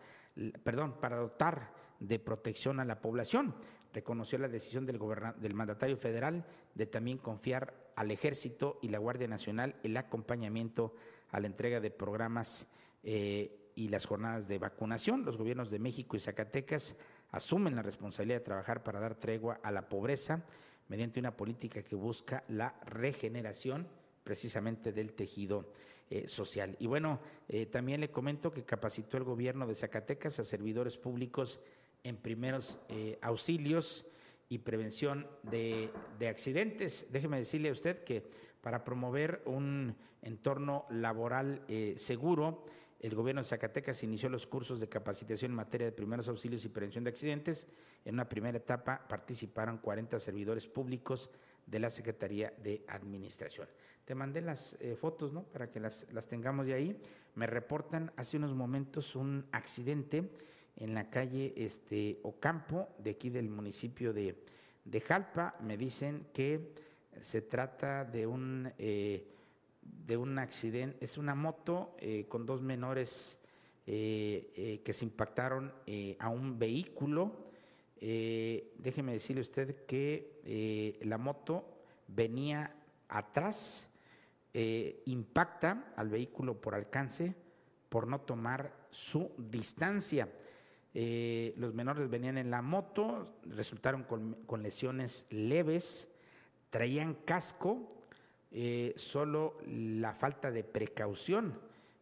perdón, 0.62 1.01
para 1.01 1.16
dotar 1.16 1.72
de 2.01 2.18
protección 2.18 2.80
a 2.80 2.84
la 2.84 3.01
población 3.01 3.55
reconoció 3.97 4.39
la 4.39 4.49
decisión 4.49 4.84
del, 4.84 5.01
del 5.39 5.55
mandatario 5.55 5.97
federal 5.97 6.45
de 6.74 6.87
también 6.87 7.16
confiar 7.16 7.93
al 7.97 8.11
Ejército 8.11 8.78
y 8.82 8.89
la 8.89 8.99
Guardia 8.99 9.26
Nacional 9.26 9.76
el 9.82 9.97
acompañamiento 9.97 10.95
a 11.30 11.41
la 11.41 11.47
entrega 11.47 11.80
de 11.80 11.91
programas 11.91 12.68
eh, 13.03 13.72
y 13.74 13.89
las 13.89 14.05
jornadas 14.05 14.49
de 14.49 14.59
vacunación. 14.59 15.24
Los 15.24 15.39
gobiernos 15.39 15.70
de 15.70 15.78
México 15.78 16.14
y 16.14 16.20
Zacatecas 16.20 16.97
asumen 17.37 17.76
la 17.76 17.82
responsabilidad 17.82 18.39
de 18.39 18.45
trabajar 18.45 18.82
para 18.82 19.01
dar 19.01 19.14
tregua 19.14 19.61
a 19.62 19.70
la 19.70 19.89
pobreza 19.89 20.43
mediante 20.89 21.20
una 21.20 21.37
política 21.37 21.82
que 21.82 21.97
busca 21.97 22.45
la 22.49 22.74
regeneración 22.84 23.87
precisamente 24.24 24.93
del 24.93 25.12
tejido 25.12 25.72
eh, 26.09 26.28
social. 26.28 26.76
Y 26.78 26.87
bueno, 26.87 27.20
eh, 27.49 27.66
también 27.66 28.01
le 28.01 28.11
comento 28.11 28.53
que 28.53 28.64
capacitó 28.64 29.16
el 29.16 29.24
gobierno 29.24 29.66
de 29.66 29.74
Zacatecas 29.74 30.39
a 30.39 30.45
servidores 30.45 30.97
públicos 30.97 31.61
en 32.05 32.16
primeros 32.16 32.78
eh, 32.89 33.18
auxilios 33.20 34.07
y 34.49 34.59
prevención 34.59 35.26
de, 35.43 35.91
de 36.18 36.28
accidentes. 36.28 37.07
Déjeme 37.11 37.39
decirle 37.39 37.68
a 37.70 37.72
usted 37.72 38.05
que 38.05 38.22
para 38.61 38.84
promover 38.84 39.43
un 39.47 39.97
entorno 40.22 40.87
laboral 40.91 41.62
seguro, 41.97 42.64
el 43.01 43.14
gobierno 43.14 43.42
de 43.42 43.49
Zacatecas 43.49 44.03
inició 44.03 44.28
los 44.28 44.47
cursos 44.47 44.80
de 44.80 44.88
capacitación 44.88 45.51
en 45.53 45.57
materia 45.57 45.86
de 45.86 45.92
primeros 45.92 46.28
auxilios 46.28 46.64
y 46.64 46.68
prevención 46.68 47.05
de 47.05 47.11
accidentes. 47.11 47.66
En 48.05 48.14
una 48.14 48.28
primera 48.28 48.57
etapa 48.57 49.07
participaron 49.07 49.78
40 49.78 50.18
servidores 50.18 50.66
públicos 50.66 51.30
de 51.66 51.78
la 51.78 51.90
Secretaría 51.90 52.53
de 52.62 52.84
Administración. 52.88 53.68
Te 54.05 54.14
mandé 54.14 54.40
las 54.40 54.76
eh, 54.80 54.97
fotos, 54.99 55.32
¿no? 55.32 55.42
Para 55.42 55.70
que 55.70 55.80
las, 55.80 56.07
las 56.12 56.26
tengamos 56.26 56.66
de 56.66 56.74
ahí. 56.74 57.01
Me 57.34 57.47
reportan 57.47 58.12
hace 58.16 58.38
unos 58.38 58.55
momentos 58.55 59.14
un 59.14 59.47
accidente 59.53 60.28
en 60.76 60.94
la 60.94 61.11
calle 61.11 61.53
este, 61.57 62.20
Ocampo, 62.22 62.88
de 62.99 63.11
aquí 63.11 63.30
del 63.30 63.49
municipio 63.49 64.12
de, 64.12 64.42
de 64.84 65.01
Jalpa. 65.01 65.57
Me 65.61 65.76
dicen 65.76 66.28
que 66.32 66.72
se 67.20 67.42
trata 67.42 68.05
de 68.05 68.26
un, 68.26 68.72
eh, 68.78 69.26
de 70.07 70.16
un 70.16 70.39
accidente, 70.39 71.05
es 71.05 71.18
una 71.18 71.34
moto 71.34 71.97
eh, 71.99 72.26
con 72.28 72.47
dos 72.47 72.62
menores 72.62 73.41
que 73.84 74.91
se 74.93 75.05
impactaron 75.05 75.72
a 76.18 76.28
un 76.28 76.59
vehículo. 76.59 77.53
déjeme 78.01 79.12
decirle 79.12 79.43
usted 79.43 79.87
que 79.87 80.99
la 81.05 81.18
moto 81.18 81.76
venía 82.09 82.74
atrás 83.09 83.89
eh, 84.59 85.03
impacta 85.05 85.93
al 85.97 86.09
vehículo 86.09 86.59
por 86.59 86.74
alcance 86.74 87.34
por 87.91 88.07
no 88.07 88.22
tomar 88.22 88.89
su 88.91 89.30
distancia. 89.37 90.30
Eh, 90.95 91.53
los 91.59 91.74
menores 91.74 92.09
venían 92.09 92.39
en 92.39 92.51
la 92.51 92.62
moto, 92.62 93.37
resultaron 93.45 94.05
con, 94.05 94.62
lesiones 94.62 95.26
leves, 95.28 96.09
traían 96.70 97.14
casco, 97.26 97.95
eh, 98.51 98.94
solo 98.97 99.59
la 99.66 100.14
falta 100.14 100.51
de 100.51 100.64
precaución. 100.64 101.61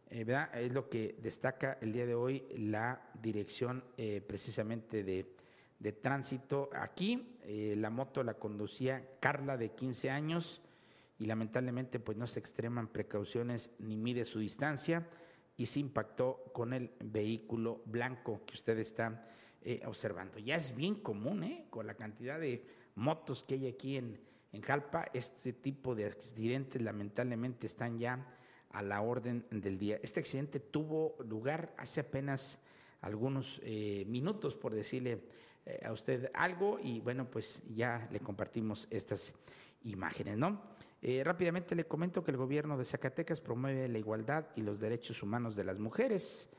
Es 0.09 0.71
lo 0.71 0.87
que 0.87 1.15
destaca 1.21 1.77
el 1.81 1.91
día 1.91 2.05
de 2.05 2.15
hoy 2.15 2.45
la 2.57 3.01
dirección 3.21 3.83
precisamente 4.27 5.03
de, 5.03 5.35
de, 5.79 5.91
tránsito 5.91 6.69
aquí. 6.73 7.39
la 7.75 7.89
moto 7.89 8.23
la 8.23 8.35
conducía 8.35 9.03
Carla 9.19 9.57
de 9.57 9.71
15 9.71 10.11
años 10.11 10.61
y 11.19 11.25
lamentablemente 11.25 11.99
pues 11.99 12.17
no 12.17 12.27
se 12.27 12.39
extreman 12.39 12.87
precauciones 12.87 13.71
ni 13.79 13.97
mide 13.97 14.25
su 14.25 14.39
distancia 14.39 15.05
y 15.57 15.65
se 15.67 15.79
impactó 15.79 16.43
con 16.53 16.73
el 16.73 16.91
vehículo 16.99 17.81
blanco 17.85 18.41
que 18.45 18.55
usted 18.55 18.77
está 18.79 19.29
eh, 19.61 19.81
observando. 19.85 20.37
Ya 20.39 20.55
es 20.55 20.75
bien 20.75 20.95
común, 20.95 21.43
¿eh? 21.43 21.65
con 21.69 21.87
la 21.87 21.95
cantidad 21.95 22.39
de 22.39 22.65
motos 22.95 23.43
que 23.43 23.55
hay 23.55 23.67
aquí 23.67 23.97
en, 23.97 24.19
en 24.55 24.61
Jalpa, 24.61 25.07
este 25.13 25.53
tipo 25.53 25.95
de 25.95 26.05
accidentes 26.05 26.81
lamentablemente 26.81 27.67
están 27.67 27.99
ya 27.99 28.25
a 28.71 28.81
la 28.81 29.01
orden 29.01 29.45
del 29.51 29.77
día. 29.77 29.99
Este 30.01 30.19
accidente 30.19 30.59
tuvo 30.59 31.15
lugar 31.27 31.73
hace 31.77 32.01
apenas 32.01 32.59
algunos 33.01 33.61
eh, 33.63 34.05
minutos, 34.07 34.55
por 34.55 34.73
decirle 34.73 35.21
a 35.83 35.91
usted 35.91 36.29
algo, 36.33 36.79
y 36.79 36.99
bueno, 36.99 37.29
pues 37.29 37.63
ya 37.73 38.07
le 38.11 38.19
compartimos 38.19 38.87
estas 38.91 39.33
imágenes, 39.83 40.37
¿no? 40.37 40.61
Eh, 41.01 41.23
rápidamente 41.23 41.75
le 41.75 41.85
comento 41.85 42.23
que 42.23 42.31
el 42.31 42.37
gobierno 42.37 42.77
de 42.77 42.85
Zacatecas 42.85 43.39
promueve 43.39 43.87
la 43.87 43.99
igualdad 43.99 44.47
y 44.55 44.61
los 44.61 44.79
derechos 44.79 45.21
humanos 45.21 45.55
de 45.55 45.63
las 45.63 45.77
mujeres 45.77 46.49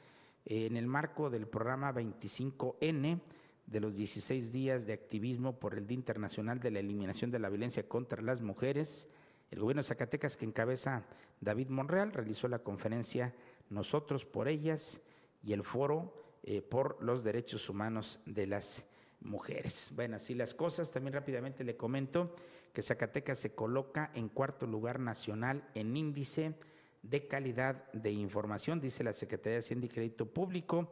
eh, 0.45 0.67
en 0.67 0.77
el 0.77 0.87
marco 0.87 1.31
del 1.31 1.49
programa 1.49 1.93
25N 1.93 3.21
de 3.67 3.81
los 3.81 3.97
16 3.97 4.53
días 4.53 4.87
de 4.87 4.93
activismo 4.93 5.59
por 5.59 5.75
el 5.75 5.87
Día 5.87 5.97
Internacional 5.97 6.61
de 6.61 6.71
la 6.71 6.81
Eliminación 6.81 7.31
de 7.31 7.39
la 7.39 7.49
Violencia 7.49 7.89
contra 7.89 8.23
las 8.23 8.41
Mujeres. 8.41 9.09
El 9.51 9.61
gobierno 9.61 9.83
de 9.83 9.89
Zacatecas, 9.89 10.37
que 10.37 10.45
encabeza 10.45 11.05
David 11.41 11.69
Monreal, 11.69 12.13
realizó 12.13 12.49
la 12.49 12.61
conferencia 12.61 13.35
Nosotros 13.69 14.25
por 14.25 14.49
ellas 14.49 15.01
y 15.43 15.53
el 15.53 15.65
foro 15.65 16.15
eh, 16.45 16.63
por 16.63 17.03
los 17.03 17.25
derechos 17.25 17.69
humanos 17.69 18.21
de 18.25 18.47
las 18.47 18.87
mujeres. 19.21 19.93
Bueno, 19.95 20.17
así 20.17 20.35
las 20.35 20.55
cosas. 20.55 20.93
También 20.93 21.15
rápidamente 21.15 21.65
le 21.65 21.77
comento 21.77 22.35
que 22.73 22.83
Zacatecas 22.83 23.39
se 23.39 23.55
coloca 23.55 24.11
en 24.15 24.29
cuarto 24.29 24.67
lugar 24.67 25.01
nacional 25.01 25.69
en 25.75 25.97
índice 25.97 26.55
de 27.03 27.27
calidad 27.27 27.91
de 27.93 28.11
información, 28.11 28.81
dice 28.81 29.05
la 29.05 29.13
Secretaría 29.13 29.55
de 29.55 29.61
Hacienda 29.61 29.87
y 29.87 29.89
Crédito 29.89 30.27
Público. 30.27 30.91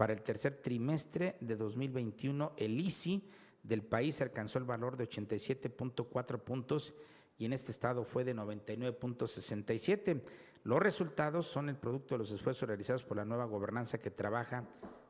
Para 0.00 0.14
el 0.14 0.22
tercer 0.22 0.62
trimestre 0.62 1.36
de 1.42 1.56
2021, 1.56 2.54
el 2.56 2.80
ICI 2.80 3.22
del 3.62 3.82
país 3.82 4.22
alcanzó 4.22 4.56
el 4.56 4.64
valor 4.64 4.96
de 4.96 5.06
87.4 5.06 6.38
puntos 6.38 6.94
y 7.36 7.44
en 7.44 7.52
este 7.52 7.70
estado 7.70 8.06
fue 8.06 8.24
de 8.24 8.34
99.67. 8.34 10.22
Los 10.64 10.80
resultados 10.80 11.48
son 11.48 11.68
el 11.68 11.76
producto 11.76 12.14
de 12.14 12.20
los 12.20 12.30
esfuerzos 12.30 12.66
realizados 12.66 13.04
por 13.04 13.18
la 13.18 13.26
nueva 13.26 13.44
gobernanza 13.44 13.98
que 13.98 14.10
trabaja 14.10 14.64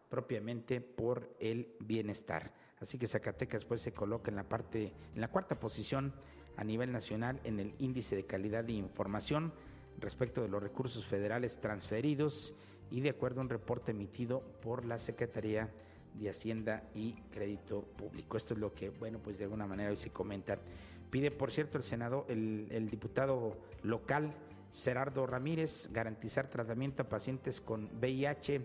propiamente 0.09 0.81
por 0.81 1.37
el 1.39 1.77
bienestar. 1.79 2.53
Así 2.81 2.99
que 2.99 3.07
Zacatecas 3.07 3.65
pues 3.65 3.83
se 3.83 3.93
coloca 3.93 4.33
en 4.33 4.37
la 4.39 4.49
parte 4.49 4.93
en 5.15 5.21
la 5.21 5.29
cuarta 5.29 5.61
posición 5.61 6.13
a 6.57 6.65
nivel 6.65 6.91
nacional 6.91 7.41
en 7.45 7.61
el 7.61 7.77
índice 7.79 8.17
de 8.17 8.27
calidad 8.27 8.65
de 8.65 8.73
información 8.73 9.53
respecto 10.01 10.43
de 10.43 10.49
los 10.49 10.61
recursos 10.61 11.07
federales 11.07 11.61
transferidos 11.61 12.55
y 12.91 13.01
de 13.01 13.11
acuerdo 13.11 13.41
a 13.41 13.45
un 13.45 13.51
reporte 13.51 13.93
emitido 13.93 14.41
por 14.63 14.85
la 14.85 14.99
Secretaría 14.99 15.71
de 16.15 16.31
Hacienda 16.31 16.83
y 16.95 17.13
Crédito 17.31 17.83
Público. 17.83 18.37
Esto 18.37 18.55
es 18.55 18.61
lo 18.61 18.75
que, 18.75 18.91
bueno, 18.91 19.19
pues 19.19 19.39
de 19.39 19.45
alguna 19.45 19.67
manera 19.67 19.91
hoy 19.91 19.97
se 19.97 20.11
comenta. 20.11 20.59
Pide, 21.11 21.31
por 21.31 21.51
cierto, 21.51 21.79
el 21.79 21.85
senador, 21.85 22.27
el, 22.29 22.69
el 22.71 22.91
diputado 22.91 23.59
local, 23.83 24.35
Gerardo 24.73 25.27
Ramírez, 25.27 25.91
garantizar 25.93 26.49
tratamiento 26.49 27.03
a 27.03 27.09
pacientes 27.09 27.61
con 27.61 27.91
VIH 28.01 28.63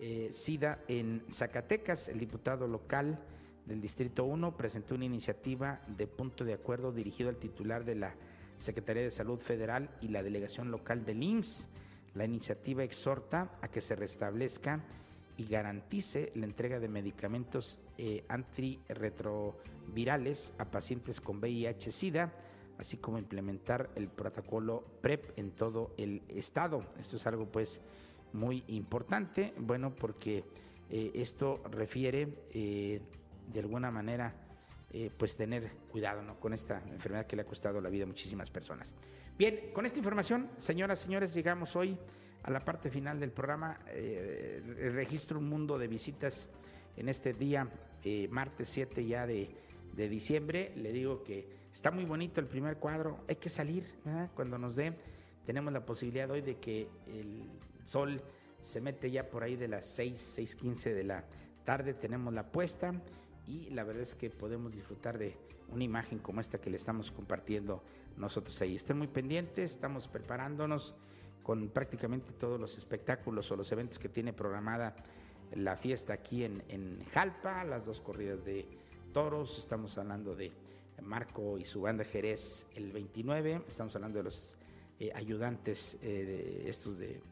eh, 0.00 0.30
SIDA 0.32 0.80
en 0.86 1.24
Zacatecas. 1.30 2.08
El 2.08 2.18
diputado 2.20 2.68
local 2.68 3.18
del 3.66 3.80
Distrito 3.80 4.24
1 4.24 4.56
presentó 4.56 4.94
una 4.94 5.04
iniciativa 5.04 5.80
de 5.88 6.06
punto 6.06 6.44
de 6.44 6.54
acuerdo 6.54 6.92
dirigido 6.92 7.30
al 7.30 7.36
titular 7.36 7.84
de 7.84 7.96
la 7.96 8.14
Secretaría 8.56 9.02
de 9.02 9.10
Salud 9.10 9.38
Federal 9.38 9.90
y 10.00 10.08
la 10.08 10.22
delegación 10.22 10.70
local 10.70 11.04
del 11.04 11.22
IMSS. 11.22 11.68
La 12.18 12.24
iniciativa 12.24 12.82
exhorta 12.82 13.58
a 13.62 13.68
que 13.68 13.80
se 13.80 13.94
restablezca 13.94 14.82
y 15.36 15.44
garantice 15.44 16.32
la 16.34 16.46
entrega 16.46 16.80
de 16.80 16.88
medicamentos 16.88 17.78
eh, 17.96 18.24
antirretrovirales 18.28 20.52
a 20.58 20.64
pacientes 20.64 21.20
con 21.20 21.38
VIH-Sida, 21.38 22.32
así 22.76 22.96
como 22.96 23.18
implementar 23.18 23.90
el 23.94 24.08
protocolo 24.08 24.82
PrEP 25.00 25.38
en 25.38 25.52
todo 25.52 25.94
el 25.96 26.24
estado. 26.26 26.84
Esto 26.98 27.18
es 27.18 27.26
algo 27.28 27.46
pues 27.46 27.82
muy 28.32 28.64
importante, 28.66 29.54
bueno, 29.56 29.94
porque 29.94 30.42
eh, 30.90 31.12
esto 31.14 31.62
refiere 31.70 32.34
eh, 32.52 33.00
de 33.46 33.60
alguna 33.60 33.92
manera 33.92 34.34
eh, 34.90 35.10
pues 35.16 35.36
tener 35.36 35.70
cuidado 35.90 36.22
¿no? 36.22 36.40
con 36.40 36.52
esta 36.52 36.82
enfermedad 36.90 37.26
que 37.26 37.36
le 37.36 37.42
ha 37.42 37.44
costado 37.46 37.80
la 37.80 37.90
vida 37.90 38.04
a 38.04 38.06
muchísimas 38.06 38.50
personas. 38.50 38.94
Bien, 39.36 39.70
con 39.72 39.86
esta 39.86 39.98
información, 39.98 40.50
señoras 40.58 41.00
señores, 41.00 41.34
llegamos 41.34 41.76
hoy 41.76 41.98
a 42.42 42.50
la 42.50 42.64
parte 42.64 42.90
final 42.90 43.20
del 43.20 43.30
programa. 43.30 43.78
registro 43.86 45.38
un 45.38 45.48
mundo 45.48 45.78
de 45.78 45.86
visitas 45.86 46.48
en 46.96 47.08
este 47.08 47.34
día, 47.34 47.68
martes 48.30 48.68
7 48.70 49.04
ya 49.04 49.26
de, 49.26 49.50
de, 49.92 50.08
diciembre. 50.08 50.72
Le 50.76 50.92
digo 50.92 51.22
que 51.22 51.46
está 51.72 51.90
muy 51.90 52.04
bonito 52.04 52.40
el 52.40 52.46
primer 52.46 52.78
cuadro, 52.78 53.20
hay 53.28 53.36
que 53.36 53.50
salir 53.50 53.84
cuando 54.34 54.58
nos 54.58 54.74
dé. 54.74 54.94
Tenemos 55.44 55.72
la 55.72 55.84
posibilidad 55.84 56.30
hoy 56.30 56.40
de 56.40 56.56
que 56.56 56.88
el 57.06 57.44
sol 57.84 58.22
se 58.60 58.80
mete 58.80 59.10
ya 59.10 59.28
por 59.28 59.42
ahí 59.42 59.56
de 59.56 59.68
las 59.68 59.86
6, 59.86 60.38
6.15 60.38 60.94
de 60.94 61.04
la 61.04 61.24
tarde, 61.64 61.94
tenemos 61.94 62.32
la 62.34 62.50
puesta 62.50 62.92
y 63.48 63.70
la 63.70 63.82
verdad 63.82 64.02
es 64.02 64.14
que 64.14 64.30
podemos 64.30 64.74
disfrutar 64.74 65.18
de 65.18 65.36
una 65.70 65.82
imagen 65.82 66.18
como 66.18 66.40
esta 66.40 66.60
que 66.60 66.70
le 66.70 66.76
estamos 66.76 67.10
compartiendo 67.10 67.82
nosotros 68.16 68.60
ahí. 68.60 68.76
Estén 68.76 68.98
muy 68.98 69.08
pendientes, 69.08 69.72
estamos 69.72 70.06
preparándonos 70.06 70.94
con 71.42 71.68
prácticamente 71.70 72.32
todos 72.34 72.60
los 72.60 72.76
espectáculos 72.76 73.50
o 73.50 73.56
los 73.56 73.72
eventos 73.72 73.98
que 73.98 74.08
tiene 74.08 74.32
programada 74.32 74.94
la 75.54 75.76
fiesta 75.76 76.12
aquí 76.12 76.44
en, 76.44 76.62
en 76.68 77.02
Jalpa, 77.12 77.64
las 77.64 77.86
dos 77.86 78.02
corridas 78.02 78.44
de 78.44 78.68
toros, 79.12 79.58
estamos 79.58 79.96
hablando 79.96 80.34
de 80.34 80.52
Marco 81.02 81.58
y 81.58 81.64
su 81.64 81.80
banda 81.80 82.04
Jerez 82.04 82.66
el 82.74 82.92
29, 82.92 83.62
estamos 83.66 83.94
hablando 83.96 84.18
de 84.18 84.24
los 84.24 84.58
eh, 85.00 85.10
ayudantes 85.14 85.96
eh, 86.02 86.06
de 86.06 86.68
estos 86.68 86.98
de 86.98 87.22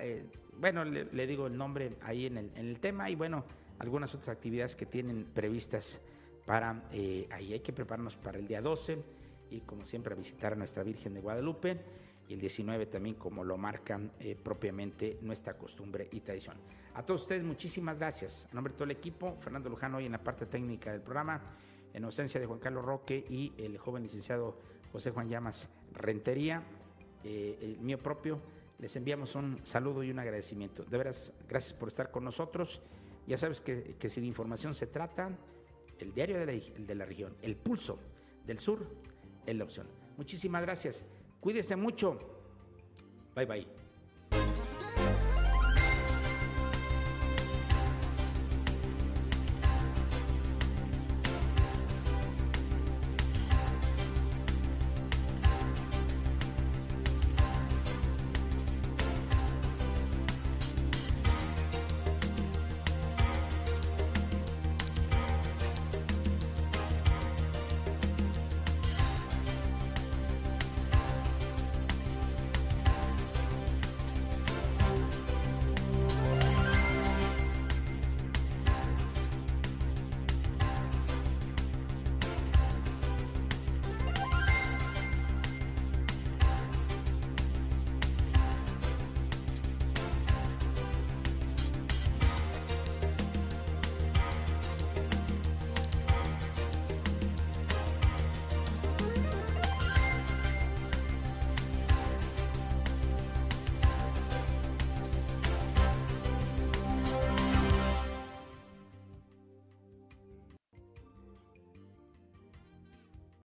eh, 0.00 0.24
bueno, 0.58 0.84
le, 0.84 1.26
digo 1.26 1.46
el 1.46 1.56
nombre 1.56 1.96
ahí 2.02 2.26
en 2.26 2.38
el, 2.38 2.80
tema 2.80 3.10
y 3.10 3.14
bueno, 3.14 3.44
algunas 3.78 4.14
otras 4.14 4.30
actividades 4.30 4.76
que 4.76 4.86
tienen 4.86 5.24
previstas 5.24 6.00
para 6.46 6.88
eh, 6.92 7.28
ahí. 7.30 7.52
Hay 7.52 7.60
que 7.60 7.72
prepararnos 7.72 8.16
para 8.16 8.38
el 8.38 8.46
día 8.46 8.60
12 8.60 8.98
y 9.50 9.60
como 9.60 9.84
siempre 9.84 10.14
a 10.14 10.16
visitar 10.16 10.52
a 10.52 10.56
nuestra 10.56 10.82
Virgen 10.82 11.14
de 11.14 11.20
Guadalupe. 11.20 11.78
y 12.28 12.34
el 12.34 12.40
19 12.40 12.86
también 12.86 13.14
como 13.14 13.42
lo 13.42 13.56
marcan 13.56 14.12
eh, 14.20 14.36
propiamente 14.36 15.18
nuestra 15.22 15.56
costumbre 15.56 16.08
y 16.12 16.20
tradición. 16.20 16.56
A 16.94 17.02
todos 17.02 17.22
ustedes 17.22 17.42
muchísimas 17.42 17.98
gracias. 17.98 18.46
A 18.50 18.54
nombre 18.54 18.72
de 18.72 18.76
todo 18.76 18.84
el 18.84 18.90
equipo, 18.90 19.36
Fernando 19.40 19.70
Lujano 19.70 19.96
hoy 19.96 20.06
en 20.06 20.12
la 20.12 20.22
parte 20.22 20.44
técnica 20.46 20.92
del 20.92 21.00
programa, 21.00 21.40
en 21.94 22.04
ausencia 22.04 22.38
de 22.38 22.46
Juan 22.46 22.58
Carlos 22.58 22.84
Roque 22.84 23.24
y 23.28 23.54
el 23.56 23.78
joven 23.78 24.02
licenciado 24.02 24.58
José 24.92 25.10
Juan 25.10 25.28
Llamas 25.28 25.70
Rentería, 25.92 26.62
eh, 27.24 27.58
el 27.62 27.80
mío 27.80 27.98
propio, 27.98 28.40
les 28.78 28.94
enviamos 28.96 29.34
un 29.34 29.60
saludo 29.64 30.02
y 30.02 30.10
un 30.10 30.18
agradecimiento. 30.18 30.84
De 30.84 30.98
veras, 30.98 31.32
gracias 31.48 31.72
por 31.74 31.88
estar 31.88 32.10
con 32.10 32.24
nosotros. 32.24 32.80
Ya 33.28 33.36
sabes 33.36 33.60
que, 33.60 34.08
si 34.08 34.20
de 34.22 34.26
información 34.26 34.72
se 34.72 34.86
trata, 34.86 35.30
el 35.98 36.14
diario 36.14 36.38
de 36.38 36.46
la, 36.46 36.52
de 36.52 36.94
la 36.94 37.04
región, 37.04 37.36
el 37.42 37.56
pulso 37.56 38.00
del 38.46 38.58
sur, 38.58 38.86
es 39.44 39.54
la 39.54 39.64
opción. 39.64 39.86
Muchísimas 40.16 40.62
gracias. 40.62 41.04
Cuídese 41.38 41.76
mucho. 41.76 42.18
Bye 43.34 43.44
bye. 43.44 43.87